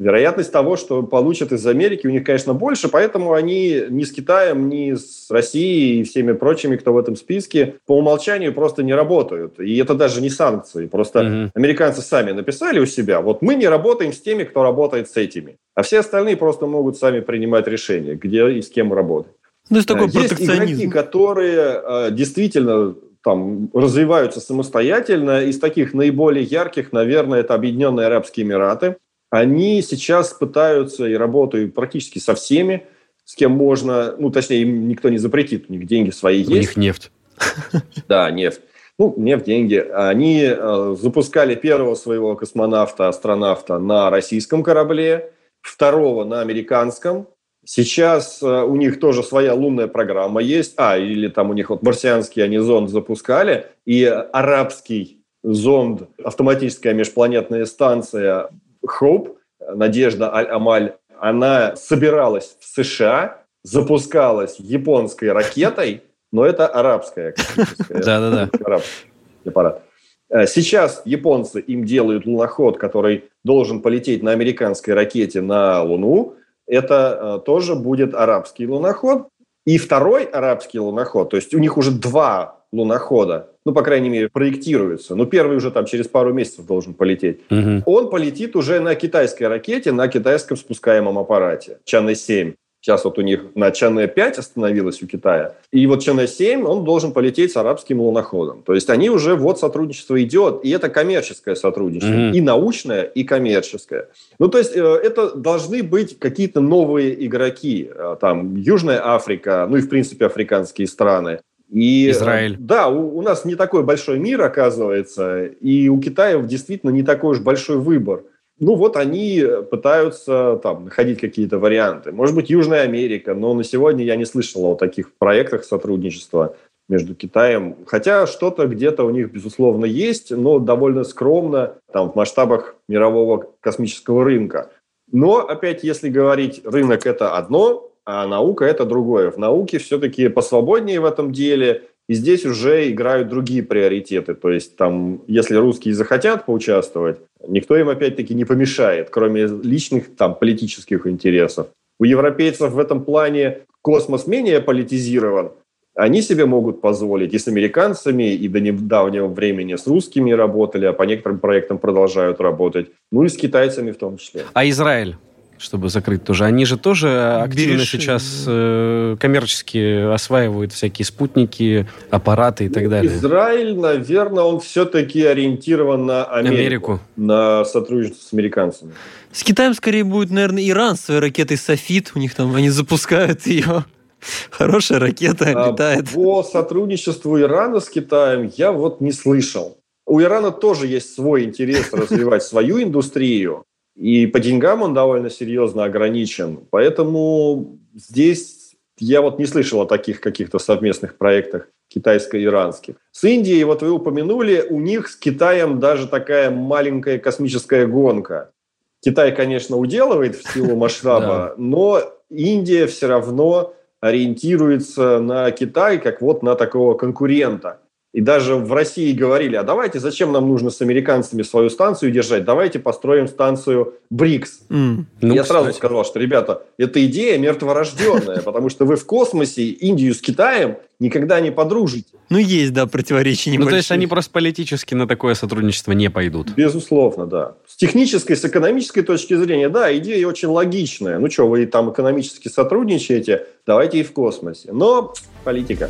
Вероятность 0.00 0.50
того, 0.50 0.76
что 0.76 1.02
получат 1.02 1.52
из 1.52 1.66
Америки, 1.66 2.06
у 2.06 2.10
них, 2.10 2.24
конечно, 2.24 2.54
больше, 2.54 2.88
поэтому 2.88 3.34
они 3.34 3.82
ни 3.90 4.04
с 4.04 4.12
Китаем, 4.12 4.70
ни 4.70 4.94
с 4.94 5.30
Россией 5.30 6.00
и 6.00 6.04
всеми 6.04 6.32
прочими, 6.32 6.76
кто 6.76 6.94
в 6.94 6.98
этом 6.98 7.16
списке, 7.16 7.74
по 7.84 7.98
умолчанию 7.98 8.54
просто 8.54 8.82
не 8.82 8.94
работают. 8.94 9.60
И 9.60 9.76
это 9.76 9.94
даже 9.94 10.22
не 10.22 10.30
санкции. 10.30 10.86
Просто 10.86 11.20
mm 11.20 11.50
американцы 11.54 12.00
сами 12.00 12.32
написали 12.32 12.78
у 12.78 12.86
себя, 12.86 13.20
вот 13.20 13.42
мы 13.42 13.54
не 13.56 13.68
работаем 13.68 14.14
с 14.14 14.20
теми, 14.20 14.44
кто 14.44 14.62
работает 14.62 15.10
с 15.10 15.18
этими. 15.18 15.58
А 15.74 15.82
все 15.82 15.98
остальные 15.98 16.38
просто 16.38 16.66
могут 16.66 16.96
сами 16.96 17.20
принимать 17.20 17.66
решения, 17.66 18.14
где 18.14 18.50
и 18.50 18.62
с 18.62 18.70
кем 18.70 18.94
работать. 18.94 19.32
Ну, 19.68 19.76
есть 19.76 19.88
такой 19.88 20.08
есть 20.08 20.32
игроки, 20.40 20.88
которые 20.88 21.82
э, 21.84 22.10
действительно 22.10 22.94
там 23.22 23.68
развиваются 23.74 24.40
самостоятельно. 24.40 25.42
Из 25.42 25.58
таких 25.58 25.92
наиболее 25.92 26.44
ярких, 26.44 26.92
наверное, 26.92 27.40
это 27.40 27.52
Объединенные 27.54 28.06
Арабские 28.06 28.46
Эмираты 28.46 28.96
они 29.30 29.80
сейчас 29.82 30.32
пытаются 30.32 31.06
и 31.06 31.14
работают 31.14 31.74
практически 31.74 32.18
со 32.18 32.34
всеми, 32.34 32.86
с 33.24 33.36
кем 33.36 33.52
можно, 33.52 34.16
ну, 34.18 34.30
точнее, 34.30 34.62
им 34.62 34.88
никто 34.88 35.08
не 35.08 35.18
запретит, 35.18 35.66
у 35.68 35.72
них 35.72 35.86
деньги 35.86 36.10
свои 36.10 36.38
есть. 36.38 36.50
У 36.50 36.54
них 36.54 36.76
нефть. 36.76 37.10
Да, 38.08 38.30
нефть. 38.30 38.60
Ну, 38.98 39.14
нефть, 39.16 39.44
деньги. 39.44 39.76
Они 39.76 40.42
э, 40.42 40.96
запускали 41.00 41.54
первого 41.54 41.94
своего 41.94 42.34
космонавта, 42.36 43.08
астронавта 43.08 43.78
на 43.78 44.10
российском 44.10 44.62
корабле, 44.62 45.32
второго 45.62 46.24
на 46.24 46.40
американском. 46.42 47.28
Сейчас 47.64 48.42
э, 48.42 48.46
у 48.46 48.76
них 48.76 49.00
тоже 49.00 49.22
своя 49.22 49.54
лунная 49.54 49.86
программа 49.86 50.42
есть. 50.42 50.74
А, 50.76 50.98
или 50.98 51.28
там 51.28 51.50
у 51.50 51.54
них 51.54 51.70
вот 51.70 51.82
марсианский 51.82 52.44
они 52.44 52.58
зонд 52.58 52.90
запускали, 52.90 53.68
и 53.86 54.04
арабский 54.04 55.22
зонд, 55.42 56.08
автоматическая 56.22 56.92
межпланетная 56.92 57.64
станция 57.64 58.50
Хоуп, 58.86 59.38
Надежда 59.60 60.34
Аль-Амаль, 60.34 60.94
она 61.18 61.76
собиралась 61.76 62.56
в 62.60 62.66
США, 62.66 63.42
запускалась 63.62 64.58
японской 64.58 65.32
ракетой, 65.32 66.02
но 66.32 66.46
это 66.46 66.66
арабская. 66.66 67.34
Да-да-да. 67.88 68.48
Арабский 68.64 69.10
аппарат. 69.44 69.82
Э, 70.30 70.46
сейчас 70.46 71.02
японцы 71.04 71.60
им 71.60 71.84
делают 71.84 72.26
луноход, 72.26 72.78
который 72.78 73.24
должен 73.44 73.82
полететь 73.82 74.22
на 74.22 74.30
американской 74.30 74.94
ракете 74.94 75.40
на 75.40 75.82
Луну. 75.82 76.36
Это 76.66 77.40
э, 77.40 77.44
тоже 77.44 77.74
будет 77.74 78.14
арабский 78.14 78.66
луноход. 78.66 79.28
И 79.66 79.76
второй 79.76 80.24
арабский 80.24 80.80
луноход, 80.80 81.30
то 81.30 81.36
есть 81.36 81.54
у 81.54 81.58
них 81.58 81.76
уже 81.76 81.90
два 81.90 82.59
лунохода, 82.72 83.50
ну, 83.64 83.72
по 83.72 83.82
крайней 83.82 84.08
мере, 84.08 84.28
проектируется, 84.28 85.14
но 85.14 85.26
первый 85.26 85.56
уже 85.56 85.70
там 85.70 85.86
через 85.86 86.08
пару 86.08 86.32
месяцев 86.32 86.66
должен 86.66 86.94
полететь, 86.94 87.40
угу. 87.50 87.82
он 87.86 88.10
полетит 88.10 88.56
уже 88.56 88.80
на 88.80 88.94
китайской 88.94 89.44
ракете, 89.44 89.92
на 89.92 90.08
китайском 90.08 90.56
спускаемом 90.56 91.18
аппарате 91.18 91.78
Чане-7. 91.84 92.54
Сейчас 92.82 93.04
вот 93.04 93.18
у 93.18 93.20
них 93.20 93.44
на 93.56 93.70
Чане-5 93.70 94.38
остановилась 94.38 95.02
у 95.02 95.06
Китая. 95.06 95.54
И 95.70 95.86
вот 95.86 96.02
Чане-7, 96.02 96.64
он 96.64 96.82
должен 96.82 97.12
полететь 97.12 97.52
с 97.52 97.56
арабским 97.58 98.00
луноходом. 98.00 98.62
То 98.62 98.72
есть 98.72 98.88
они 98.88 99.10
уже, 99.10 99.34
вот 99.34 99.60
сотрудничество 99.60 100.22
идет, 100.22 100.60
и 100.64 100.70
это 100.70 100.88
коммерческое 100.88 101.56
сотрудничество. 101.56 102.14
Mm-hmm. 102.14 102.32
И 102.32 102.40
научное, 102.40 103.02
и 103.02 103.24
коммерческое. 103.24 104.08
Ну, 104.38 104.48
то 104.48 104.56
есть 104.56 104.74
э, 104.74 104.80
это 104.80 105.36
должны 105.36 105.82
быть 105.82 106.18
какие-то 106.18 106.62
новые 106.62 107.26
игроки. 107.26 107.90
Э, 107.94 108.16
там 108.18 108.56
Южная 108.56 109.06
Африка, 109.06 109.66
ну 109.68 109.76
и, 109.76 109.82
в 109.82 109.88
принципе, 109.90 110.24
африканские 110.24 110.86
страны. 110.86 111.40
И, 111.70 112.06
э, 112.06 112.10
Израиль. 112.10 112.56
Да, 112.58 112.88
у, 112.88 113.18
у 113.18 113.22
нас 113.22 113.44
не 113.44 113.54
такой 113.54 113.82
большой 113.82 114.18
мир, 114.18 114.42
оказывается, 114.42 115.44
и 115.44 115.88
у 115.88 116.00
Китая 116.00 116.40
действительно 116.42 116.90
не 116.90 117.02
такой 117.02 117.32
уж 117.32 117.40
большой 117.40 117.78
выбор. 117.78 118.24
Ну 118.58 118.74
вот 118.74 118.96
они 118.96 119.42
пытаются 119.70 120.60
там 120.62 120.84
находить 120.84 121.18
какие-то 121.18 121.58
варианты. 121.58 122.12
Может 122.12 122.34
быть, 122.34 122.50
Южная 122.50 122.82
Америка, 122.82 123.34
но 123.34 123.54
на 123.54 123.64
сегодня 123.64 124.04
я 124.04 124.16
не 124.16 124.26
слышал 124.26 124.66
о 124.66 124.74
таких 124.74 125.14
проектах 125.14 125.64
сотрудничества 125.64 126.56
между 126.86 127.14
Китаем. 127.14 127.76
Хотя 127.86 128.26
что-то 128.26 128.66
где-то 128.66 129.04
у 129.04 129.10
них, 129.10 129.32
безусловно, 129.32 129.86
есть, 129.86 130.30
но 130.30 130.58
довольно 130.58 131.04
скромно 131.04 131.76
там, 131.90 132.10
в 132.10 132.16
масштабах 132.16 132.74
мирового 132.86 133.46
космического 133.60 134.24
рынка. 134.24 134.70
Но, 135.10 135.38
опять, 135.38 135.82
если 135.82 136.10
говорить, 136.10 136.60
рынок– 136.64 137.04
это 137.06 137.36
одно, 137.36 137.89
а 138.04 138.26
наука– 138.26 138.64
это 138.66 138.84
другое. 138.84 139.30
В 139.30 139.38
науке 139.38 139.78
все-таки 139.78 140.28
посвободнее 140.28 141.00
в 141.00 141.04
этом 141.04 141.32
деле, 141.32 141.82
и 142.08 142.14
здесь 142.14 142.44
уже 142.44 142.90
играют 142.90 143.28
другие 143.28 143.62
приоритеты. 143.62 144.34
То 144.34 144.50
есть 144.50 144.76
там, 144.76 145.22
если 145.26 145.54
русские 145.54 145.94
захотят 145.94 146.46
поучаствовать, 146.46 147.18
никто 147.46 147.76
им 147.76 147.88
опять-таки 147.88 148.34
не 148.34 148.44
помешает, 148.44 149.10
кроме 149.10 149.46
личных 149.46 150.16
там 150.16 150.34
политических 150.34 151.06
интересов. 151.06 151.68
У 151.98 152.04
европейцев 152.04 152.72
в 152.72 152.78
этом 152.78 153.04
плане 153.04 153.58
космос 153.82 154.26
менее 154.26 154.60
политизирован, 154.60 155.52
они 155.94 156.22
себе 156.22 156.46
могут 156.46 156.80
позволить 156.80 157.34
и 157.34 157.38
с 157.38 157.48
американцами, 157.48 158.32
и 158.32 158.48
до 158.48 158.60
недавнего 158.60 159.26
времени 159.26 159.76
с 159.76 159.86
русскими 159.86 160.30
работали, 160.30 160.86
а 160.86 160.92
по 160.92 161.02
некоторым 161.02 161.38
проектам 161.38 161.78
продолжают 161.78 162.40
работать. 162.40 162.90
Ну 163.12 163.24
и 163.24 163.28
с 163.28 163.36
китайцами 163.36 163.90
в 163.90 163.98
том 163.98 164.16
числе. 164.16 164.44
А 164.54 164.68
Израиль? 164.68 165.16
Чтобы 165.60 165.90
закрыть 165.90 166.24
тоже. 166.24 166.44
Они 166.44 166.64
же 166.64 166.78
тоже 166.78 167.34
активно 167.42 167.74
Берешь... 167.74 167.90
сейчас 167.90 168.44
э, 168.46 169.16
коммерчески 169.20 170.12
осваивают 170.12 170.72
всякие 170.72 171.04
спутники, 171.04 171.86
аппараты 172.10 172.64
и 172.64 172.68
так 172.70 172.84
ну, 172.84 172.90
далее. 172.90 173.12
Израиль, 173.12 173.76
наверное, 173.76 174.44
он 174.44 174.60
все-таки 174.60 175.22
ориентирован 175.22 176.06
на 176.06 176.24
Америку, 176.24 176.56
Америку. 176.56 177.00
на 177.16 177.64
сотрудничество 177.66 178.28
с 178.28 178.32
американцами. 178.32 178.92
С 179.32 179.44
Китаем 179.44 179.74
скорее 179.74 180.04
будет, 180.04 180.30
наверное, 180.30 180.66
Иран 180.66 180.96
с 180.96 181.02
своей 181.02 181.20
ракетой 181.20 181.58
«Софит». 181.58 182.12
У 182.14 182.18
них 182.18 182.34
там, 182.34 182.54
они 182.54 182.70
запускают 182.70 183.46
ее. 183.46 183.84
Хорошая 184.50 184.98
ракета 184.98 185.52
а 185.54 185.70
летает. 185.70 186.08
По 186.10 186.42
сотрудничеству 186.42 187.38
Ирана 187.38 187.80
с 187.80 187.88
Китаем 187.90 188.50
я 188.56 188.72
вот 188.72 189.00
не 189.00 189.12
слышал. 189.12 189.76
У 190.06 190.20
Ирана 190.20 190.50
тоже 190.50 190.86
есть 190.86 191.14
свой 191.14 191.44
интерес 191.44 191.92
развивать 191.92 192.42
свою 192.42 192.82
индустрию. 192.82 193.64
И 193.96 194.26
по 194.26 194.40
деньгам 194.40 194.82
он 194.82 194.94
довольно 194.94 195.30
серьезно 195.30 195.84
ограничен. 195.84 196.60
Поэтому 196.70 197.78
здесь 197.94 198.76
я 198.98 199.22
вот 199.22 199.38
не 199.38 199.46
слышал 199.46 199.80
о 199.80 199.86
таких 199.86 200.20
каких-то 200.20 200.58
совместных 200.58 201.16
проектах 201.16 201.68
китайско-иранских. 201.88 202.96
С 203.10 203.24
Индией, 203.24 203.64
вот 203.64 203.82
вы 203.82 203.90
упомянули, 203.90 204.64
у 204.68 204.80
них 204.80 205.08
с 205.08 205.16
Китаем 205.16 205.80
даже 205.80 206.06
такая 206.06 206.50
маленькая 206.50 207.18
космическая 207.18 207.86
гонка. 207.86 208.52
Китай, 209.00 209.34
конечно, 209.34 209.76
уделывает 209.76 210.36
в 210.36 210.52
силу 210.52 210.76
масштаба, 210.76 211.54
но 211.56 212.00
Индия 212.28 212.86
все 212.86 213.08
равно 213.08 213.74
ориентируется 214.00 215.18
на 215.18 215.50
Китай 215.50 215.98
как 215.98 216.20
вот 216.20 216.42
на 216.42 216.54
такого 216.54 216.94
конкурента. 216.94 217.80
И 218.12 218.20
даже 218.20 218.56
в 218.56 218.72
России 218.72 219.12
говорили, 219.12 219.54
а 219.54 219.62
давайте, 219.62 220.00
зачем 220.00 220.32
нам 220.32 220.48
нужно 220.48 220.70
с 220.70 220.80
американцами 220.80 221.42
свою 221.42 221.70
станцию 221.70 222.10
держать, 222.10 222.44
давайте 222.44 222.80
построим 222.80 223.28
станцию 223.28 223.94
БРИКС. 224.10 224.62
Mm. 224.68 225.04
Ну, 225.20 225.34
Я 225.34 225.44
сразу 225.44 225.72
сказал, 225.72 226.04
что, 226.04 226.18
ребята, 226.18 226.64
эта 226.76 227.04
идея 227.06 227.38
мертворожденная, 227.38 228.42
потому 228.42 228.68
что 228.68 228.84
вы 228.84 228.96
в 228.96 229.06
космосе 229.06 229.62
Индию 229.62 230.12
с 230.12 230.20
Китаем 230.20 230.78
никогда 230.98 231.40
не 231.40 231.52
подружите. 231.52 232.16
Ну, 232.30 232.38
есть, 232.38 232.72
да, 232.72 232.86
противоречия 232.86 233.50
небольшие. 233.50 233.64
Ну, 233.66 233.70
то 233.70 233.76
есть 233.76 233.90
они 233.92 234.08
просто 234.08 234.32
политически 234.32 234.94
на 234.94 235.06
такое 235.06 235.34
сотрудничество 235.34 235.92
не 235.92 236.10
пойдут? 236.10 236.50
Безусловно, 236.56 237.26
да. 237.26 237.54
С 237.68 237.76
технической, 237.76 238.36
с 238.36 238.44
экономической 238.44 239.02
точки 239.02 239.34
зрения, 239.34 239.68
да, 239.68 239.96
идея 239.96 240.26
очень 240.26 240.48
логичная. 240.48 241.20
Ну 241.20 241.30
что, 241.30 241.48
вы 241.48 241.64
там 241.66 241.92
экономически 241.92 242.48
сотрудничаете, 242.48 243.46
давайте 243.66 244.00
и 244.00 244.02
в 244.02 244.12
космосе. 244.12 244.70
Но 244.72 245.14
политика. 245.44 245.88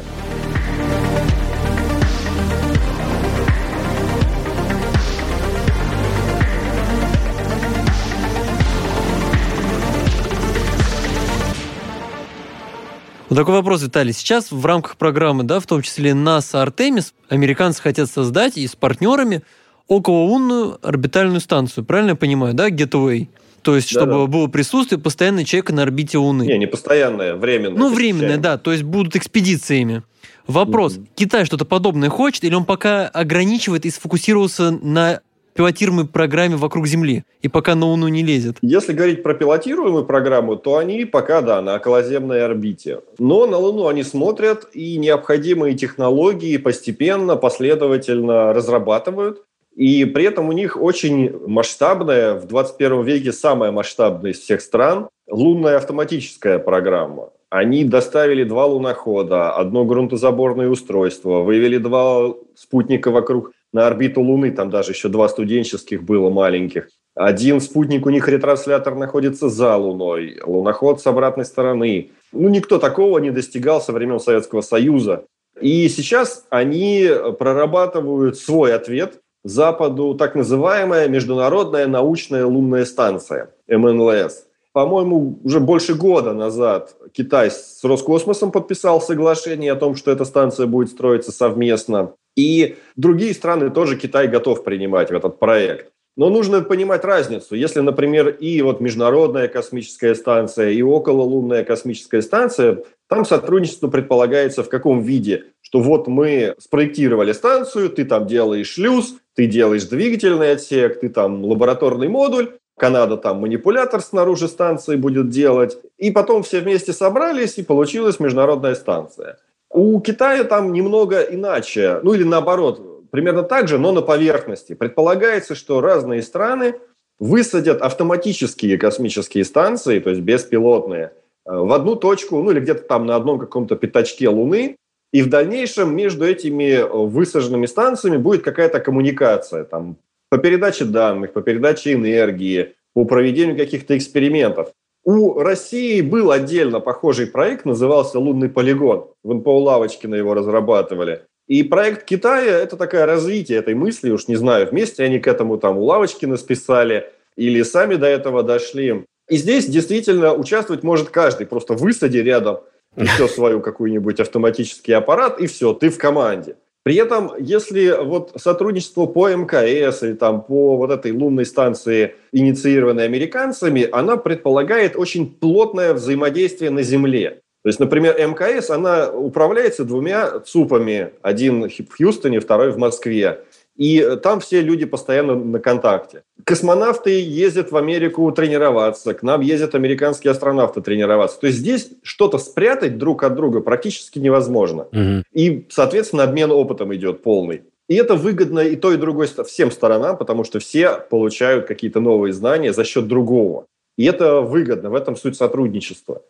Вот 13.31 13.37
такой 13.37 13.55
вопрос, 13.55 13.85
Виталий. 13.85 14.13
Сейчас 14.13 14.51
в 14.51 14.67
рамках 14.67 14.97
программы, 14.97 15.45
да, 15.45 15.61
в 15.61 15.67
том 15.67 15.83
числе 15.83 16.15
НАСА 16.15 16.63
Артемис, 16.63 17.15
американцы 17.29 17.81
хотят 17.81 18.11
создать 18.11 18.59
и 18.59 18.67
с 18.67 18.75
партнерами 18.75 19.43
окололунную 19.87 20.79
орбитальную 20.83 21.41
станцию. 21.41 21.85
Правильно 21.85 22.11
я 22.11 22.17
понимаю, 22.17 22.55
да, 22.55 22.69
Getaway? 22.69 23.29
То 23.63 23.77
есть, 23.77 23.89
чтобы 23.89 24.13
да. 24.13 24.27
было 24.27 24.49
присутствие 24.49 25.01
постоянное 25.01 25.45
человека 25.45 25.73
на 25.73 25.83
орбите 25.83 26.19
Луны. 26.19 26.43
Не, 26.43 26.59
не 26.59 26.67
постоянное, 26.67 27.37
временное. 27.37 27.79
Ну, 27.79 27.95
временное, 27.95 28.37
да. 28.37 28.59
То 28.59 28.73
есть 28.73 28.83
будут 28.83 29.15
экспедициями. 29.15 30.03
Вопрос. 30.49 30.97
Mm-hmm. 30.97 31.09
Китай 31.15 31.45
что-то 31.45 31.65
подобное 31.65 32.09
хочет, 32.09 32.43
или 32.43 32.55
он 32.55 32.65
пока 32.65 33.07
ограничивает 33.07 33.87
и 33.87 33.91
сфокусировался 33.91 34.73
на 34.73 35.21
пилотируемой 35.61 36.07
программе 36.07 36.57
вокруг 36.57 36.87
Земли, 36.87 37.25
и 37.43 37.49
пока 37.49 37.75
на 37.75 37.85
Луну 37.85 38.09
не 38.09 38.23
лезет? 38.23 38.57
Если 38.63 38.95
говорить 38.95 39.23
про 39.23 39.35
пилотируемую 39.35 40.07
программу, 40.07 40.57
то 40.57 40.79
они 40.79 41.05
пока, 41.05 41.43
да, 41.43 41.61
на 41.61 41.75
околоземной 41.75 42.43
орбите. 42.43 43.01
Но 43.19 43.45
на 43.45 43.59
Луну 43.59 43.87
они 43.87 44.03
смотрят 44.03 44.69
и 44.73 44.97
необходимые 44.97 45.75
технологии 45.75 46.57
постепенно, 46.57 47.37
последовательно 47.37 48.55
разрабатывают. 48.55 49.43
И 49.77 50.07
при 50.07 50.25
этом 50.25 50.49
у 50.49 50.53
них 50.53 50.81
очень 50.81 51.31
масштабная, 51.47 52.41
в 52.41 52.47
21 52.47 53.03
веке 53.03 53.31
самая 53.31 53.71
масштабная 53.71 54.31
из 54.31 54.39
всех 54.39 54.63
стран, 54.63 55.11
лунная 55.29 55.77
автоматическая 55.77 56.59
программа. 56.59 57.33
Они 57.51 57.85
доставили 57.85 58.45
два 58.45 58.65
лунохода, 58.65 59.51
одно 59.53 59.85
грунтозаборное 59.85 60.69
устройство, 60.69 61.41
вывели 61.41 61.77
два 61.77 62.33
спутника 62.55 63.11
вокруг 63.11 63.53
на 63.73 63.87
орбиту 63.87 64.21
Луны, 64.21 64.51
там 64.51 64.71
даже 64.71 64.93
еще 64.93 65.09
два 65.09 65.29
студенческих 65.29 66.03
было 66.03 66.31
маленьких. 66.31 66.89
Один 67.15 67.61
спутник 67.61 68.07
у 68.07 68.11
них 68.11 68.29
ретранслятор 68.29 68.95
находится 68.95 69.49
за 69.49 69.77
Луной, 69.77 70.41
луноход 70.45 71.01
с 71.01 71.07
обратной 71.07 71.45
стороны. 71.45 72.13
Ну, 72.33 72.49
никто 72.49 72.79
такого 72.79 73.19
не 73.19 73.31
достигал 73.31 73.81
со 73.81 73.93
времен 73.93 74.21
Советского 74.21 74.61
Союза. 74.61 75.25
И 75.61 75.89
сейчас 75.89 76.47
они 76.51 77.09
прорабатывают 77.39 78.39
свой 78.39 78.75
ответ 78.75 79.21
Западу, 79.43 80.15
так 80.15 80.35
называемая 80.35 81.09
Международная 81.09 81.87
научная 81.87 82.45
лунная 82.45 82.85
станция, 82.85 83.51
МНЛС. 83.69 84.45
По-моему, 84.73 85.41
уже 85.43 85.59
больше 85.59 85.95
года 85.95 86.33
назад 86.33 86.95
Китай 87.13 87.51
с 87.51 87.81
Роскосмосом 87.83 88.53
подписал 88.53 89.01
соглашение 89.01 89.73
о 89.73 89.77
том, 89.77 89.97
что 89.97 90.13
эта 90.13 90.25
станция 90.25 90.67
будет 90.67 90.91
строиться 90.91 91.33
совместно. 91.33 92.13
И 92.41 92.77
другие 92.97 93.35
страны 93.35 93.69
тоже 93.71 93.97
Китай 93.97 94.27
готов 94.27 94.65
принимать 94.65 95.11
в 95.11 95.15
этот 95.15 95.39
проект. 95.39 95.93
Но 96.17 96.31
нужно 96.31 96.63
понимать 96.63 97.05
разницу. 97.05 97.55
Если, 97.55 97.81
например, 97.81 98.29
и 98.29 98.63
вот 98.63 98.81
Международная 98.81 99.47
космическая 99.47 100.15
станция, 100.15 100.71
и 100.71 100.83
окололунная 100.83 101.65
космическая 101.65 102.23
станция, 102.23 102.83
там 103.09 103.25
сотрудничество 103.27 103.89
предполагается 103.89 104.63
в 104.63 104.71
каком 104.71 105.03
виде? 105.03 105.45
Что 105.61 105.81
вот 105.81 106.09
мы 106.09 106.55
спроектировали 106.59 107.33
станцию, 107.33 107.91
ты 107.91 108.05
там 108.05 108.27
делаешь 108.27 108.73
шлюз, 108.73 109.17
ты 109.35 109.47
делаешь 109.47 109.85
двигательный 109.85 110.53
отсек, 110.53 111.01
ты 111.01 111.11
там 111.11 111.45
лабораторный 111.45 112.09
модуль, 112.09 112.53
Канада 112.79 113.19
там 113.19 113.41
манипулятор 113.41 114.01
снаружи 114.01 114.49
станции 114.49 114.97
будет 114.97 115.29
делать. 115.29 115.77
И 115.99 116.11
потом 116.11 116.43
все 116.43 116.61
вместе 116.61 116.95
собрались, 116.95 117.59
и 117.59 117.63
получилась 117.63 118.19
международная 118.19 118.75
станция. 118.75 119.37
У 119.73 120.01
Китая 120.01 120.45
там 120.45 120.73
немного 120.73 121.21
иначе, 121.21 122.01
ну 122.03 122.13
или 122.13 122.25
наоборот, 122.25 123.09
примерно 123.11 123.43
так 123.43 123.69
же, 123.69 123.79
но 123.79 123.93
на 123.93 124.03
поверхности. 124.03 124.75
Предполагается, 124.75 125.55
что 125.55 125.81
разные 125.81 126.23
страны 126.23 126.75
высадят 127.21 127.81
автоматические 127.83 128.79
космические 128.79 129.45
станции, 129.45 130.01
то 130.01 130.11
есть 130.11 130.23
беспилотные, 130.23 131.13
э, 131.47 131.55
в 131.55 131.73
одну 131.73 131.95
точку, 131.95 132.43
ну 132.43 132.51
или 132.51 132.61
где-то 132.61 132.83
там 132.83 133.07
на 133.07 133.15
одном 133.15 133.39
каком-то 133.39 133.77
пятачке 133.77 134.29
Луны, 134.29 134.77
и 135.13 135.23
в 135.23 135.29
дальнейшем 135.29 135.95
между 135.95 136.25
этими 136.25 136.73
э, 136.73 136.87
высаженными 136.87 137.67
станциями 137.67 138.17
будет 138.17 138.43
какая-то 138.43 138.81
коммуникация, 138.81 139.65
там, 139.65 139.99
по 140.31 140.39
передаче 140.39 140.85
данных, 140.85 141.33
по 141.33 141.43
передаче 141.43 141.93
энергии, 141.93 142.75
по 142.95 143.05
проведению 143.05 143.57
каких-то 143.57 143.97
экспериментов. 143.97 144.73
У 145.05 145.39
России 145.41 146.01
был 146.03 146.31
отдельно 146.31 146.81
похожий 146.81 147.27
проект, 147.27 147.65
назывался 147.65 148.19
«Лунный 148.19 148.49
полигон». 148.49 149.07
В 149.25 149.33
НПО 149.33 149.59
Лавочкина 149.59 150.15
его 150.15 150.35
разрабатывали. 150.35 151.23
И 151.49 151.63
проект 151.63 152.05
Китая– 152.05 152.59
это 152.63 152.77
такое 152.77 153.07
развитие 153.07 153.59
этой 153.59 153.75
мысли, 153.75 154.11
уж 154.11 154.29
не 154.29 154.37
знаю, 154.37 154.69
вместе 154.69 155.03
они 155.03 155.19
к 155.19 155.27
этому 155.27 155.59
там 155.59 155.79
у 155.79 155.85
Лавочкина 155.85 156.37
списали 156.37 157.11
или 157.37 157.63
сами 157.63 157.95
до 157.97 158.07
этого 158.07 158.43
дошли. 158.43 159.05
И 159.29 159.37
здесь 159.37 159.67
действительно 159.67 160.35
участвовать 160.35 160.83
может 160.83 161.11
каждый. 161.11 161.47
Просто 161.47 161.75
высади 161.75 162.19
рядом 162.19 162.61
еще 162.97 163.27
свою 163.29 163.61
какой-нибудь 163.61 164.21
автоматический 164.21 164.93
аппарат, 164.93 165.41
и 165.41 165.47
все, 165.47 165.73
ты 165.73 165.89
в 165.89 165.99
команде. 165.99 166.57
При 166.83 166.97
этом, 166.97 167.33
если 167.39 167.95
вот 168.03 168.33
сотрудничество 168.37 169.05
по 169.07 169.29
МКС 169.29 170.03
или 170.03 170.15
там 170.15 170.43
по 170.43 170.77
вот 170.77 170.91
этой 170.91 171.13
лунной 171.13 171.45
станции, 171.45 172.15
инициированной 172.33 173.05
американцами, 173.05 173.87
она 173.93 174.17
предполагает 174.17 174.97
очень 174.97 175.31
плотное 175.31 175.93
взаимодействие 175.93 176.71
на 176.71 176.83
Земле. 176.83 177.43
То 177.63 177.69
есть, 177.69 177.79
например, 177.79 178.17
МКС, 178.19 178.71
она 178.71 179.11
управляется 179.11 179.85
двумя 179.85 180.41
ЦУПами. 180.41 181.11
Один 181.21 181.69
в 181.69 181.97
Хьюстоне, 181.97 182.41
второй 182.41 182.73
в 182.73 182.79
Москве. 182.79 183.41
И 183.81 184.19
там 184.23 184.41
все 184.41 184.61
люди 184.61 184.85
постоянно 184.85 185.35
на 185.35 185.59
контакте. 185.59 186.23
Космонавты 186.45 187.19
ездят 187.19 187.73
в 187.73 187.77
Америку 187.79 188.31
тренироваться, 188.31 189.15
к 189.15 189.23
нам 189.23 189.41
ездят 189.41 189.75
американские 189.75 190.33
астронавты 190.33 190.83
тренироваться. 190.83 191.41
То 191.41 191.47
есть 191.47 191.61
здесь 191.61 191.89
что-то 192.03 192.37
спрятать 192.37 192.99
друг 192.99 193.23
от 193.25 193.35
друга 193.35 193.61
практически 193.61 194.19
невозможно. 194.19 194.83
Угу. 194.93 195.23
И, 195.33 195.67
соответственно, 195.71 196.25
обмен 196.25 196.51
опытом 196.51 196.95
идет 196.95 197.23
полный. 197.23 197.63
И 197.89 197.95
это 197.95 198.17
выгодно 198.17 198.61
и 198.61 198.77
той, 198.77 198.97
и 198.97 198.99
другой 198.99 199.29
всем 199.47 199.71
сторонам, 199.71 200.19
потому 200.19 200.45
что 200.45 200.59
все 200.59 200.99
получают 200.99 201.67
какие-то 201.67 202.01
новые 202.01 202.35
знания 202.35 202.75
за 202.75 202.85
счет 202.85 203.09
другого. 203.09 203.65
И 203.97 204.05
это 204.05 204.43
выгодно, 204.43 204.91
в 204.91 204.95
этом 204.95 205.17
суть 205.17 205.37
сотрудничества. 205.37 206.21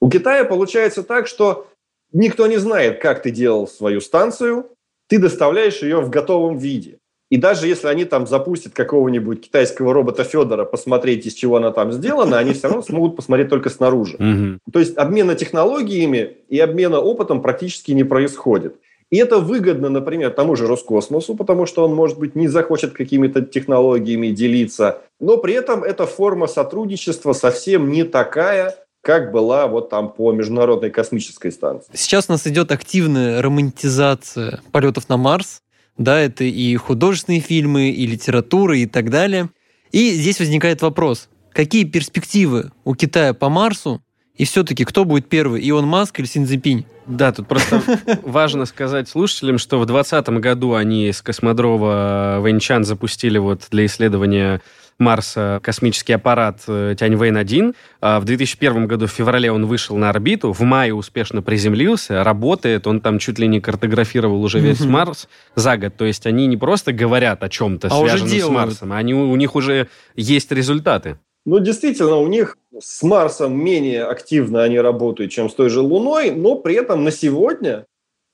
У 0.00 0.10
Китая 0.10 0.44
получается 0.44 1.04
так, 1.04 1.28
что 1.28 1.68
никто 2.12 2.48
не 2.48 2.56
знает, 2.56 3.00
как 3.00 3.22
ты 3.22 3.30
делал 3.30 3.68
свою 3.68 4.00
станцию, 4.00 4.66
ты 5.08 5.18
доставляешь 5.18 5.82
ее 5.82 6.00
в 6.00 6.10
готовом 6.10 6.58
виде. 6.58 6.98
И 7.28 7.38
даже 7.38 7.66
если 7.66 7.88
они 7.88 8.04
там 8.04 8.26
запустят 8.26 8.72
какого-нибудь 8.72 9.40
китайского 9.40 9.92
робота 9.92 10.22
Федора 10.22 10.64
посмотреть, 10.64 11.26
из 11.26 11.34
чего 11.34 11.56
она 11.56 11.72
там 11.72 11.92
сделана, 11.92 12.38
они 12.38 12.52
все 12.52 12.68
равно 12.68 12.82
смогут 12.82 13.16
посмотреть 13.16 13.48
только 13.48 13.68
снаружи. 13.68 14.16
Mm-hmm. 14.16 14.58
То 14.72 14.78
есть 14.78 14.96
обмена 14.96 15.34
технологиями 15.34 16.36
и 16.48 16.58
обмена 16.60 17.00
опытом 17.00 17.42
практически 17.42 17.90
не 17.90 18.04
происходит. 18.04 18.76
И 19.10 19.18
это 19.18 19.38
выгодно, 19.38 19.88
например, 19.88 20.30
тому 20.30 20.56
же 20.56 20.66
Роскосмосу, 20.66 21.36
потому 21.36 21.66
что 21.66 21.84
он, 21.84 21.94
может 21.94 22.18
быть, 22.18 22.34
не 22.34 22.48
захочет 22.48 22.92
какими-то 22.92 23.40
технологиями 23.42 24.28
делиться, 24.28 25.02
но 25.20 25.36
при 25.36 25.54
этом 25.54 25.84
эта 25.84 26.06
форма 26.06 26.48
сотрудничества 26.48 27.32
совсем 27.32 27.90
не 27.90 28.02
такая, 28.02 28.74
как 29.06 29.30
была 29.30 29.68
вот 29.68 29.88
там 29.88 30.10
по 30.10 30.32
Международной 30.32 30.90
космической 30.90 31.52
станции. 31.52 31.92
Сейчас 31.94 32.26
у 32.28 32.32
нас 32.32 32.44
идет 32.48 32.72
активная 32.72 33.40
романтизация 33.40 34.60
полетов 34.72 35.08
на 35.08 35.16
Марс. 35.16 35.60
Да, 35.96 36.18
это 36.18 36.42
и 36.42 36.74
художественные 36.74 37.40
фильмы, 37.40 37.90
и 37.90 38.04
литература, 38.04 38.76
и 38.76 38.84
так 38.86 39.10
далее. 39.10 39.48
И 39.92 40.10
здесь 40.10 40.40
возникает 40.40 40.82
вопрос, 40.82 41.28
какие 41.52 41.84
перспективы 41.84 42.72
у 42.84 42.96
Китая 42.96 43.32
по 43.32 43.48
Марсу, 43.48 44.02
и 44.34 44.44
все-таки 44.44 44.84
кто 44.84 45.04
будет 45.04 45.28
первый, 45.28 45.62
Илон 45.62 45.86
Маск 45.86 46.18
или 46.18 46.26
Синьцзипинь? 46.26 46.84
Да, 47.06 47.30
тут 47.30 47.46
просто 47.46 47.80
важно 48.24 48.66
сказать 48.66 49.08
слушателям, 49.08 49.58
что 49.58 49.78
в 49.78 49.86
2020 49.86 50.28
году 50.40 50.74
они 50.74 51.12
с 51.12 51.22
космодрома 51.22 52.40
Вэньчан 52.40 52.82
запустили 52.82 53.38
вот 53.38 53.68
для 53.70 53.86
исследования 53.86 54.62
Марса 54.98 55.60
космический 55.62 56.14
аппарат 56.14 56.60
э, 56.68 56.94
Тяньвэнь-1. 56.98 57.74
А 58.00 58.20
в 58.20 58.24
2001 58.24 58.86
году 58.86 59.06
в 59.06 59.10
феврале 59.10 59.50
он 59.52 59.66
вышел 59.66 59.96
на 59.96 60.10
орбиту, 60.10 60.52
в 60.52 60.60
мае 60.60 60.94
успешно 60.94 61.42
приземлился, 61.42 62.24
работает, 62.24 62.86
он 62.86 63.00
там 63.00 63.18
чуть 63.18 63.38
ли 63.38 63.46
не 63.46 63.60
картографировал 63.60 64.42
уже 64.42 64.60
весь 64.60 64.80
Марс 64.80 65.28
за 65.54 65.76
год. 65.76 65.96
То 65.96 66.04
есть 66.04 66.26
они 66.26 66.46
не 66.46 66.56
просто 66.56 66.92
говорят 66.92 67.42
о 67.42 67.48
чем-то, 67.48 67.88
а 67.88 67.90
связанном 67.90 68.40
с 68.40 68.48
Марсом, 68.48 68.92
они, 68.92 69.14
у 69.14 69.36
них 69.36 69.54
уже 69.54 69.88
есть 70.14 70.50
результаты. 70.52 71.18
Ну, 71.44 71.60
действительно, 71.60 72.16
у 72.16 72.26
них 72.26 72.58
с 72.76 73.02
Марсом 73.04 73.56
менее 73.56 74.04
активно 74.04 74.64
они 74.64 74.80
работают, 74.80 75.30
чем 75.30 75.48
с 75.48 75.54
той 75.54 75.70
же 75.70 75.80
Луной, 75.80 76.32
но 76.32 76.56
при 76.56 76.74
этом 76.74 77.04
на 77.04 77.12
сегодня 77.12 77.86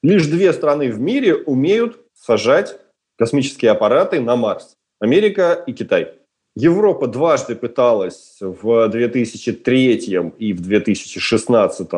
лишь 0.03 0.27
две 0.27 0.53
страны 0.53 0.91
в 0.91 0.99
мире 0.99 1.37
умеют 1.37 2.01
сажать 2.15 2.79
космические 3.19 3.73
аппараты 3.73 4.19
на 4.21 4.37
Марс. 4.37 4.77
Америка 4.99 5.63
и 5.67 5.73
Китай. 5.73 6.15
Европа 6.55 7.07
дважды 7.07 7.57
пыталась 7.57 8.37
в 8.41 8.89
2003 8.89 10.33
и 10.39 10.53
в 10.53 10.61
2016 10.61 11.89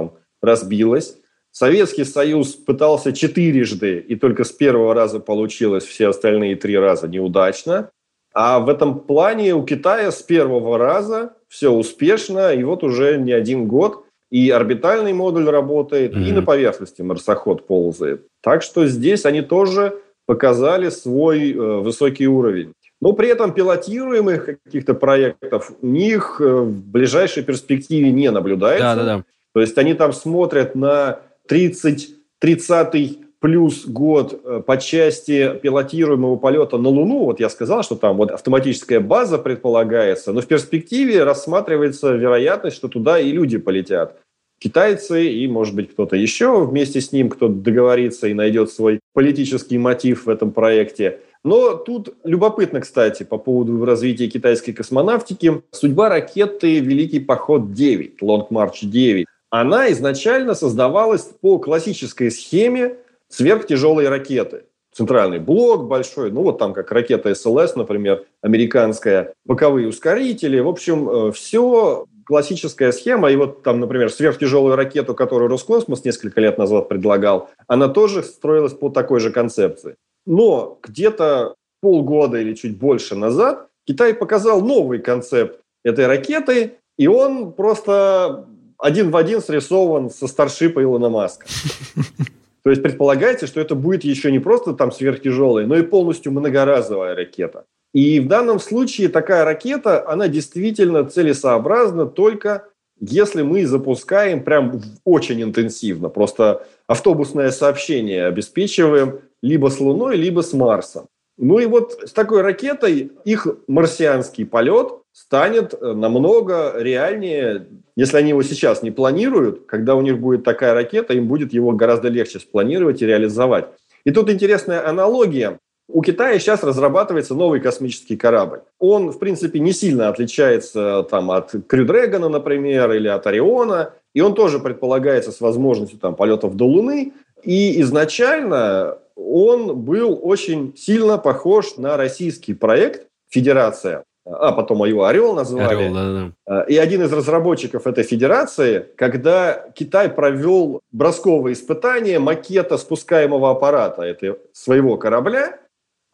разбилась. 0.41 1.17
Советский 1.51 2.05
Союз 2.05 2.55
пытался 2.55 3.13
четырежды, 3.13 3.99
и 3.99 4.17
только 4.17 4.45
с 4.45 4.53
первого 4.53 4.95
раза 4.95 5.21
получилось, 5.21 5.85
все 5.85 6.09
остальные 6.09 6.57
три 6.57 6.77
раза 6.77 7.07
неудачно. 7.09 7.91
А 8.33 8.59
в 8.59 8.69
этом 8.69 8.99
плане 8.99 9.55
у 9.55 9.65
Китая 9.65 10.11
с 10.11 10.21
первого 10.23 10.77
раза 10.79 11.35
все 11.49 11.71
успешно, 11.71 12.53
и 12.53 12.65
вот 12.65 12.83
уже 12.83 13.17
не 13.19 13.33
один 13.33 13.69
год 13.69 14.05
и 14.33 14.51
орбитальный 14.51 15.13
модуль 15.13 15.49
работает, 15.49 16.13
mm-hmm. 16.13 16.29
и 16.29 16.33
на 16.33 16.43
поверхности 16.43 17.03
марсоход 17.03 17.69
ползает. 17.69 18.27
Так 18.43 18.63
что 18.63 18.87
здесь 18.87 19.25
они 19.25 19.43
тоже 19.43 20.01
показали 20.27 20.89
свой 20.89 21.53
э, 21.53 21.57
высокий 21.57 22.27
уровень. 22.27 22.73
Но 23.01 23.13
при 23.13 23.29
этом 23.29 23.53
пилотируемых 23.53 24.61
каких-то 24.65 24.95
проектов 24.95 25.73
у 25.83 25.87
них 25.87 26.41
э, 26.41 26.45
в 26.45 26.71
ближайшей 26.71 27.43
перспективе 27.43 28.11
не 28.11 28.31
наблюдается. 28.31 28.95
Да, 28.95 28.97
да, 28.97 29.17
да. 29.19 29.25
То 29.53 29.61
есть 29.61 29.77
они 29.79 29.95
там 29.95 30.13
смотрят 30.13 30.75
на 30.75 31.21
30, 31.49 32.17
30 32.39 33.19
плюс 33.41 33.85
год 33.87 34.41
э, 34.43 34.63
по 34.67 34.79
части 34.79 35.59
пилотируемого 35.63 36.37
полета 36.37 36.79
на 36.79 36.89
Луну. 36.89 37.27
Вот 37.27 37.41
я 37.41 37.51
сказал, 37.51 37.83
что 37.83 37.95
там 37.95 38.17
вот 38.17 38.31
автоматическая 38.31 39.01
база 39.01 39.39
предполагается, 39.39 40.33
но 40.33 40.41
в 40.41 40.47
перспективе 40.47 41.25
рассматривается 41.25 42.13
вероятность, 42.13 42.77
что 42.77 42.89
туда 42.89 43.19
и 43.19 43.31
люди 43.33 43.59
полетят 43.59 44.17
китайцы 44.59 45.27
и, 45.27 45.47
может 45.47 45.75
быть, 45.75 45.91
кто-то 45.93 46.17
еще 46.17 46.65
вместе 46.65 47.01
с 47.01 47.13
ним, 47.13 47.29
кто 47.29 47.49
договорится 47.49 48.29
и 48.29 48.35
найдет 48.35 48.71
свой 48.71 49.01
политический 49.13 49.79
мотив 49.79 50.27
в 50.27 50.31
этом 50.31 50.53
проекте. 50.53 51.21
Но 51.43 51.75
тут 51.75 52.15
любопытно, 52.25 52.81
кстати, 52.81 53.23
по 53.23 53.37
поводу 53.37 53.85
развития 53.85 54.29
китайской 54.29 54.73
космонавтики. 54.73 55.63
Судьба 55.73 56.09
ракеты 56.09 56.79
«Великий 56.81 57.21
поход-9», 57.21 58.15
«Long 58.23 58.49
March 58.49 58.83
9», 58.83 59.27
она 59.51 59.93
изначально 59.93 60.55
создавалась 60.55 61.31
по 61.41 61.59
классической 61.59 62.31
схеме 62.31 62.97
сверхтяжелой 63.29 64.09
ракеты. 64.09 64.65
Центральный 64.93 65.39
блок 65.39 65.87
большой, 65.87 66.31
ну 66.31 66.43
вот 66.43 66.59
там 66.59 66.73
как 66.73 66.91
ракета 66.93 67.35
СЛС, 67.35 67.75
например, 67.77 68.25
американская, 68.41 69.35
боковые 69.45 69.89
ускорители. 69.89 70.61
В 70.61 70.69
общем, 70.69 71.09
э, 71.09 71.33
все 71.33 72.07
классическая 72.25 72.93
схема, 72.93 73.31
и 73.31 73.37
вот 73.37 73.63
там, 73.63 73.81
например, 73.81 74.11
сверхтяжелую 74.11 74.77
ракету, 74.77 75.15
которую 75.15 75.49
Роскосмос 75.49 76.05
несколько 76.05 76.41
лет 76.41 76.59
назад 76.59 76.89
предлагал, 76.89 77.51
она 77.67 77.89
тоже 77.89 78.23
строилась 78.23 78.75
по 78.75 78.89
такой 78.91 79.21
же 79.21 79.31
концепции. 79.31 79.97
Но 80.27 80.79
где-то 80.83 81.55
полгода 81.81 82.39
или 82.39 82.55
чуть 82.55 82.79
больше 82.79 83.15
назад 83.15 83.69
Китай 83.87 84.15
показал 84.15 84.63
новый 84.63 84.99
концепт 84.99 85.61
этой 85.85 86.07
ракеты, 86.07 86.75
и 86.97 87.07
он 87.07 87.53
просто 87.53 88.47
один 88.79 89.11
в 89.11 89.17
один 89.17 89.41
срисован 89.41 90.11
со 90.11 90.27
старшипа 90.27 90.83
Илона 90.83 91.11
Маска. 91.11 91.47
То 92.63 92.71
есть 92.71 92.83
предполагается, 92.83 93.47
что 93.47 93.61
это 93.61 93.75
будет 93.75 94.05
еще 94.05 94.33
не 94.33 94.39
просто 94.39 94.73
там 94.73 94.91
сверхтяжелая, 94.91 95.67
но 95.67 95.77
и 95.77 95.83
полностью 95.83 96.33
многоразовая 96.33 97.15
ракета. 97.15 97.67
И 97.95 98.21
в 98.21 98.29
данном 98.29 98.61
случае 98.61 99.09
такая 99.09 99.45
ракета, 99.45 100.07
она 100.07 100.29
действительно 100.29 101.05
целесообразна 101.05 102.07
только 102.07 102.69
если 103.01 103.43
мы 103.43 103.67
запускаем 103.67 104.43
прям 104.43 104.81
очень 105.05 105.43
интенсивно. 105.43 106.09
Просто 106.09 106.67
автобусное 106.87 107.51
сообщение 107.51 108.27
обеспечиваем 108.27 109.21
либо 109.43 109.69
с 109.69 109.81
Луной, 109.81 110.17
либо 110.17 110.43
с 110.43 110.53
Марсом. 110.53 111.07
Ну 111.37 111.59
и 111.59 111.67
вот 111.67 112.01
с 112.05 112.13
такой 112.13 112.43
ракетой 112.43 113.11
их 113.25 113.47
марсианский 113.67 114.47
полет 114.47 114.93
станет 115.13 115.75
э, 115.75 115.93
намного 115.93 116.75
реальнее, 116.77 117.67
если 117.97 118.19
они 118.19 118.31
его 118.31 118.43
сейчас 118.45 118.83
не 118.83 118.93
планируют, 118.93 119.67
когда 119.67 119.97
у 119.97 120.01
них 120.01 120.21
будет 120.21 120.45
такая 120.45 120.75
ракета, 120.75 121.13
им 121.15 121.27
будет 121.27 121.53
его 121.53 121.73
гораздо 121.73 122.09
легче 122.09 122.39
спланировать 122.39 123.03
и 123.03 123.07
реализовать. 123.07 123.67
И 124.05 124.13
тут 124.13 124.31
интересная 124.31 124.89
аналогия. 124.89 125.59
У 125.89 126.03
Китая 126.03 126.39
сейчас 126.39 126.63
разрабатывается 126.65 127.35
новый 127.35 127.61
космический 127.61 128.17
корабль. 128.17 128.63
Он, 128.79 129.11
в 129.11 129.19
принципе, 129.19 129.59
не 129.59 129.73
сильно 129.73 130.09
отличается 130.09 131.07
там, 131.11 131.31
от 131.31 131.55
Крю 131.69 131.85
Дрэгона, 131.85 132.29
например, 132.29 132.93
или 132.93 133.09
от 133.09 133.27
Ориона. 133.27 133.93
И 134.15 134.21
он 134.21 134.35
тоже 134.35 134.61
предполагается 134.61 135.31
с 135.31 135.41
возможностью 135.41 135.99
там, 135.99 136.15
полетов 136.15 136.57
до 136.57 136.65
Луны. 136.65 137.13
И 137.43 137.81
изначально 137.83 138.97
он 139.15 139.77
был 139.77 140.19
очень 140.23 140.75
сильно 140.77 141.19
похож 141.19 141.77
на 141.77 141.97
российский 141.97 142.55
проект 142.55 143.07
«Федерация», 143.29 144.05
а 144.25 144.53
потом 144.53 144.85
его 144.85 145.05
«Орел» 145.05 145.35
назвали. 145.35 145.75
Орел, 145.75 145.95
да, 145.95 146.33
да. 146.47 146.63
И 146.63 146.77
один 146.77 147.03
из 147.03 147.13
разработчиков 147.13 147.87
этой 147.87 148.05
федерации, 148.05 148.87
когда 148.97 149.67
Китай 149.75 150.09
провел 150.09 150.81
бросковые 150.93 151.53
испытания 151.53 152.19
макета 152.19 152.79
спускаемого 152.79 153.51
аппарата 153.51 154.03
этого 154.03 154.39
своего 154.53 154.97
корабля, 154.97 155.59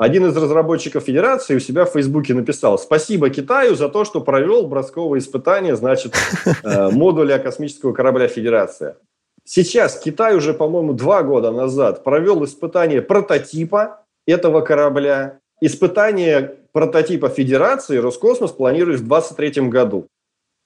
один 0.01 0.25
из 0.25 0.35
разработчиков 0.35 1.05
Федерации 1.05 1.57
у 1.57 1.61
себя 1.61 1.85
в 1.85 1.91
Фейсбуке 1.91 2.33
написал 2.33 2.79
«Спасибо 2.79 3.29
Китаю 3.29 3.75
за 3.75 3.91
то, 3.91 4.07
что 4.07 4.23
провел 4.23 4.67
бросковые 4.67 5.21
испытания, 5.21 5.77
значит, 5.77 6.15
э, 6.65 6.89
модуля 6.89 7.39
космического 7.39 7.93
корабля 7.93 8.27
Федерация». 8.27 8.97
Сейчас 9.45 10.01
Китай 10.01 10.35
уже, 10.35 10.55
по-моему, 10.55 10.95
два 10.95 11.23
года 11.23 11.51
назад 11.51 12.03
провел 12.03 12.43
испытание 12.47 13.03
прототипа 13.03 14.07
этого 14.27 14.63
корабля. 14.63 15.41
Испытание 15.61 16.55
прототипа 16.73 17.29
Федерации 17.29 17.99
Роскосмос 17.99 18.53
планирует 18.53 19.01
в 19.01 19.07
2023 19.07 19.69
году. 19.69 20.07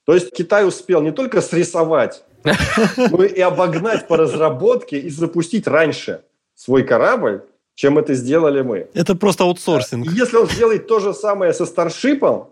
То 0.05 0.13
есть 0.13 0.31
Китай 0.31 0.65
успел 0.65 1.01
не 1.01 1.11
только 1.11 1.41
срисовать, 1.41 2.23
но 3.11 3.21
и 3.25 3.41
обогнать 3.41 4.07
по 4.07 4.15
разработке 4.15 4.97
и 4.97 5.09
запустить 5.09 5.67
раньше 5.67 6.21
свой 6.55 6.83
корабль, 6.83 7.43
чем 7.75 7.97
это 7.99 8.13
сделали 8.13 8.61
мы. 8.61 8.87
Это 8.93 9.15
просто 9.15 9.43
аутсорсинг. 9.43 10.07
Если 10.11 10.37
он 10.37 10.47
сделает 10.47 10.87
то 10.87 10.99
же 10.99 11.13
самое 11.13 11.53
со 11.53 11.65
Старшипом, 11.65 12.47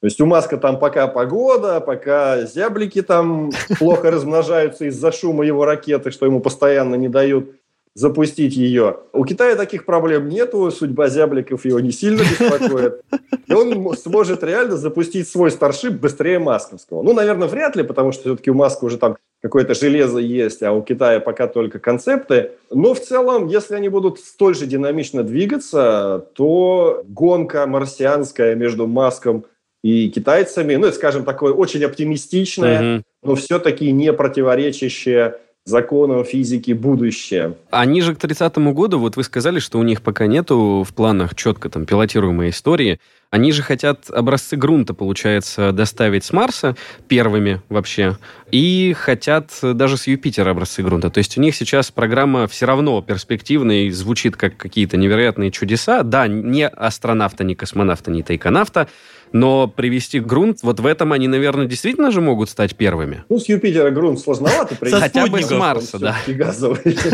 то 0.00 0.06
есть 0.06 0.20
у 0.20 0.26
Маска 0.26 0.58
там 0.58 0.78
пока 0.78 1.06
погода, 1.06 1.80
пока 1.80 2.44
зяблики 2.44 3.00
там 3.00 3.50
плохо 3.78 4.10
размножаются 4.10 4.84
из-за 4.84 5.12
шума 5.12 5.46
его 5.46 5.64
ракеты, 5.64 6.10
что 6.10 6.26
ему 6.26 6.40
постоянно 6.40 6.96
не 6.96 7.08
дают 7.08 7.54
запустить 7.94 8.56
ее. 8.56 8.98
У 9.12 9.24
Китая 9.24 9.56
таких 9.56 9.86
проблем 9.86 10.28
нету, 10.28 10.70
судьба 10.70 11.08
зябликов 11.08 11.64
его 11.64 11.80
не 11.80 11.92
сильно 11.92 12.18
беспокоит. 12.20 13.02
И 13.46 13.52
он 13.52 13.96
сможет 13.96 14.42
реально 14.42 14.76
запустить 14.76 15.28
свой 15.28 15.50
старшип 15.50 15.94
быстрее 15.94 16.38
масковского. 16.38 17.02
Ну, 17.02 17.12
наверное, 17.14 17.48
вряд 17.48 17.76
ли, 17.76 17.84
потому 17.84 18.12
что 18.12 18.22
все-таки 18.22 18.50
у 18.50 18.54
Маска 18.54 18.84
уже 18.84 18.98
там 18.98 19.16
какое-то 19.44 19.74
железо 19.74 20.20
есть, 20.20 20.62
а 20.62 20.72
у 20.72 20.80
Китая 20.80 21.20
пока 21.20 21.46
только 21.46 21.78
концепты. 21.78 22.52
Но 22.70 22.94
в 22.94 23.00
целом, 23.00 23.46
если 23.46 23.74
они 23.74 23.90
будут 23.90 24.18
столь 24.18 24.54
же 24.54 24.64
динамично 24.64 25.22
двигаться, 25.22 26.26
то 26.32 27.04
гонка 27.06 27.66
марсианская 27.66 28.54
между 28.54 28.86
Маском 28.86 29.44
и 29.82 30.08
китайцами, 30.08 30.76
ну, 30.76 30.90
скажем, 30.92 31.26
такое 31.26 31.52
очень 31.52 31.84
оптимистичное, 31.84 32.96
угу. 32.96 33.04
но 33.22 33.34
все-таки 33.34 33.92
не 33.92 34.14
противоречащее 34.14 35.36
законам 35.64 36.24
физики 36.24 36.72
будущее. 36.72 37.56
Они 37.70 38.02
же 38.02 38.14
к 38.14 38.18
30-му 38.18 38.74
году, 38.74 38.98
вот 38.98 39.16
вы 39.16 39.24
сказали, 39.24 39.58
что 39.58 39.78
у 39.78 39.82
них 39.82 40.02
пока 40.02 40.26
нету 40.26 40.84
в 40.86 40.94
планах 40.94 41.34
четко 41.34 41.70
там 41.70 41.86
пилотируемой 41.86 42.50
истории. 42.50 43.00
Они 43.30 43.50
же 43.50 43.62
хотят 43.62 44.10
образцы 44.10 44.56
грунта, 44.56 44.94
получается, 44.94 45.72
доставить 45.72 46.22
с 46.24 46.32
Марса 46.32 46.76
первыми 47.08 47.62
вообще, 47.68 48.16
и 48.52 48.94
хотят 48.96 49.50
даже 49.62 49.96
с 49.96 50.06
Юпитера 50.06 50.50
образцы 50.50 50.82
грунта. 50.82 51.10
То 51.10 51.18
есть 51.18 51.36
у 51.36 51.40
них 51.40 51.56
сейчас 51.56 51.90
программа 51.90 52.46
все 52.46 52.66
равно 52.66 53.00
перспективная 53.02 53.86
и 53.86 53.90
звучит 53.90 54.36
как 54.36 54.56
какие-то 54.56 54.96
невероятные 54.96 55.50
чудеса. 55.50 56.02
Да, 56.04 56.28
не 56.28 56.68
астронавта, 56.68 57.42
не 57.42 57.56
космонавта, 57.56 58.12
не 58.12 58.22
тайконавта, 58.22 58.86
но 59.34 59.66
привести 59.66 60.20
грунт, 60.20 60.60
вот 60.62 60.78
в 60.78 60.86
этом 60.86 61.12
они, 61.12 61.26
наверное, 61.26 61.66
действительно 61.66 62.12
же 62.12 62.20
могут 62.20 62.48
стать 62.48 62.76
первыми. 62.76 63.24
Ну, 63.28 63.40
с 63.40 63.48
Юпитера 63.48 63.90
грунт 63.90 64.20
сложновато 64.20 64.76
привести. 64.76 65.00
Хотя 65.00 65.26
бы 65.26 65.42
с 65.42 65.50
Марса, 65.50 65.98
да. 65.98 66.16
Газовый. 66.26 66.96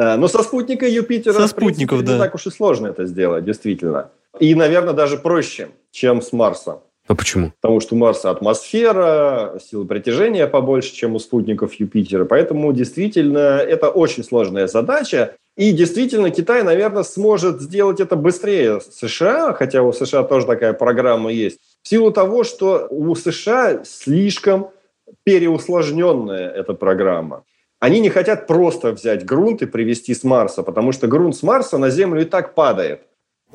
Э, 0.00 0.14
но 0.14 0.28
со 0.28 0.44
спутника 0.44 0.86
Юпитера, 0.86 1.32
со 1.32 1.48
спутников, 1.48 2.04
да. 2.04 2.12
не 2.12 2.18
так 2.20 2.32
уж 2.32 2.46
и 2.46 2.50
сложно 2.50 2.86
это 2.86 3.04
сделать, 3.06 3.44
действительно. 3.44 4.10
И, 4.38 4.54
наверное, 4.54 4.94
даже 4.94 5.16
проще, 5.16 5.70
чем 5.90 6.22
с 6.22 6.32
Марса. 6.32 6.78
А 7.08 7.16
почему? 7.16 7.52
Потому 7.60 7.80
что 7.80 7.96
у 7.96 7.98
Марса 7.98 8.30
атмосфера, 8.30 9.58
сила 9.60 9.84
притяжения 9.84 10.46
побольше, 10.46 10.94
чем 10.94 11.16
у 11.16 11.18
спутников 11.18 11.74
Юпитера. 11.74 12.26
Поэтому 12.26 12.72
действительно 12.72 13.58
это 13.58 13.88
очень 13.88 14.22
сложная 14.22 14.68
задача. 14.68 15.34
И 15.58 15.72
действительно 15.72 16.30
Китай, 16.30 16.62
наверное, 16.62 17.02
сможет 17.02 17.60
сделать 17.60 17.98
это 17.98 18.14
быстрее 18.14 18.80
США, 18.80 19.52
хотя 19.54 19.82
у 19.82 19.92
США 19.92 20.22
тоже 20.22 20.46
такая 20.46 20.72
программа 20.72 21.32
есть, 21.32 21.58
в 21.82 21.88
силу 21.88 22.12
того, 22.12 22.44
что 22.44 22.86
у 22.90 23.12
США 23.16 23.82
слишком 23.84 24.70
переусложненная 25.24 26.48
эта 26.48 26.74
программа. 26.74 27.42
Они 27.80 27.98
не 27.98 28.08
хотят 28.08 28.46
просто 28.46 28.92
взять 28.92 29.24
грунт 29.24 29.62
и 29.62 29.66
привезти 29.66 30.14
с 30.14 30.22
Марса, 30.22 30.62
потому 30.62 30.92
что 30.92 31.08
грунт 31.08 31.34
с 31.34 31.42
Марса 31.42 31.76
на 31.76 31.90
Землю 31.90 32.22
и 32.22 32.24
так 32.24 32.54
падает. 32.54 33.00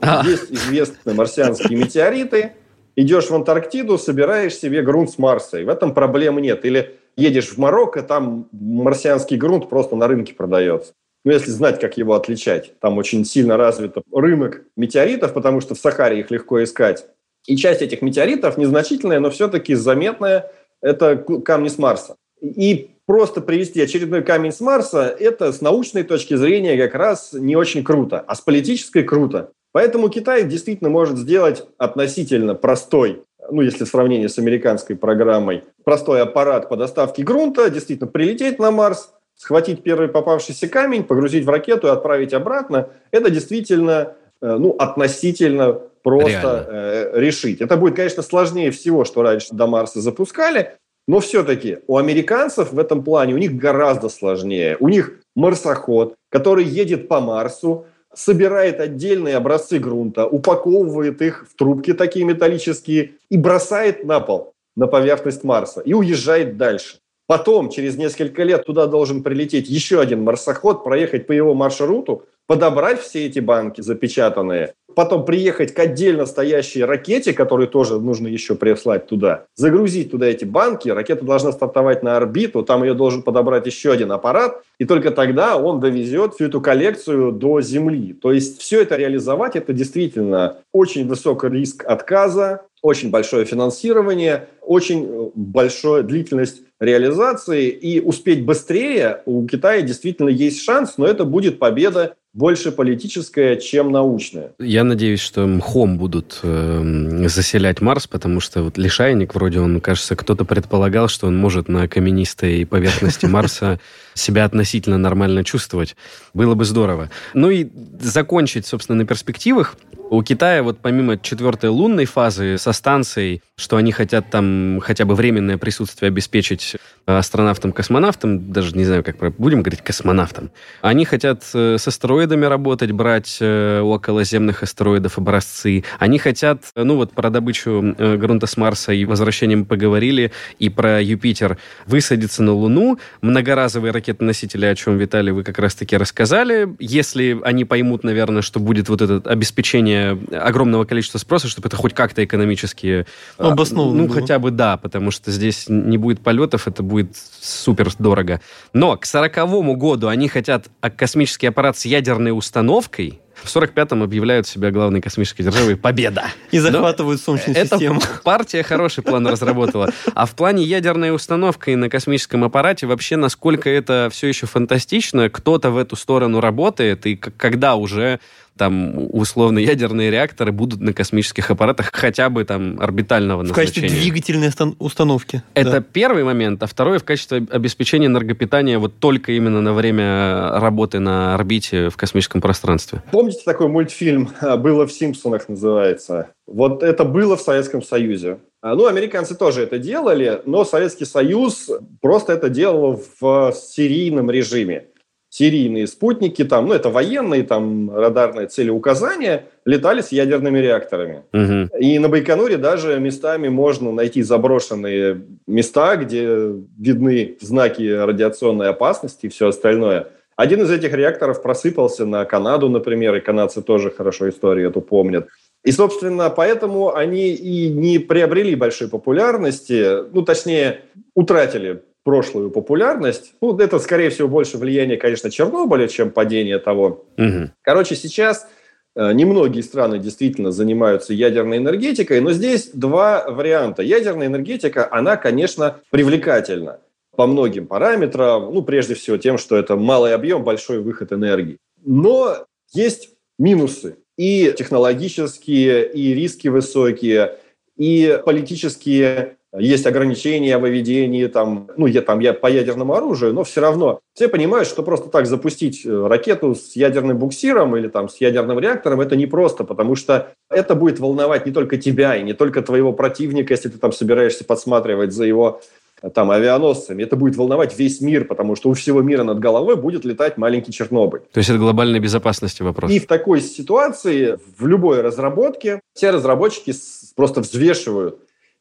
А. 0.01 0.26
Есть 0.26 0.51
известные 0.51 1.16
марсианские 1.16 1.78
метеориты. 1.78 2.51
Идешь 2.97 3.30
в 3.30 3.36
Антарктиду, 3.36 3.97
собираешь 3.97 4.56
себе 4.56 4.82
грунт 4.82 5.12
с 5.12 5.18
Марса, 5.18 5.58
и 5.58 5.64
в 5.64 5.70
этом 5.70 5.93
проблем 5.93 6.38
нет. 6.39 6.66
Или 6.66 6.97
едешь 7.16 7.51
в 7.51 7.58
Марокко, 7.58 8.04
там 8.04 8.49
марсианский 8.51 9.38
грунт 9.38 9.70
просто 9.70 9.95
на 9.95 10.10
рынке 10.10 10.34
продается. 10.34 10.93
Ну, 11.26 11.32
если 11.32 11.51
знать, 11.51 11.80
как 11.80 11.97
его 11.97 12.15
отличать. 12.15 12.78
Там 12.80 12.97
очень 12.97 13.24
сильно 13.24 13.55
развит 13.55 13.95
рынок 14.11 14.63
метеоритов, 14.76 15.34
потому 15.34 15.61
что 15.61 15.74
в 15.74 15.80
Сахаре 15.80 16.19
их 16.19 16.32
легко 16.32 16.63
искать. 16.63 17.05
И 17.45 17.55
часть 17.55 17.82
этих 17.82 18.01
метеоритов 18.01 18.57
незначительная, 18.57 19.19
но 19.19 19.30
все-таки 19.30 19.76
заметная, 19.76 20.51
это 20.82 21.17
камни 21.17 21.69
с 21.69 21.78
Марса. 21.78 22.15
И 22.41 22.91
просто 23.05 23.41
привести 23.41 23.82
очередной 23.82 24.21
камень 24.21 24.51
с 24.51 24.59
Марса, 24.59 25.15
это 25.17 25.51
с 25.51 25.61
научной 25.61 26.03
точки 26.03 26.36
зрения 26.36 26.78
как 26.78 26.95
раз 26.95 27.34
не 27.34 27.55
очень 27.55 27.84
круто, 27.84 28.19
а 28.19 28.36
с 28.36 28.41
политической 28.41 29.03
круто. 29.03 29.51
Поэтому 29.71 30.09
Китай 30.09 30.43
действительно 30.43 30.89
может 30.89 31.17
сделать 31.17 31.65
относительно 31.78 32.53
простой, 32.53 33.24
ну, 33.49 33.61
если 33.61 33.86
в 33.86 33.89
сравнении 33.89 34.28
с 34.28 34.38
американской 34.38 34.95
программой, 34.95 35.63
простой 35.84 36.21
аппарат 36.21 36.69
по 36.69 36.78
доставке 36.78 37.24
грунта, 37.24 37.69
действительно 37.69 38.09
прилететь 38.09 38.59
на 38.59 38.71
Марс, 38.71 39.13
схватить 39.44 39.84
первый 39.84 40.08
попавшийся 40.08 40.70
камень, 40.70 41.04
погрузить 41.04 41.44
в 41.44 41.50
ракету 41.50 41.88
и 41.88 41.89
отправить 41.89 42.34
обратно. 42.34 42.88
Это 43.12 43.30
действительно, 43.30 44.14
э, 44.41 44.56
ну, 44.56 44.74
относительно 44.80 45.82
просто 46.02 46.66
э, 46.70 47.20
решить. 47.20 47.60
Это 47.60 47.76
будет, 47.76 47.98
конечно, 47.98 48.24
сложнее 48.24 48.72
всего, 48.72 49.04
что 49.04 49.22
раньше 49.22 49.50
до 49.52 49.68
Марса 49.68 50.00
запускали, 50.00 50.78
но 51.10 51.20
все-таки 51.20 51.80
у 51.88 51.98
американцев 51.98 52.72
в 52.72 52.80
этом 52.80 53.04
плане 53.04 53.34
у 53.34 53.38
них 53.38 53.58
гораздо 53.58 54.08
сложнее. 54.08 54.78
У 54.80 54.88
них 54.88 55.20
марсоход, 55.36 56.16
который 56.30 56.64
едет 56.64 57.10
по 57.10 57.20
Марсу, 57.20 57.86
собирает 58.14 58.80
отдельные 58.80 59.36
образцы 59.36 59.78
грунта, 59.78 60.26
упаковывает 60.26 61.22
их 61.22 61.46
в 61.50 61.58
трубки 61.58 61.91
такие 61.91 62.24
металлические 62.24 63.16
и 63.30 63.36
бросает 63.36 64.06
на 64.06 64.22
пол, 64.22 64.54
на 64.78 64.88
поверхность 64.88 65.44
Марса, 65.44 65.82
и 65.82 65.94
уезжает 65.94 66.56
дальше. 66.56 67.00
Потом, 67.26 67.69
через 67.69 67.97
несколько 67.97 68.43
лет, 68.43 68.65
туда 68.65 68.88
должен 68.88 69.24
прилететь 69.24 69.69
еще 69.69 70.01
один 70.01 70.24
марсоход, 70.24 70.84
проехать 70.84 71.26
по 71.26 71.32
его 71.32 71.53
маршруту, 71.53 72.24
подобрать 72.47 72.99
все 72.99 73.26
эти 73.26 73.39
банки 73.39 73.82
запечатанные, 73.82 74.74
потом 74.95 75.24
приехать 75.26 75.74
к 75.74 75.80
отдельно 75.80 76.26
стоящей 76.26 76.84
ракете, 76.84 77.34
которую 77.34 77.67
тоже 77.67 77.99
нужно 77.99 78.28
еще 78.28 78.55
прислать 78.55 79.07
туда, 79.07 79.45
загрузить 79.55 80.11
туда 80.11 80.28
эти 80.28 80.43
банки, 80.45 80.89
ракета 80.89 81.24
должна 81.24 81.51
стартовать 81.51 82.03
на 82.03 82.17
орбиту, 82.17 82.63
там 82.63 82.84
ее 82.84 82.93
должен 82.93 83.24
подобрать 83.24 83.65
еще 83.65 83.91
один 83.91 84.11
аппарат, 84.11 84.61
и 84.78 84.86
только 84.86 85.11
тогда 85.11 85.57
он 85.57 85.80
довезет 85.80 86.34
всю 86.34 86.45
эту 86.45 86.61
коллекцию 86.61 87.32
до 87.32 87.61
Земли. 87.61 88.13
То 88.13 88.32
есть 88.32 88.59
все 88.59 88.82
это 88.82 88.97
реализовать, 88.97 89.55
это 89.55 89.71
действительно 89.71 90.57
очень 90.74 91.07
высокий 91.07 91.47
риск 91.47 91.86
отказа, 91.86 92.63
очень 92.82 93.09
большое 93.09 93.45
финансирование, 93.45 94.49
очень 94.61 95.32
большая 95.34 96.03
длительность 96.03 96.61
реализации, 96.84 97.69
и 97.69 97.99
успеть 97.99 98.45
быстрее 98.45 99.21
у 99.25 99.45
Китая 99.47 99.81
действительно 99.81 100.29
есть 100.29 100.63
шанс, 100.63 100.97
но 100.97 101.05
это 101.05 101.25
будет 101.25 101.59
победа 101.59 102.15
больше 102.34 102.71
политическая, 102.71 103.57
чем 103.57 103.91
научная. 103.91 104.53
Я 104.59 104.84
надеюсь, 104.84 105.19
что 105.19 105.45
мхом 105.45 105.99
будут 105.99 106.39
э, 106.41 107.27
заселять 107.27 107.79
Марс, 107.79 108.07
потому 108.07 108.39
что 108.39 108.63
вот 108.63 108.77
лишайник 108.77 109.36
вроде 109.36 109.59
он, 109.59 109.79
кажется, 109.79 110.15
кто-то 110.15 110.43
предполагал, 110.43 111.07
что 111.07 111.27
он 111.27 111.38
может 111.38 111.67
на 111.67 111.88
каменистой 111.88 112.65
поверхности 112.65 113.27
Марса 113.27 113.79
себя 114.15 114.45
относительно 114.45 114.97
нормально 114.97 115.43
чувствовать. 115.43 115.95
Было 116.34 116.55
бы 116.55 116.65
здорово. 116.65 117.11
Ну 117.36 117.51
и 117.51 117.67
закончить, 117.99 118.65
собственно, 118.65 118.97
на 118.97 119.05
перспективах. 119.05 119.75
У 120.09 120.21
Китая 120.23 120.63
вот 120.63 120.79
помимо 120.79 121.17
четвертой 121.19 121.69
лунной 121.69 122.05
фазы 122.05 122.57
со 122.57 122.71
станцией, 122.71 123.41
что 123.56 123.78
они 123.78 123.91
хотят 123.91 124.32
там 124.32 124.80
хотя 124.82 125.06
бы 125.06 125.14
временное 125.14 125.60
присутствие 125.60 126.08
обеспечить 126.08 126.76
астронавтам-космонавтам, 127.06 128.51
даже 128.51 128.76
не 128.76 128.86
знаю, 128.86 129.04
как 129.04 129.18
будем 129.36 129.62
говорить 129.62 129.82
космонавтам, 129.82 130.51
они 130.82 131.06
хотят 131.06 131.43
э, 131.54 131.78
с 131.78 131.88
астероидами 131.88 132.45
работать, 132.45 132.91
брать 132.91 133.38
э, 133.41 133.82
околоземных 133.82 134.64
астероидов 134.64 135.18
образцы. 135.18 135.84
Они 135.99 136.18
хотят, 136.18 136.64
ну 136.76 136.95
вот 136.95 137.12
про 137.12 137.30
добычу 137.30 137.93
э, 137.97 138.18
грунта 138.18 138.47
с 138.47 138.58
Марса 138.58 138.91
и 138.93 139.06
возвращение 139.06 139.58
мы 139.58 139.66
поговорили, 139.66 140.32
и 140.58 140.70
про 140.70 141.01
Юпитер, 141.01 141.58
высадиться 141.86 142.41
на 142.41 142.54
Луну, 142.54 142.97
многоразовые 143.22 143.91
ракетоносители, 143.91 144.66
о 144.66 144.76
чем, 144.76 144.97
Виталий, 144.97 145.32
вы 145.32 145.43
как 145.43 145.60
раз-таки 145.60 145.95
рассказали. 145.95 146.74
Если 146.80 147.38
они 147.43 147.66
поймут, 147.66 148.04
наверное, 148.04 148.41
что 148.41 148.60
будет 148.60 148.89
вот 148.89 149.01
это 149.01 149.30
обеспечение 149.30 150.18
огромного 150.32 150.86
количества 150.86 151.20
спроса, 151.20 151.47
чтобы 151.47 151.68
это 151.68 151.76
хоть 151.76 151.93
как-то 151.93 152.24
экономически... 152.24 153.06
Обосновано. 153.52 154.04
Ну, 154.04 154.08
было. 154.08 154.22
хотя 154.22 154.39
бы 154.39 154.52
да, 154.52 154.78
потому 154.78 155.12
что 155.12 155.32
здесь 155.32 155.66
не 155.68 155.98
будет 155.98 156.22
полетов, 156.22 156.68
это 156.68 156.84
будет 156.84 157.16
супер 157.41 157.89
дорого. 158.00 158.41
Но 158.74 158.98
к 158.98 159.06
сороковому 159.06 159.76
году 159.76 160.08
они 160.08 160.28
хотят 160.28 160.68
космический 160.96 161.48
аппарат 161.48 161.78
с 161.78 161.86
ядерной 161.86 162.36
установкой, 162.36 163.20
в 163.36 163.54
45-м 163.54 164.04
объявляют 164.04 164.48
себя 164.48 164.72
главной 164.72 165.02
космической 165.02 165.44
державой 165.44 165.76
«Победа». 165.76 166.26
И 166.52 166.60
захватывают 166.60 167.20
Но 167.20 167.26
Солнечную 167.26 167.58
эта 167.58 167.78
систему. 167.78 168.02
партия 168.24 168.64
хороший 168.64 169.04
план 169.04 169.28
разработала. 169.28 169.89
А 170.14 170.26
в 170.26 170.36
плане 170.36 170.64
ядерной 170.64 171.14
установки 171.14 171.72
на 171.72 171.89
космическом 171.89 172.44
аппарате 172.44 172.88
вообще 172.88 173.16
насколько 173.16 173.70
это 173.70 174.10
все 174.12 174.28
еще 174.28 174.46
фантастично, 174.46 175.30
кто-то 175.30 175.72
в 175.72 175.78
эту 175.78 175.96
сторону 175.96 176.39
работает, 176.39 177.06
и 177.06 177.16
когда 177.16 177.76
уже 177.76 178.20
там 178.58 178.93
условно 179.12 179.60
ядерные 179.60 180.12
реакторы 180.12 180.51
будут 180.51 180.80
на 180.80 180.93
космических 180.93 181.49
аппаратах 181.49 181.89
хотя 181.91 182.30
бы 182.30 182.43
там 182.45 182.80
орбитального 182.80 183.39
в 183.39 183.43
назначения. 183.43 183.68
В 183.68 183.74
качестве 183.74 184.01
двигательной 184.01 184.51
установки. 184.80 185.43
Это 185.54 185.72
да. 185.72 185.82
первый 185.82 186.24
момент. 186.24 186.62
А 186.62 186.68
второй 186.68 186.99
в 186.99 187.04
качестве 187.04 187.45
обеспечения 187.49 188.08
энергопитания 188.08 188.78
вот 188.78 188.99
только 188.99 189.32
именно 189.32 189.62
на 189.62 189.74
время 189.74 190.60
работы 190.60 190.99
на 190.99 191.34
орбите 191.34 191.89
в 191.89 191.97
космическом 191.97 192.41
пространстве. 192.41 193.01
Помните 193.12 193.41
такой 193.45 193.68
мультфильм 193.68 194.30
«Было 194.41 194.86
в 194.86 194.91
Симпсонах» 194.91 195.49
называется? 195.49 196.30
Вот 196.45 196.84
это 196.84 197.06
было 197.06 197.38
в 197.38 197.41
Советском 197.41 197.82
Союзе. 197.82 198.39
А, 198.62 198.76
ну, 198.76 198.86
американцы 198.88 199.36
тоже 199.36 199.64
это 199.64 199.78
делали, 199.78 200.41
но 200.45 200.64
Советский 200.64 201.06
Союз 201.06 201.70
просто 202.01 202.34
это 202.34 202.49
делал 202.49 203.01
в 203.20 203.54
серийном 203.54 204.32
режиме 204.32 204.86
серийные 205.34 205.88
спутники, 205.88 206.43
там, 206.43 206.67
ну, 206.67 206.75
это 206.75 206.91
военные, 206.91 207.41
там, 207.41 207.89
радарные 207.89 208.45
цели 208.45 208.69
указания, 208.69 209.45
летали 209.65 210.01
с 210.01 210.11
ядерными 210.11 210.59
реакторами. 210.59 211.23
Угу. 211.34 211.75
И 211.79 211.97
на 211.97 212.07
Байконуре 212.07 212.57
даже 212.57 212.99
местами 212.99 213.47
можно 213.47 213.91
найти 213.91 214.21
заброшенные 214.21 215.23
места, 215.47 215.95
где 215.95 216.53
видны 216.77 217.36
знаки 217.41 217.81
радиационной 217.81 218.69
опасности 218.69 219.25
и 219.25 219.29
все 219.29 219.47
остальное. 219.47 220.09
Один 220.36 220.61
из 220.61 220.69
этих 220.69 220.93
реакторов 220.93 221.41
просыпался 221.41 222.05
на 222.05 222.25
Канаду, 222.25 222.69
например, 222.69 223.15
и 223.15 223.19
канадцы 223.19 223.63
тоже 223.63 223.89
хорошо 223.89 224.29
историю 224.29 224.69
эту 224.69 224.81
помнят. 224.81 225.29
И, 225.63 225.71
собственно, 225.71 226.29
поэтому 226.29 226.93
они 226.93 227.31
и 227.31 227.69
не 227.69 227.97
приобрели 227.97 228.53
большой 228.53 228.88
популярности, 228.88 230.03
ну, 230.13 230.21
точнее, 230.21 230.81
утратили 231.15 231.81
прошлую 232.04 232.51
популярность. 232.51 233.34
Ну, 233.41 233.58
это, 233.58 233.80
скорее 233.80 234.10
всего, 234.10 234.28
больше 234.28 234.58
влияние, 234.58 234.97
конечно, 234.97 235.32
Чернобыля, 235.32 235.88
чем 235.88 236.12
падение 236.12 236.60
того. 236.60 237.06
Угу. 237.18 237.51
Короче, 237.62 237.95
сейчас 237.95 238.47
э, 238.95 239.14
немногие 239.14 239.64
страны 239.64 239.99
действительно 239.99 240.51
занимаются 240.51 241.14
ядерной 241.14 241.58
энергетикой, 241.58 242.20
но 242.22 242.32
здесь 242.32 242.70
два 242.74 243.30
варианта. 243.30 243.84
Ядерная 243.84 244.28
энергетика, 244.28 244.88
она, 244.91 245.16
конечно, 245.16 245.80
привлекательна 245.89 246.80
по 247.16 247.26
многим 247.28 247.68
параметрам. 247.68 248.54
Ну, 248.54 248.62
прежде 248.64 248.95
всего 248.95 249.18
тем, 249.18 249.38
что 249.38 249.56
это 249.56 249.76
малый 249.76 250.14
объем, 250.14 250.43
большой 250.43 250.80
выход 250.80 251.14
энергии. 251.14 251.58
Но 251.86 252.45
есть 252.74 253.10
минусы 253.39 253.97
и 254.18 254.54
технологические, 254.58 255.91
и 255.91 256.14
риски 256.14 256.47
высокие, 256.47 257.38
и 257.78 258.20
политические 258.26 259.38
есть 259.58 259.86
ограничения 259.86 260.58
в 260.58 260.62
выведении 260.62 261.28
там, 261.28 261.70
ну, 261.78 261.86
я, 261.86 262.01
там, 262.01 262.20
я 262.20 262.34
по 262.34 262.47
ядерному 262.47 262.95
оружию, 262.95 263.34
но 263.34 263.43
все 263.43 263.62
равно 263.62 263.99
все 264.14 264.28
понимают, 264.28 264.68
что 264.68 264.82
просто 264.82 265.10
так 265.10 265.28
запустить 265.28 265.86
э, 265.86 266.08
ракету 266.08 266.56
с 266.56 266.76
ядерным 266.76 267.18
буксиром 267.18 267.76
или 267.78 267.88
там 267.88 268.10
с 268.10 268.18
ядерным 268.18 268.60
реактором 268.60 269.01
это 269.01 269.16
непросто, 269.16 269.64
потому 269.64 269.95
что 269.95 270.34
это 270.49 270.74
будет 270.74 270.99
волновать 270.99 271.45
не 271.45 271.51
только 271.51 271.78
тебя 271.78 272.16
и 272.16 272.24
не 272.24 272.34
только 272.34 272.62
твоего 272.64 272.93
противника, 272.93 273.54
если 273.54 273.70
ты 273.70 273.78
там 273.78 273.91
собираешься 273.91 274.43
подсматривать 274.43 275.14
за 275.14 275.26
его 275.26 275.62
э, 276.01 276.10
там 276.10 276.32
авианосцами. 276.32 277.04
Это 277.04 277.16
будет 277.16 277.36
волновать 277.36 277.78
весь 277.78 278.01
мир, 278.01 278.26
потому 278.26 278.56
что 278.56 278.70
у 278.70 278.74
всего 278.74 279.04
мира 279.04 279.24
над 279.24 279.38
головой 279.38 279.76
будет 279.76 280.04
летать 280.04 280.38
маленький 280.38 280.72
Чернобыль. 280.72 281.22
То 281.32 281.38
есть 281.38 281.51
это 281.51 281.60
глобальной 281.60 281.99
безопасности 281.99 282.64
вопрос. 282.64 282.91
И 282.91 282.97
в 282.97 283.06
такой 283.06 283.39
ситуации, 283.39 284.39
в 284.58 284.66
любой 284.66 285.01
разработке, 285.01 285.80
все 285.93 286.10
разработчики 286.10 286.74
просто 287.16 287.41
взвешивают 287.41 288.18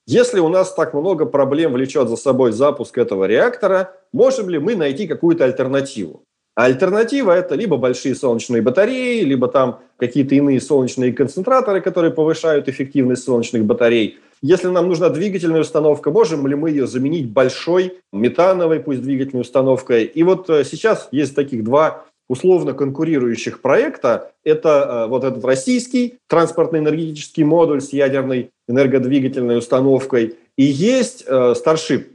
если 0.06 0.40
у 0.40 0.48
нас 0.48 0.74
так 0.74 0.94
много 0.94 1.26
проблем 1.26 1.74
влечет 1.74 2.08
за 2.08 2.16
собой 2.16 2.52
запуск 2.52 2.98
этого 2.98 3.24
реактора, 3.24 3.94
можем 4.12 4.48
ли 4.48 4.58
мы 4.58 4.74
найти 4.74 5.06
какую-то 5.06 5.44
альтернативу? 5.44 6.24
Альтернатива– 6.54 7.32
это 7.36 7.54
либо 7.54 7.78
большие 7.78 8.14
солнечные 8.14 8.60
батареи, 8.60 9.22
либо 9.22 9.48
там 9.48 9.80
какие-то 9.96 10.34
иные 10.34 10.60
солнечные 10.60 11.12
концентраторы, 11.12 11.80
которые 11.80 12.12
повышают 12.12 12.68
эффективность 12.68 13.24
солнечных 13.24 13.64
батарей. 13.64 14.18
Если 14.42 14.66
нам 14.66 14.88
нужна 14.88 15.08
двигательная 15.08 15.60
установка, 15.60 16.10
можем 16.10 16.46
ли 16.48 16.56
мы 16.56 16.70
ее 16.70 16.86
заменить 16.86 17.30
большой 17.30 18.00
метановой, 18.12 18.80
пусть 18.80 19.00
двигательной 19.00 19.42
установкой? 19.42 20.04
И 20.04 20.24
вот 20.24 20.50
э, 20.50 20.64
сейчас 20.64 21.08
есть 21.12 21.36
таких 21.36 21.62
два 21.62 22.04
условно 22.28 22.72
конкурирующих 22.72 23.60
проекта. 23.60 24.32
Это 24.44 25.04
э, 25.04 25.08
вот 25.08 25.24
этот 25.24 25.44
российский 25.44 26.18
транспортно-энергетический 26.28 27.44
модуль 27.44 27.80
с 27.80 27.92
ядерной 27.92 28.50
энергодвигательной 28.68 29.58
установкой. 29.58 30.36
И 30.56 30.64
есть 30.64 31.24
э, 31.26 31.54
Starship. 31.54 32.06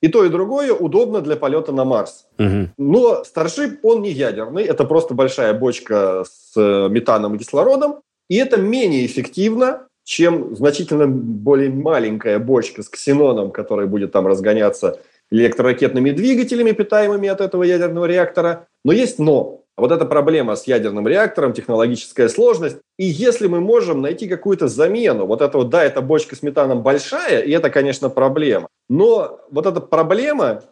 И 0.00 0.08
то, 0.08 0.24
и 0.24 0.28
другое 0.28 0.72
удобно 0.72 1.20
для 1.20 1.36
полета 1.36 1.72
на 1.72 1.84
Марс. 1.84 2.26
Угу. 2.38 2.68
Но 2.78 3.22
Starship, 3.22 3.78
он 3.82 4.02
не 4.02 4.12
ядерный. 4.12 4.64
Это 4.64 4.84
просто 4.84 5.14
большая 5.14 5.54
бочка 5.54 6.24
с 6.24 6.52
э, 6.56 6.88
метаном 6.88 7.34
и 7.34 7.38
кислородом. 7.38 8.00
И 8.28 8.36
это 8.36 8.58
менее 8.58 9.06
эффективно, 9.06 9.88
чем 10.04 10.54
значительно 10.56 11.06
более 11.06 11.70
маленькая 11.70 12.38
бочка 12.38 12.82
с 12.82 12.88
ксеноном, 12.88 13.50
которая 13.50 13.86
будет 13.86 14.12
там 14.12 14.26
разгоняться 14.26 15.00
электроракетными 15.30 16.10
двигателями, 16.10 16.72
питаемыми 16.72 17.28
от 17.28 17.40
этого 17.40 17.62
ядерного 17.62 18.06
реактора. 18.06 18.66
Но 18.84 18.92
есть 18.92 19.18
но. 19.18 19.64
Вот 19.76 19.92
эта 19.92 20.04
проблема 20.06 20.56
с 20.56 20.66
ядерным 20.66 21.06
реактором, 21.06 21.52
технологическая 21.52 22.28
сложность. 22.28 22.78
И 22.98 23.04
если 23.04 23.46
мы 23.46 23.60
можем 23.60 24.02
найти 24.02 24.26
какую-то 24.26 24.66
замену, 24.66 25.24
вот 25.26 25.40
это 25.40 25.56
вот, 25.58 25.70
да, 25.70 25.84
эта 25.84 26.00
бочка 26.00 26.34
с 26.34 26.42
метаном 26.42 26.82
большая, 26.82 27.42
и 27.42 27.52
это, 27.52 27.70
конечно, 27.70 28.10
проблема. 28.10 28.66
Но 28.88 29.40
вот 29.52 29.66
эта 29.66 29.80
проблема 29.80 30.64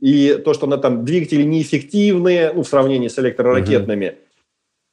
и 0.00 0.34
то, 0.44 0.54
что 0.54 0.66
она 0.66 0.76
там 0.78 1.04
двигатели 1.04 1.44
неэффективные, 1.44 2.52
ну, 2.52 2.64
в 2.64 2.68
сравнении 2.68 3.06
с 3.06 3.18
электроракетными, 3.20 4.18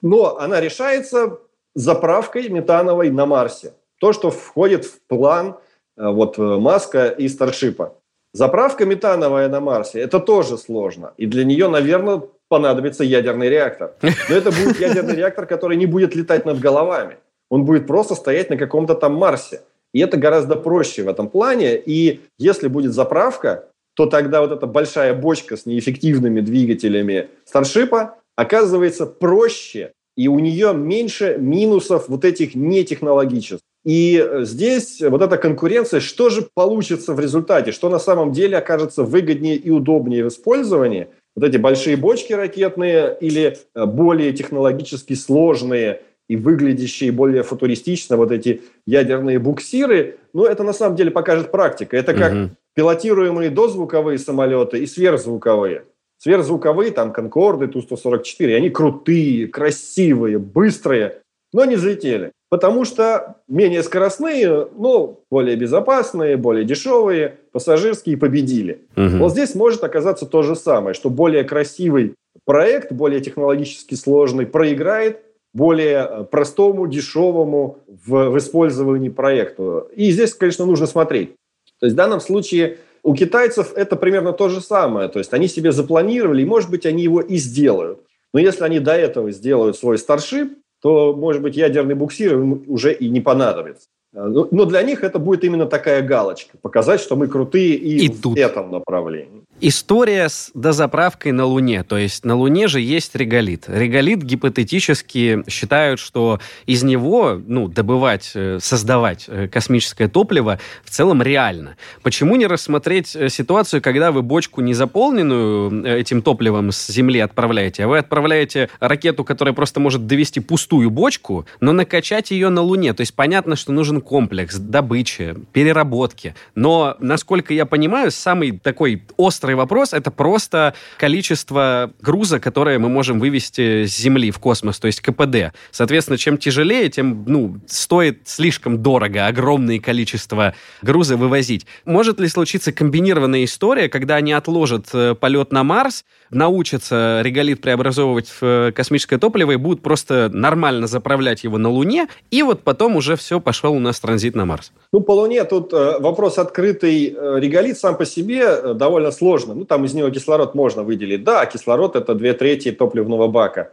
но 0.01 0.37
она 0.37 0.61
решается 0.61 1.39
заправкой 1.73 2.49
метановой 2.49 3.09
на 3.09 3.25
Марсе. 3.25 3.73
То, 3.99 4.13
что 4.13 4.29
входит 4.29 4.85
в 4.85 5.01
план 5.07 5.57
э, 5.97 6.07
вот 6.07 6.37
Маска 6.37 7.07
и 7.07 7.27
Старшипа. 7.27 7.97
Заправка 8.35 8.85
метановая 8.85 9.47
на 9.47 9.61
Марсе– 9.61 9.99
это 10.01 10.19
тоже 10.19 10.57
сложно. 10.57 11.13
И 11.15 11.25
для 11.25 11.45
нее, 11.45 11.69
наверное, 11.69 12.21
понадобится 12.49 13.05
ядерный 13.05 13.47
реактор. 13.47 13.93
Но 14.01 14.35
это 14.35 14.51
будет 14.51 14.77
ядерный 14.77 15.15
реактор, 15.15 15.45
который 15.45 15.77
не 15.77 15.85
будет 15.85 16.15
летать 16.15 16.45
над 16.45 16.59
головами. 16.59 17.15
Он 17.49 17.63
будет 17.63 17.87
просто 17.87 18.13
стоять 18.13 18.49
на 18.49 18.57
каком-то 18.57 18.93
там 18.93 19.15
Марсе. 19.15 19.61
И 19.93 20.01
это 20.01 20.17
гораздо 20.17 20.57
проще 20.57 21.03
в 21.03 21.07
этом 21.07 21.29
плане. 21.29 21.77
И 21.77 22.19
если 22.37 22.67
будет 22.67 22.91
заправка, 22.91 23.69
то 23.93 24.05
тогда 24.05 24.41
вот 24.41 24.51
эта 24.51 24.67
большая 24.67 25.13
бочка 25.13 25.55
с 25.55 25.65
неэффективными 25.65 26.41
двигателями 26.41 27.29
Старшипа 27.45 28.15
оказывается 28.35 29.05
проще, 29.05 29.93
и 30.17 30.27
у 30.27 30.39
нее 30.39 30.73
меньше 30.73 31.37
минусов 31.39 32.09
вот 32.09 32.25
этих 32.25 32.53
нетехнологических. 32.53 33.61
И 33.85 34.21
э, 34.21 34.43
здесь 34.43 35.01
вот 35.01 35.21
эта 35.21 35.37
конкуренция, 35.37 35.99
что 35.99 36.29
же 36.29 36.47
получится 36.53 37.13
в 37.13 37.19
результате, 37.19 37.71
что 37.71 37.89
на 37.89 37.99
самом 37.99 38.31
деле 38.31 38.57
окажется 38.57 39.03
выгоднее 39.03 39.55
и 39.55 39.69
удобнее 39.69 40.25
в 40.25 40.27
использовании– 40.27 41.07
вот 41.35 41.43
эти 41.43 41.57
большие 41.57 41.97
бочки 41.97 42.33
ракетные 42.33 43.15
или 43.19 43.57
э, 43.75 43.85
более 43.85 44.31
технологически 44.31 45.13
сложные 45.13 46.01
и 46.27 46.37
выглядящие 46.37 47.11
более 47.11 47.43
футуристично 47.43 48.17
вот 48.17 48.31
эти 48.31 48.61
ядерные 48.87 49.37
буксиры, 49.37 50.17
ну, 50.33 50.45
это 50.45 50.63
на 50.63 50.73
самом 50.73 50.95
деле 50.95 51.11
покажет 51.11 51.51
практика. 51.51 51.97
Это 51.97 52.13
как 52.13 52.33
угу. 52.33 52.49
пилотируемые 52.73 53.49
дозвуковые 53.51 54.17
самолеты 54.17 54.79
и 54.79 54.87
сверхзвуковые. 54.87 55.83
Сверхзвуковые, 56.17 56.91
там, 56.91 57.11
Конкорды, 57.11 57.67
Ту-144, 57.67 58.55
они 58.55 58.69
крутые, 58.69 59.47
красивые, 59.47 60.39
быстрые, 60.39 61.21
но 61.55 61.63
не 61.63 61.75
взлетели. 61.75 62.33
Потому 62.49 62.83
что 62.83 63.37
менее 63.47 63.81
скоростные, 63.81 64.67
но 64.77 65.21
более 65.31 65.55
безопасные, 65.55 66.35
более 66.35 66.65
дешевые, 66.65 67.37
пассажирские 67.53 68.17
победили. 68.17 68.81
Угу. 68.97 69.17
Вот 69.19 69.31
здесь 69.31 69.55
может 69.55 69.83
оказаться 69.83 70.25
то 70.25 70.43
же 70.43 70.55
самое, 70.55 70.93
что 70.93 71.09
более 71.09 71.45
красивый 71.45 72.15
проект, 72.43 72.91
более 72.91 73.21
технологически 73.21 73.95
сложный, 73.95 74.45
проиграет 74.45 75.21
более 75.53 76.07
э, 76.09 76.23
простому, 76.25 76.87
дешевому 76.87 77.77
в, 77.87 78.29
в 78.29 78.37
использовании 78.37 79.09
проекту. 79.09 79.87
И 79.95 80.11
здесь, 80.11 80.33
конечно, 80.33 80.65
нужно 80.65 80.87
смотреть. 80.87 81.35
То 81.79 81.85
есть 81.85 81.93
в 81.93 81.97
данном 81.97 82.19
случае 82.19 82.79
у 83.01 83.15
китайцев 83.15 83.71
это 83.75 83.95
примерно 83.95 84.33
то 84.33 84.49
же 84.49 84.59
самое. 84.59 85.07
То 85.07 85.19
есть 85.19 85.33
они 85.33 85.47
себе 85.47 85.71
запланировали, 85.71 86.41
и, 86.41 86.45
может 86.45 86.69
быть, 86.69 86.85
они 86.85 87.03
его 87.03 87.21
и 87.21 87.37
сделают. 87.37 88.01
Но 88.33 88.41
если 88.41 88.65
они 88.65 88.79
до 88.79 88.93
этого 88.93 89.31
сделают 89.31 89.77
свой 89.77 89.97
старшип, 89.97 90.57
то, 90.85 91.15
может 91.15 91.41
быть, 91.41 91.57
ядерный 91.57 91.95
буксир 91.95 92.37
уже 92.67 92.93
и 92.93 93.09
не 93.09 93.19
понадобится. 93.19 93.87
А, 94.13 94.27
ну, 94.27 94.47
но 94.51 94.65
для 94.65 94.83
них 94.83 95.03
это 95.03 95.17
будет 95.17 95.43
именно 95.43 95.65
такая 95.65 96.03
галочка. 96.03 96.59
Показать, 96.61 97.01
что 97.01 97.15
мы 97.15 97.25
крутые 97.27 97.73
и, 97.73 98.05
и 98.05 98.09
в 98.11 98.21
тут. 98.21 98.37
этом 98.37 98.69
направлении. 98.69 99.41
История 99.61 100.27
с 100.27 100.51
дозаправкой 100.53 101.31
на 101.31 101.45
Луне. 101.45 101.83
То 101.83 101.97
есть 101.97 102.25
на 102.25 102.35
Луне 102.35 102.67
же 102.67 102.81
есть 102.81 103.15
реголит. 103.15 103.65
Реголит 103.67 104.21
гипотетически 104.21 105.43
считают, 105.47 106.01
что 106.01 106.41
из 106.65 106.83
него 106.83 107.41
ну, 107.47 107.69
добывать, 107.69 108.31
э, 108.35 108.59
создавать 108.61 109.25
э, 109.29 109.47
космическое 109.47 110.09
топливо 110.09 110.59
в 110.83 110.89
целом 110.89 111.21
реально. 111.21 111.77
Почему 112.03 112.35
не 112.35 112.47
рассмотреть 112.47 113.15
э, 113.15 113.29
ситуацию, 113.29 113.81
когда 113.81 114.11
вы 114.11 114.23
бочку 114.23 114.59
не 114.59 114.73
заполненную 114.73 115.85
этим 115.99 116.21
топливом 116.21 116.73
с 116.73 116.87
Земли 116.87 117.21
отправляете, 117.21 117.85
а 117.85 117.87
вы 117.87 117.99
отправляете 117.99 118.69
ракету, 118.81 119.23
которая 119.23 119.53
просто 119.53 119.79
может 119.79 120.05
довести 120.05 120.41
пустую 120.41 120.89
бочку, 120.89 121.45
но 121.61 121.71
накачать 121.71 122.29
ее 122.31 122.49
на 122.49 122.61
Луне. 122.61 122.93
То 122.93 123.01
есть 123.01 123.13
понятно, 123.13 123.55
что 123.55 123.71
нужен 123.71 124.01
комплекс 124.01 124.57
добычи, 124.57 125.33
переработки. 125.53 126.35
Но, 126.55 126.97
насколько 126.99 127.53
я 127.53 127.65
понимаю, 127.65 128.11
самый 128.11 128.59
такой 128.59 129.03
острый 129.15 129.44
вопрос— 129.53 129.93
это 129.93 130.09
просто 130.09 130.73
количество 130.97 131.91
груза, 132.01 132.39
которое 132.39 132.79
мы 132.79 132.89
можем 132.89 133.19
вывести 133.19 133.85
с 133.85 133.95
Земли 133.95 134.31
в 134.31 134.39
космос, 134.39 134.79
то 134.79 134.87
есть 134.87 135.01
КПД. 135.01 135.53
Соответственно, 135.71 136.17
чем 136.17 136.37
тяжелее, 136.37 136.89
тем 136.89 137.25
ну, 137.27 137.57
стоит 137.67 138.21
слишком 138.25 138.81
дорого 138.81 139.27
огромное 139.27 139.79
количество 139.79 140.55
груза 140.81 141.17
вывозить. 141.17 141.65
Может 141.85 142.19
ли 142.19 142.27
случиться 142.27 142.71
комбинированная 142.71 143.43
история, 143.43 143.89
когда 143.89 144.15
они 144.15 144.33
отложат 144.33 144.87
э, 144.93 145.15
полет 145.15 145.51
на 145.51 145.63
Марс, 145.63 146.05
научатся 146.29 147.21
реголит 147.23 147.61
преобразовывать 147.61 148.29
в 148.29 148.43
э, 148.43 148.71
космическое 148.71 149.17
топливо 149.17 149.51
и 149.51 149.55
будут 149.57 149.81
просто 149.81 150.29
нормально 150.31 150.87
заправлять 150.87 151.43
его 151.43 151.57
на 151.57 151.69
Луне, 151.69 152.07
и 152.31 152.43
вот 152.43 152.61
потом 152.63 152.95
уже 152.95 153.15
все 153.15 153.39
пошел 153.39 153.73
у 153.73 153.79
нас 153.79 153.99
транзит 153.99 154.35
на 154.35 154.45
Марс? 154.45 154.71
Ну, 154.91 155.01
по 155.01 155.11
Луне 155.11 155.43
тут 155.43 155.73
э, 155.73 155.99
вопрос 155.99 156.37
открытый. 156.37 157.15
Реголит 157.35 157.77
сам 157.77 157.97
по 157.97 158.05
себе 158.05 158.73
довольно 158.73 159.11
сложно. 159.35 159.53
Ну, 159.53 159.65
там 159.65 159.85
из 159.85 159.93
него 159.93 160.09
кислород 160.09 160.55
можно 160.55 160.83
выделить. 160.83 161.23
Да, 161.23 161.45
кислород– 161.45 161.95
это 161.97 162.15
две 162.15 162.33
трети 162.33 162.71
топливного 162.71 163.27
бака. 163.27 163.71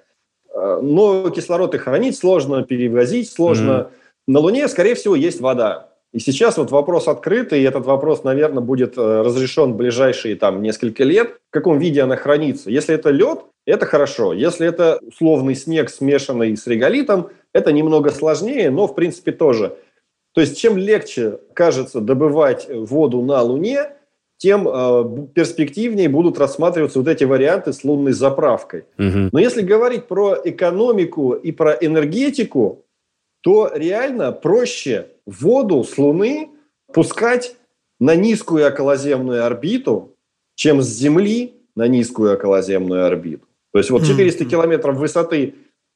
Но 0.55 1.31
кислород 1.31 1.75
и 1.75 1.79
хранить 1.79 2.17
сложно, 2.17 2.63
перевозить 2.63 3.31
сложно. 3.31 3.71
Mm-hmm. 3.71 3.89
На 4.29 4.41
Луне, 4.41 4.69
скорее 4.69 4.95
всего, 4.95 5.15
есть 5.15 5.41
вода. 5.41 5.89
И 6.13 6.19
сейчас 6.19 6.59
вот 6.59 6.71
вопрос 6.71 7.09
открытый, 7.09 7.61
и 7.61 7.65
этот 7.65 7.87
вопрос, 7.87 8.23
наверное, 8.23 8.63
будет 8.63 8.99
разрешен 8.99 9.73
в 9.73 9.77
ближайшие 9.77 10.37
там 10.37 10.61
несколько 10.63 11.05
лет, 11.05 11.39
в 11.49 11.53
каком 11.53 11.79
виде 11.79 12.03
она 12.03 12.17
хранится. 12.17 12.71
Если 12.71 12.95
это 12.95 13.11
лед, 13.11 13.39
это 13.67 13.87
хорошо. 13.87 14.35
Если 14.35 14.67
это 14.67 14.99
условный 15.01 15.55
снег, 15.55 15.89
смешанный 15.89 16.57
с 16.57 16.67
реголитом, 16.67 17.31
это 17.55 17.73
немного 17.73 18.11
сложнее, 18.11 18.71
но 18.71 18.87
в 18.87 18.95
принципе 18.95 19.33
тоже. 19.33 19.77
То 20.35 20.41
есть 20.41 20.59
чем 20.59 20.77
легче 20.77 21.39
кажется 21.55 22.01
добывать 22.01 22.67
воду 22.69 23.23
на 23.23 23.41
Луне, 23.43 23.93
тем 24.43 24.67
э, 24.67 25.27
перспективнее 25.35 26.09
будут 26.09 26.37
рассматриваться 26.37 26.99
вот 26.99 27.07
эти 27.07 27.23
варианты 27.23 27.73
с 27.73 27.85
лунной 27.85 28.11
заправкой. 28.11 28.87
Угу. 28.99 29.29
Но 29.31 29.39
если 29.39 29.63
говорить 29.63 30.09
про 30.09 30.37
экономику 30.45 31.35
и 31.35 31.53
про 31.53 31.75
энергетику, 31.75 32.85
то 33.43 33.71
реально 33.73 34.33
проще 34.33 35.07
воду 35.27 35.85
с 35.85 35.97
Луны 35.97 36.51
пускать 36.93 37.55
на 38.01 38.17
низкую 38.17 38.67
околоземную 38.67 39.47
орбиту, 39.47 40.17
чем 40.57 40.83
с 40.83 40.89
Земли 40.89 41.55
на 41.77 41.87
низкую 41.87 42.35
околоземную 42.35 43.07
орбиту. 43.07 43.47
То 43.71 43.79
есть 43.79 43.91
вот 43.91 44.05
400 44.05 44.45
километров 44.47 44.97
высоты 44.97 45.55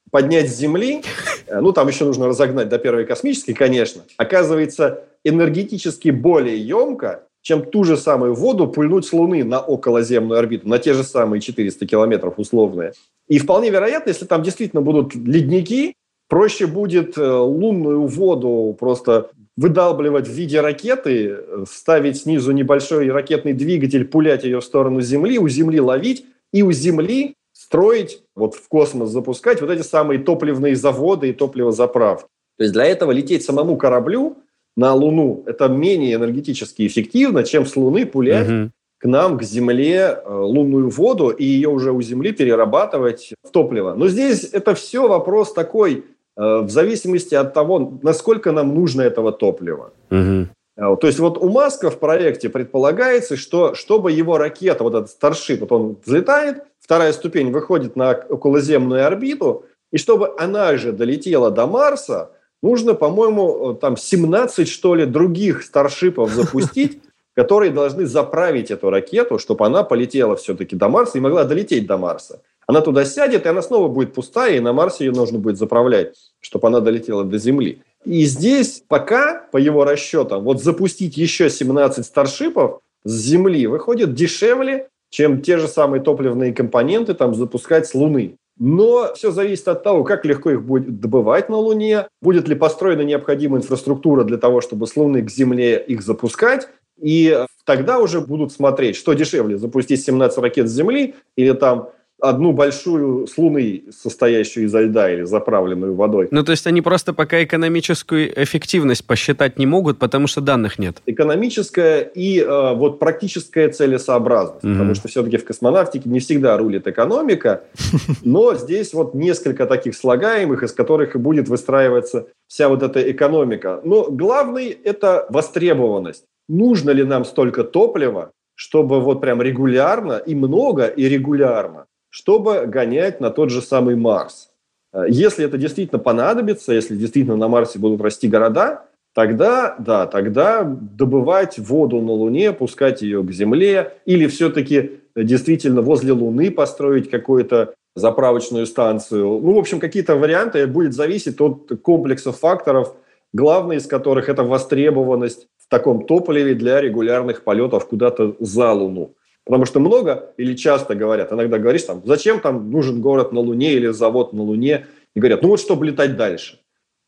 поднять 0.09 0.49
с 0.49 0.55
Земли, 0.55 1.01
э, 1.47 1.59
ну, 1.59 1.73
там 1.73 1.89
еще 1.89 2.05
нужно 2.05 2.27
разогнать 2.27 2.69
до 2.69 2.79
первой 2.79 3.05
космической, 3.05 3.51
конечно, 3.51 4.03
оказывается 4.15 5.03
энергетически 5.25 6.11
более 6.11 6.57
емко, 6.65 7.26
чем 7.47 7.63
ту 7.63 7.85
же 7.85 7.95
самую 7.95 8.33
воду 8.33 8.67
пульнуть 8.67 9.05
с 9.05 9.13
Луны 9.13 9.45
на 9.45 9.61
околоземную 9.61 10.37
орбиту, 10.37 10.67
на 10.67 10.79
те 10.79 10.93
же 10.93 11.03
самые 11.03 11.39
400 11.39 11.87
километров 11.87 12.33
условные. 12.35 12.91
И 13.29 13.39
вполне 13.39 13.69
вероятно, 13.69 14.09
если 14.09 14.25
там 14.25 14.43
действительно 14.43 14.81
будут 14.81 15.15
ледники, 15.15 15.93
проще 16.27 16.67
будет 16.67 17.17
э, 17.17 17.25
лунную 17.25 18.05
воду 18.05 18.75
просто 18.77 19.29
выдалбливать 19.55 20.27
в 20.27 20.31
виде 20.31 20.59
ракеты, 20.59 21.37
ставить 21.71 22.17
снизу 22.17 22.51
небольшой 22.51 23.09
ракетный 23.09 23.53
двигатель, 23.53 24.03
пулять 24.03 24.43
ее 24.43 24.59
в 24.59 24.65
сторону 24.65 24.99
Земли, 24.99 25.39
у 25.39 25.47
Земли 25.47 25.79
ловить, 25.79 26.25
и 26.51 26.63
у 26.63 26.73
Земли 26.73 27.35
строить, 27.53 28.23
вот 28.35 28.55
в 28.55 28.67
космос 28.67 29.09
запускать 29.09 29.61
вот 29.61 29.69
эти 29.69 29.83
самые 29.83 30.19
топливные 30.19 30.75
заводы 30.75 31.29
и 31.29 31.33
топливозаправки. 31.33 32.27
То 32.57 32.63
есть 32.65 32.73
для 32.73 32.85
этого 32.85 33.11
лететь 33.11 33.45
самому 33.45 33.77
кораблю 33.77 34.35
на 34.77 34.93
Луну 34.93 35.43
это 35.45 35.67
менее 35.67 36.15
энергетически 36.15 36.87
эффективно, 36.87 37.43
чем 37.43 37.65
с 37.65 37.75
Луны 37.75 38.05
пулять 38.05 38.47
угу. 38.47 38.71
к 38.99 39.05
нам, 39.05 39.37
к 39.37 39.43
Земле, 39.43 40.19
э, 40.23 40.31
лунную 40.31 40.89
воду 40.89 41.29
и 41.29 41.43
ее 41.43 41.69
уже 41.69 41.91
у 41.91 42.01
Земли 42.01 42.31
перерабатывать 42.31 43.33
в 43.43 43.51
топливо. 43.51 43.95
Но 43.95 44.07
здесь 44.07 44.49
это 44.53 44.75
все 44.75 45.07
вопрос 45.07 45.51
такой, 45.51 46.05
э, 46.37 46.59
в 46.61 46.69
зависимости 46.69 47.33
от 47.33 47.53
того, 47.53 47.99
насколько 48.03 48.51
нам 48.51 48.75
нужно 48.75 49.01
этого 49.01 49.31
топлива. 49.31 49.91
Угу. 50.11 50.47
То 50.77 51.07
есть 51.07 51.17
вот 51.17 51.39
у 51.39 51.49
Маска 51.49 51.89
в 51.89 51.97
проекте 51.97 52.49
предполагается, 52.49 53.35
что 53.35 53.73
чтобы 53.73 54.11
его 54.11 54.37
ракета, 54.37 54.83
вот 54.83 54.93
этот 54.93 55.09
Starship, 55.09 55.57
вот 55.61 55.71
он 55.71 55.97
взлетает, 56.05 56.61
вторая 56.79 57.13
ступень 57.13 57.51
выходит 57.51 57.95
на 57.95 58.11
околоземную 58.11 59.07
орбиту, 59.07 59.65
и 59.91 59.97
чтобы 59.97 60.35
она 60.37 60.77
же 60.77 60.91
долетела 60.91 61.49
до 61.49 61.65
Марса, 61.65 62.29
нужно, 62.61 62.93
по-моему, 62.93 63.73
там 63.73 63.97
17, 63.97 64.67
что 64.67 64.95
ли, 64.95 65.05
других 65.05 65.63
старшипов 65.63 66.31
запустить, 66.31 67.01
которые 67.35 67.71
должны 67.71 68.05
заправить 68.05 68.71
эту 68.71 68.89
ракету, 68.89 69.37
чтобы 69.39 69.65
она 69.65 69.83
полетела 69.83 70.35
все-таки 70.35 70.75
до 70.75 70.89
Марса 70.89 71.17
и 71.17 71.21
могла 71.21 71.43
долететь 71.43 71.85
до 71.85 71.97
Марса. 71.97 72.41
Она 72.67 72.81
туда 72.81 73.05
сядет, 73.05 73.45
и 73.45 73.49
она 73.49 73.61
снова 73.61 73.87
будет 73.87 74.13
пустая, 74.13 74.57
и 74.57 74.59
на 74.59 74.73
Марсе 74.73 75.05
ее 75.05 75.11
нужно 75.11 75.39
будет 75.39 75.57
заправлять, 75.57 76.15
чтобы 76.41 76.67
она 76.67 76.81
долетела 76.81 77.23
до 77.23 77.37
Земли. 77.37 77.81
И 78.03 78.25
здесь 78.25 78.83
пока, 78.87 79.47
по 79.51 79.57
его 79.57 79.85
расчетам, 79.85 80.43
вот 80.43 80.61
запустить 80.61 81.17
еще 81.17 81.49
17 81.49 82.05
старшипов 82.05 82.81
с 83.03 83.11
Земли 83.11 83.67
выходит 83.67 84.13
дешевле, 84.13 84.89
чем 85.09 85.41
те 85.41 85.57
же 85.57 85.67
самые 85.67 86.01
топливные 86.01 86.53
компоненты 86.53 87.13
там 87.13 87.35
запускать 87.35 87.87
с 87.87 87.93
Луны. 87.93 88.35
Но 88.59 89.13
все 89.13 89.31
зависит 89.31 89.67
от 89.67 89.83
того, 89.83 90.03
как 90.03 90.25
легко 90.25 90.51
их 90.51 90.63
будет 90.63 90.99
добывать 90.99 91.49
на 91.49 91.57
Луне, 91.57 92.07
будет 92.21 92.47
ли 92.47 92.55
построена 92.55 93.01
необходимая 93.01 93.61
инфраструктура 93.61 94.23
для 94.23 94.37
того, 94.37 94.61
чтобы 94.61 94.87
с 94.87 94.95
Луны 94.95 95.21
к 95.21 95.29
Земле 95.29 95.77
их 95.79 96.01
запускать, 96.01 96.67
и 96.99 97.45
тогда 97.65 97.99
уже 97.99 98.21
будут 98.21 98.51
смотреть, 98.51 98.95
что 98.95 99.13
дешевле, 99.13 99.57
запустить 99.57 100.03
17 100.03 100.39
ракет 100.39 100.67
с 100.67 100.71
Земли 100.71 101.15
или 101.35 101.51
там 101.51 101.89
одну 102.19 102.51
большую 102.51 103.27
с 103.27 103.37
Луны, 103.37 103.83
состоящую 103.91 104.65
изо 104.65 104.81
льда 104.81 105.11
или 105.11 105.23
заправленную 105.23 105.93
водой. 105.93 106.27
Ну, 106.31 106.43
то 106.43 106.51
есть 106.51 106.65
они 106.65 106.81
просто 106.81 107.13
пока 107.13 107.43
экономическую 107.43 108.43
эффективность 108.43 109.05
посчитать 109.05 109.59
не 109.59 109.65
могут, 109.65 109.99
потому 109.99 110.27
что 110.27 110.41
данных 110.41 110.79
нет. 110.79 110.97
Экономическая 111.05 112.01
и 112.01 112.39
э, 112.39 112.73
вот 112.73 112.99
практическая 112.99 113.69
целесообразность. 113.69 114.63
Mm-hmm. 114.63 114.73
Потому 114.73 114.95
что 114.95 115.07
все-таки 115.07 115.37
в 115.37 115.45
космонавтике 115.45 116.09
не 116.09 116.19
всегда 116.19 116.57
рулит 116.57 116.87
экономика, 116.87 117.63
но 118.23 118.55
здесь 118.55 118.93
вот 118.93 119.13
несколько 119.13 119.67
таких 119.67 119.95
слагаемых, 119.95 120.63
из 120.63 120.71
которых 120.71 121.15
и 121.15 121.19
будет 121.19 121.47
выстраиваться 121.47 122.27
вся 122.47 122.67
вот 122.69 122.81
эта 122.81 123.11
экономика. 123.11 123.79
Но 123.83 124.09
главный– 124.09 124.69
это 124.83 125.27
востребованность. 125.29 126.23
Нужно 126.49 126.91
ли 126.91 127.03
нам 127.03 127.25
столько 127.25 127.63
топлива, 127.63 128.31
чтобы 128.55 129.01
вот 129.01 129.21
прям 129.21 129.41
регулярно 129.41 130.13
и 130.13 130.33
много 130.33 130.85
и 130.87 131.07
регулярно 131.07 131.85
чтобы 132.17 132.65
гонять 132.65 133.21
на 133.21 133.29
тот 133.29 133.51
же 133.51 133.61
самый 133.61 133.95
Марс. 133.95 134.49
Э, 134.91 135.03
если 135.07 135.45
это 135.45 135.59
действительно 135.59 135.99
понадобится, 135.99 136.73
если 136.73 136.95
действительно 136.95 137.37
на 137.37 137.47
Марсе 137.47 137.77
будут 137.77 138.01
расти 138.01 138.27
города, 138.27 138.85
тогда, 139.13 139.75
да, 139.77 140.07
тогда 140.07 140.63
добывать 140.63 141.59
воду 141.59 142.01
на 142.01 142.11
Луне, 142.13 142.53
пускать 142.53 143.03
ее 143.03 143.21
к 143.21 143.31
Земле, 143.31 143.99
или 144.05 144.25
все-таки 144.25 144.99
действительно 145.15 145.83
возле 145.83 146.11
Луны 146.11 146.49
построить 146.49 147.07
какую-то 147.07 147.75
заправочную 147.95 148.65
станцию. 148.65 149.39
Ну, 149.39 149.53
в 149.53 149.59
общем, 149.59 149.79
какие-то 149.79 150.15
варианты 150.15 150.65
будет 150.65 150.93
зависеть 150.93 151.39
от 151.39 151.71
комплекса 151.83 152.31
факторов, 152.31 152.95
главный 153.31 153.75
из 153.75 153.85
которых 153.85 154.27
это 154.27 154.41
востребованность 154.43 155.47
в 155.59 155.69
таком 155.69 156.07
топливе 156.07 156.55
для 156.55 156.81
регулярных 156.81 157.43
полетов 157.43 157.87
куда-то 157.87 158.35
за 158.39 158.73
Луну. 158.73 159.13
Потому 159.47 159.65
что 159.65 159.79
много 159.79 160.33
или 160.35 160.55
часто 160.55 160.93
говорят, 160.93 161.31
иногда 161.31 161.57
говоришь 161.57 161.83
там, 161.83 162.01
зачем 162.05 162.41
там 162.41 162.69
нужен 162.69 162.99
город 162.99 163.31
на 163.31 163.39
Луне 163.39 163.73
или 163.73 163.87
завод 163.87 164.33
на 164.33 164.43
Луне, 164.43 164.87
и 165.15 165.19
говорят, 165.19 165.41
ну 165.41 165.47
вот 165.49 165.61
чтобы 165.61 165.85
летать 165.85 166.17
дальше. 166.17 166.59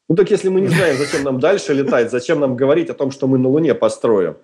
Ну 0.07 0.15
так 0.15 0.31
если 0.31 0.47
мы 0.47 0.61
не 0.61 0.69
знаем, 0.69 0.97
зачем 0.97 1.23
нам 1.23 1.41
дальше 1.41 1.73
летать, 1.73 2.09
зачем 2.09 2.39
нам 2.39 2.55
говорить 2.55 2.89
о 2.89 2.93
том, 2.93 3.11
что 3.11 3.27
мы 3.27 3.37
на 3.37 3.49
Луне 3.49 3.75
построим? 3.75 4.37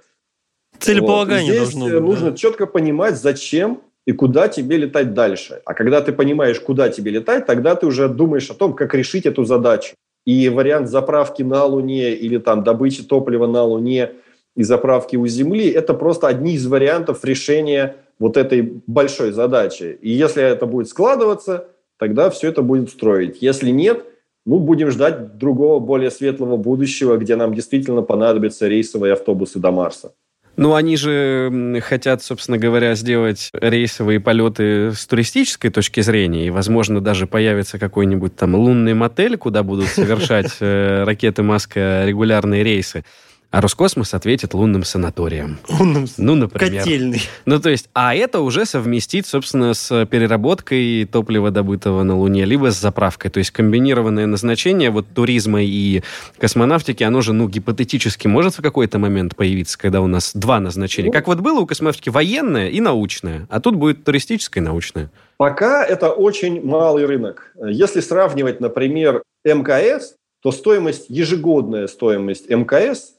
Целеполагание 0.77 1.57
вот. 1.57 1.67
Здесь 1.67 1.73
должно 1.73 1.99
быть. 1.99 2.09
нужно 2.09 2.31
да. 2.31 2.37
четко 2.37 2.65
понимать, 2.67 3.15
зачем 3.15 3.81
и 4.05 4.11
куда 4.11 4.49
тебе 4.49 4.75
летать 4.75 5.13
дальше. 5.13 5.61
А 5.63 5.73
когда 5.73 6.01
ты 6.01 6.11
понимаешь, 6.11 6.59
куда 6.59 6.89
тебе 6.89 7.11
летать, 7.11 7.45
тогда 7.45 7.75
ты 7.75 7.87
уже 7.87 8.09
думаешь 8.09 8.49
о 8.49 8.55
том, 8.55 8.73
как 8.73 8.93
решить 8.93 9.25
эту 9.25 9.45
задачу. 9.45 9.95
И 10.25 10.49
вариант 10.49 10.89
заправки 10.89 11.43
на 11.43 11.63
Луне 11.63 12.13
или 12.13 12.39
там 12.39 12.63
добычи 12.63 13.03
топлива 13.03 13.47
на 13.47 13.63
Луне– 13.63 14.11
и 14.55 14.63
заправки 14.63 15.15
у 15.15 15.27
Земли, 15.27 15.69
это 15.69 15.93
просто 15.93 16.27
одни 16.27 16.53
из 16.53 16.65
вариантов 16.65 17.23
решения 17.25 17.97
вот 18.19 18.37
этой 18.37 18.81
большой 18.87 19.31
задачи. 19.31 19.97
И 20.01 20.09
если 20.09 20.43
это 20.43 20.65
будет 20.65 20.87
складываться, 20.87 21.67
тогда 21.97 22.29
все 22.29 22.49
это 22.49 22.61
будет 22.61 22.89
строить. 22.89 23.41
Если 23.41 23.69
нет, 23.69 24.05
ну, 24.45 24.59
будем 24.59 24.91
ждать 24.91 25.37
другого, 25.37 25.79
более 25.79 26.11
светлого 26.11 26.55
будущего, 26.55 27.17
где 27.17 27.35
нам 27.35 27.53
действительно 27.53 28.01
понадобятся 28.01 28.67
рейсовые 28.67 29.13
автобусы 29.13 29.59
до 29.59 29.71
Марса. 29.71 30.13
Ну, 30.57 30.73
они 30.73 30.95
же 30.95 31.81
хотят, 31.83 32.23
собственно 32.23 32.57
говоря, 32.57 32.95
сделать 32.95 33.49
рейсовые 33.53 34.21
полеты 34.21 34.93
с 34.93 35.05
туристической 35.05 35.69
точки 35.69 35.99
зрения, 35.99 36.47
и, 36.47 36.49
возможно, 36.49 37.01
даже 37.01 37.27
появится 37.27 37.77
какой-нибудь 37.77 38.35
там 38.37 38.55
лунный 38.55 38.93
мотель, 38.93 39.37
куда 39.37 39.63
будут 39.63 39.87
совершать 39.87 40.55
э, 40.61 41.03
ракеты 41.03 41.43
Маска 41.43 42.05
регулярные 42.05 42.63
рейсы. 42.63 43.03
А 43.51 43.61
Роскосмос 43.61 44.13
ответит 44.13 44.53
лунным 44.53 44.83
санаторием. 44.83 45.59
Лунным 45.69 46.07
Ну, 46.17 46.35
например. 46.35 46.83
Котельный. 46.83 47.21
Ну, 47.45 47.59
то 47.59 47.69
есть, 47.69 47.89
а 47.93 48.13
это 48.13 48.41
уже 48.41 48.65
совместить, 48.65 49.25
собственно, 49.25 49.73
с 49.73 50.05
переработкой 50.07 51.05
топлива, 51.05 51.51
добытого 51.51 52.03
на 52.03 52.17
Луне, 52.17 52.45
либо 52.45 52.71
с 52.71 52.79
заправкой. 52.79 53.31
То 53.31 53.37
есть, 53.37 53.51
комбинированное 53.51 54.25
назначение 54.25 54.89
вот 54.89 55.07
туризма 55.13 55.63
и 55.63 56.01
космонавтики, 56.37 57.03
оно 57.03 57.21
же, 57.21 57.33
ну, 57.33 57.47
гипотетически 57.47 58.27
может 58.27 58.57
в 58.57 58.61
какой-то 58.61 58.99
момент 58.99 59.35
появиться, 59.35 59.77
когда 59.77 60.01
у 60.01 60.07
нас 60.07 60.31
два 60.33 60.59
назначения. 60.59 61.11
Как 61.11 61.27
вот 61.27 61.39
было 61.39 61.61
у 61.61 61.65
космонавтики 61.65 62.09
военное 62.09 62.69
и 62.69 62.81
научное, 62.81 63.47
а 63.49 63.59
тут 63.61 63.75
будет 63.75 64.03
туристическое 64.03 64.63
и 64.63 64.65
научное. 64.65 65.09
Пока 65.37 65.85
это 65.85 66.11
очень 66.11 66.65
малый 66.65 67.05
рынок. 67.05 67.51
Если 67.65 67.99
сравнивать, 68.01 68.61
например, 68.61 69.21
МКС, 69.43 70.15
то 70.41 70.51
стоимость, 70.51 71.05
ежегодная 71.09 71.87
стоимость 71.87 72.49
МКС 72.49 73.14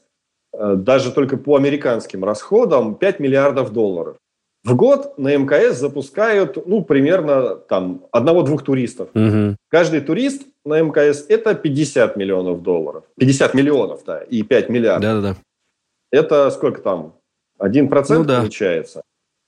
даже 0.57 1.11
только 1.11 1.37
по 1.37 1.55
американским 1.55 2.23
расходам 2.23 2.95
5 2.95 3.19
миллиардов 3.19 3.73
долларов. 3.73 4.17
В 4.63 4.75
год 4.75 5.17
на 5.17 5.33
МКС 5.35 5.77
запускают, 5.77 6.67
ну, 6.67 6.83
примерно 6.83 7.55
там 7.55 8.05
одного-двух 8.11 8.63
туристов. 8.63 9.09
Угу. 9.13 9.55
Каждый 9.69 10.01
турист 10.01 10.43
на 10.65 10.81
МКС– 10.81 11.25
это 11.29 11.53
50 11.53 12.17
миллионов 12.17 12.63
долларов. 12.63 13.05
50 13.17 13.53
миллионов, 13.53 14.03
да, 14.05 14.19
и 14.19 14.43
5 14.43 14.69
миллиардов. 14.69 15.01
Да-да-да. 15.01 15.35
Это 16.11 16.49
сколько 16.51 16.81
там? 16.81 17.13
1% 17.61 18.05
ну, 18.09 18.23
да. 18.23 18.39
получается. 18.41 19.03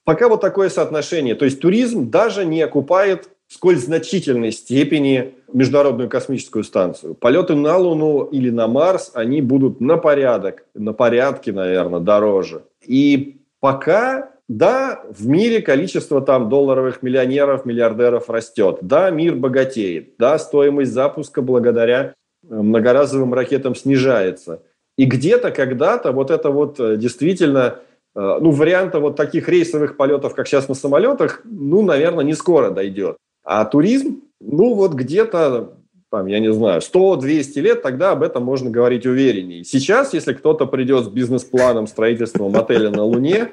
Пока 0.05 0.29
вот 0.29 0.41
такое 0.41 0.69
соотношение. 0.69 1.35
То 1.35 1.45
есть 1.45 1.59
туризм 1.59 2.09
даже 2.09 2.45
не 2.45 2.61
окупает 2.61 3.29
в 3.49 3.53
сколь 3.55 3.77
значительной 3.77 4.51
степени 4.51 5.33
Международную 5.51 6.07
космическую 6.07 6.63
станцию. 6.63 7.15
Полеты 7.15 7.55
на 7.55 7.77
Луну 7.77 8.25
или 8.25 8.51
на 8.51 8.67
Марс, 8.67 9.11
они 9.15 9.41
будут 9.41 9.81
на 9.81 9.97
порядок, 9.97 10.65
на 10.75 10.93
порядке, 10.93 11.51
наверное, 11.51 11.99
дороже. 11.99 12.61
И 12.85 13.41
пока, 13.59 14.29
да, 14.47 15.01
в 15.09 15.27
мире 15.27 15.63
количество 15.63 16.21
там 16.21 16.47
долларовых 16.47 17.01
миллионеров, 17.01 17.65
миллиардеров 17.65 18.29
растет. 18.29 18.77
Да, 18.81 19.09
мир 19.09 19.33
богатеет. 19.33 20.13
Да, 20.19 20.37
стоимость 20.37 20.91
запуска 20.91 21.41
благодаря 21.41 22.13
э, 22.47 22.53
многоразовым 22.53 23.33
ракетам 23.33 23.73
снижается. 23.73 24.61
И 24.95 25.05
где-то, 25.05 25.49
когда-то 25.49 26.11
вот 26.11 26.29
это 26.29 26.51
вот 26.51 26.79
э, 26.79 26.97
действительно 26.97 27.79
э, 28.15 28.37
ну, 28.41 28.51
варианта 28.51 28.99
вот 28.99 29.15
таких 29.15 29.49
рейсовых 29.49 29.97
полетов, 29.97 30.35
как 30.35 30.47
сейчас 30.47 30.67
на 30.67 30.75
самолетах, 30.75 31.41
ну, 31.45 31.81
наверное, 31.81 32.23
не 32.23 32.35
скоро 32.35 32.69
дойдет. 32.69 33.17
А 33.51 33.65
туризм, 33.65 34.21
ну 34.39 34.75
вот 34.75 34.93
где-то, 34.93 35.73
там, 36.11 36.27
я 36.27 36.39
не 36.39 36.53
знаю, 36.53 36.81
100-200 36.81 37.61
лет, 37.61 37.81
тогда 37.81 38.11
об 38.11 38.21
этом 38.21 38.43
можно 38.43 38.69
говорить 38.69 39.07
увереннее. 39.07 39.63
Сейчас, 39.63 40.13
если 40.13 40.33
кто-то 40.33 40.67
придет 40.67 41.05
с 41.05 41.07
бизнес-планом 41.07 41.87
строительства 41.87 42.47
отеля 42.55 42.91
на 42.91 43.03
Луне, 43.03 43.49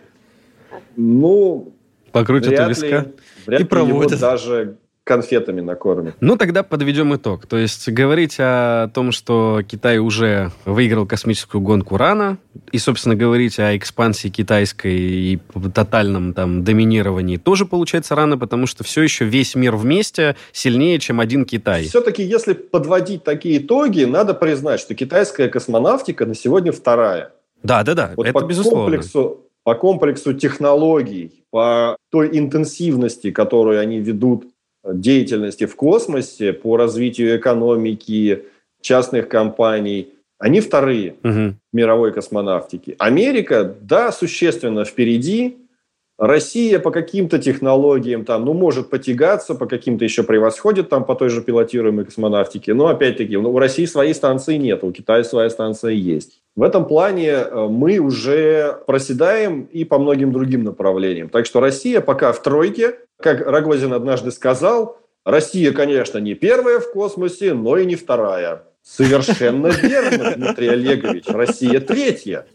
ну, 0.96 1.72
покрутят 2.12 2.48
вряд 2.48 2.66
у 2.66 2.68
виска 2.68 2.86
ли, 2.86 3.12
вряд 3.46 3.60
и 3.62 3.64
проводят. 3.64 4.20
даже 4.20 4.76
конфетами 5.06 5.60
накормит. 5.60 6.16
Ну, 6.20 6.36
тогда 6.36 6.64
подведем 6.64 7.14
итог. 7.14 7.46
То 7.46 7.56
есть 7.56 7.88
говорить 7.88 8.36
о 8.40 8.88
том, 8.88 9.12
что 9.12 9.62
Китай 9.66 9.98
уже 9.98 10.50
выиграл 10.64 11.06
космическую 11.06 11.60
гонку 11.60 11.96
рано, 11.96 12.38
и, 12.72 12.78
собственно, 12.78 13.14
говорить 13.14 13.60
о 13.60 13.76
экспансии 13.76 14.28
китайской 14.28 14.96
и 14.96 15.38
тотальном 15.72 16.34
там 16.34 16.64
доминировании 16.64 17.36
тоже 17.36 17.66
получается 17.66 18.16
рано, 18.16 18.36
потому 18.36 18.66
что 18.66 18.82
все 18.82 19.02
еще 19.02 19.24
весь 19.24 19.54
мир 19.54 19.76
вместе 19.76 20.34
сильнее, 20.50 20.98
чем 20.98 21.20
один 21.20 21.44
Китай. 21.44 21.84
Все-таки, 21.84 22.24
если 22.24 22.54
подводить 22.54 23.22
такие 23.22 23.58
итоги, 23.58 24.02
надо 24.02 24.34
признать, 24.34 24.80
что 24.80 24.96
китайская 24.96 25.48
космонавтика 25.48 26.26
на 26.26 26.34
сегодня 26.34 26.72
вторая. 26.72 27.30
Да, 27.62 27.84
да, 27.84 27.94
да, 27.94 28.12
вот 28.16 28.26
это 28.26 28.32
по 28.32 28.44
безусловно. 28.44 28.82
Комплексу, 28.82 29.46
по 29.62 29.76
комплексу 29.76 30.34
технологий, 30.34 31.44
по 31.50 31.96
той 32.10 32.36
интенсивности, 32.36 33.30
которую 33.30 33.78
они 33.78 34.00
ведут 34.00 34.46
деятельности 34.94 35.66
в 35.66 35.76
космосе, 35.76 36.52
по 36.52 36.76
развитию 36.76 37.36
экономики, 37.36 38.44
частных 38.80 39.28
компаний, 39.28 40.12
они 40.38 40.60
вторые 40.60 41.14
угу. 41.22 41.54
в 41.72 41.76
мировой 41.76 42.12
космонавтике. 42.12 42.94
Америка, 42.98 43.64
да, 43.80 44.12
существенно 44.12 44.84
впереди, 44.84 45.56
Россия 46.18 46.78
по 46.78 46.90
каким-то 46.90 47.38
технологиям 47.38 48.24
там, 48.24 48.46
ну, 48.46 48.54
может 48.54 48.88
потягаться, 48.88 49.54
по 49.54 49.66
каким-то 49.66 50.04
еще 50.04 50.22
превосходит 50.22 50.88
там 50.88 51.04
по 51.04 51.14
той 51.14 51.28
же 51.28 51.42
пилотируемой 51.42 52.06
космонавтике. 52.06 52.72
Но, 52.72 52.86
опять-таки, 52.86 53.36
ну, 53.36 53.52
у 53.52 53.58
России 53.58 53.84
своей 53.84 54.14
станции 54.14 54.56
нет, 54.56 54.82
у 54.82 54.92
Китая 54.92 55.24
своя 55.24 55.50
станция 55.50 55.92
есть. 55.92 56.40
В 56.56 56.62
этом 56.62 56.86
плане 56.86 57.28
э, 57.28 57.66
мы 57.68 57.98
уже 57.98 58.78
проседаем 58.86 59.64
и 59.64 59.84
по 59.84 59.98
многим 59.98 60.32
другим 60.32 60.64
направлениям. 60.64 61.28
Так 61.28 61.44
что 61.44 61.60
Россия 61.60 62.00
пока 62.00 62.32
в 62.32 62.42
тройке. 62.42 62.96
Как 63.20 63.46
Рогозин 63.46 63.92
однажды 63.92 64.30
сказал, 64.30 64.98
Россия, 65.24 65.72
конечно, 65.72 66.18
не 66.18 66.34
первая 66.34 66.80
в 66.80 66.90
космосе, 66.92 67.52
но 67.52 67.76
и 67.76 67.84
не 67.84 67.94
вторая. 67.94 68.62
Совершенно 68.82 69.66
верно, 69.66 70.34
Дмитрий 70.36 70.68
Олегович. 70.68 71.24
Россия 71.26 71.80
третья. 71.80 72.46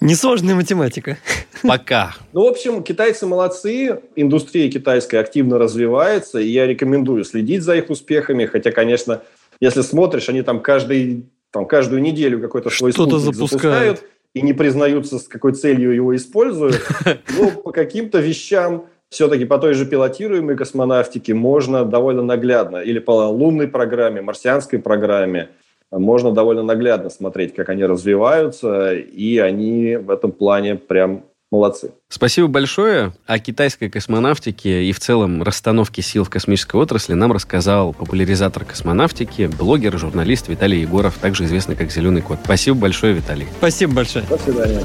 Несложная 0.00 0.54
математика. 0.54 1.18
Пока. 1.62 2.14
Ну, 2.32 2.44
в 2.44 2.46
общем, 2.46 2.82
китайцы 2.82 3.26
молодцы, 3.26 4.00
индустрия 4.16 4.70
китайская 4.70 5.18
активно 5.18 5.58
развивается, 5.58 6.38
и 6.38 6.48
я 6.48 6.66
рекомендую 6.66 7.24
следить 7.24 7.62
за 7.62 7.76
их 7.76 7.90
успехами, 7.90 8.46
хотя, 8.46 8.70
конечно, 8.70 9.22
если 9.60 9.82
смотришь, 9.82 10.28
они 10.28 10.42
там 10.42 10.60
каждый, 10.60 11.26
там, 11.50 11.66
каждую 11.66 12.02
неделю 12.02 12.40
какой-то 12.40 12.70
свой 12.70 12.92
Что-то 12.92 13.18
запускают. 13.18 13.50
запускают 13.50 14.04
и 14.34 14.42
не 14.42 14.52
признаются, 14.52 15.18
с 15.18 15.26
какой 15.26 15.52
целью 15.52 15.92
его 15.92 16.14
используют. 16.14 16.80
Ну, 17.36 17.50
по 17.50 17.72
каким-то 17.72 18.18
вещам 18.20 18.86
все-таки 19.08 19.44
по 19.44 19.58
той 19.58 19.74
же 19.74 19.86
пилотируемой 19.86 20.56
космонавтике 20.56 21.34
можно 21.34 21.84
довольно 21.84 22.22
наглядно, 22.22 22.78
или 22.78 23.00
по 23.00 23.28
лунной 23.28 23.66
программе, 23.66 24.22
марсианской 24.22 24.78
программе, 24.78 25.48
можно 25.90 26.30
довольно 26.30 26.62
наглядно 26.62 27.10
смотреть, 27.10 27.52
как 27.54 27.68
они 27.68 27.84
развиваются, 27.84 28.94
и 28.94 29.38
они 29.38 29.96
в 29.96 30.10
этом 30.10 30.30
плане 30.30 30.76
прям 30.76 31.24
молодцы. 31.50 31.92
Спасибо 32.08 32.48
большое. 32.48 33.12
О 33.26 33.38
китайской 33.38 33.88
космонавтике 33.88 34.84
и 34.84 34.92
в 34.92 35.00
целом 35.00 35.42
расстановке 35.42 36.02
сил 36.02 36.24
в 36.24 36.30
космической 36.30 36.76
отрасли 36.76 37.14
нам 37.14 37.32
рассказал 37.32 37.92
популяризатор 37.92 38.64
космонавтики, 38.64 39.50
блогер, 39.58 39.98
журналист 39.98 40.48
Виталий 40.48 40.80
Егоров, 40.80 41.18
также 41.18 41.44
известный 41.44 41.76
как 41.76 41.90
«Зеленый 41.90 42.22
кот». 42.22 42.38
Спасибо 42.44 42.78
большое, 42.78 43.14
Виталий. 43.14 43.46
Спасибо 43.58 43.94
большое. 43.94 44.24
До 44.26 44.38
свидания. 44.38 44.84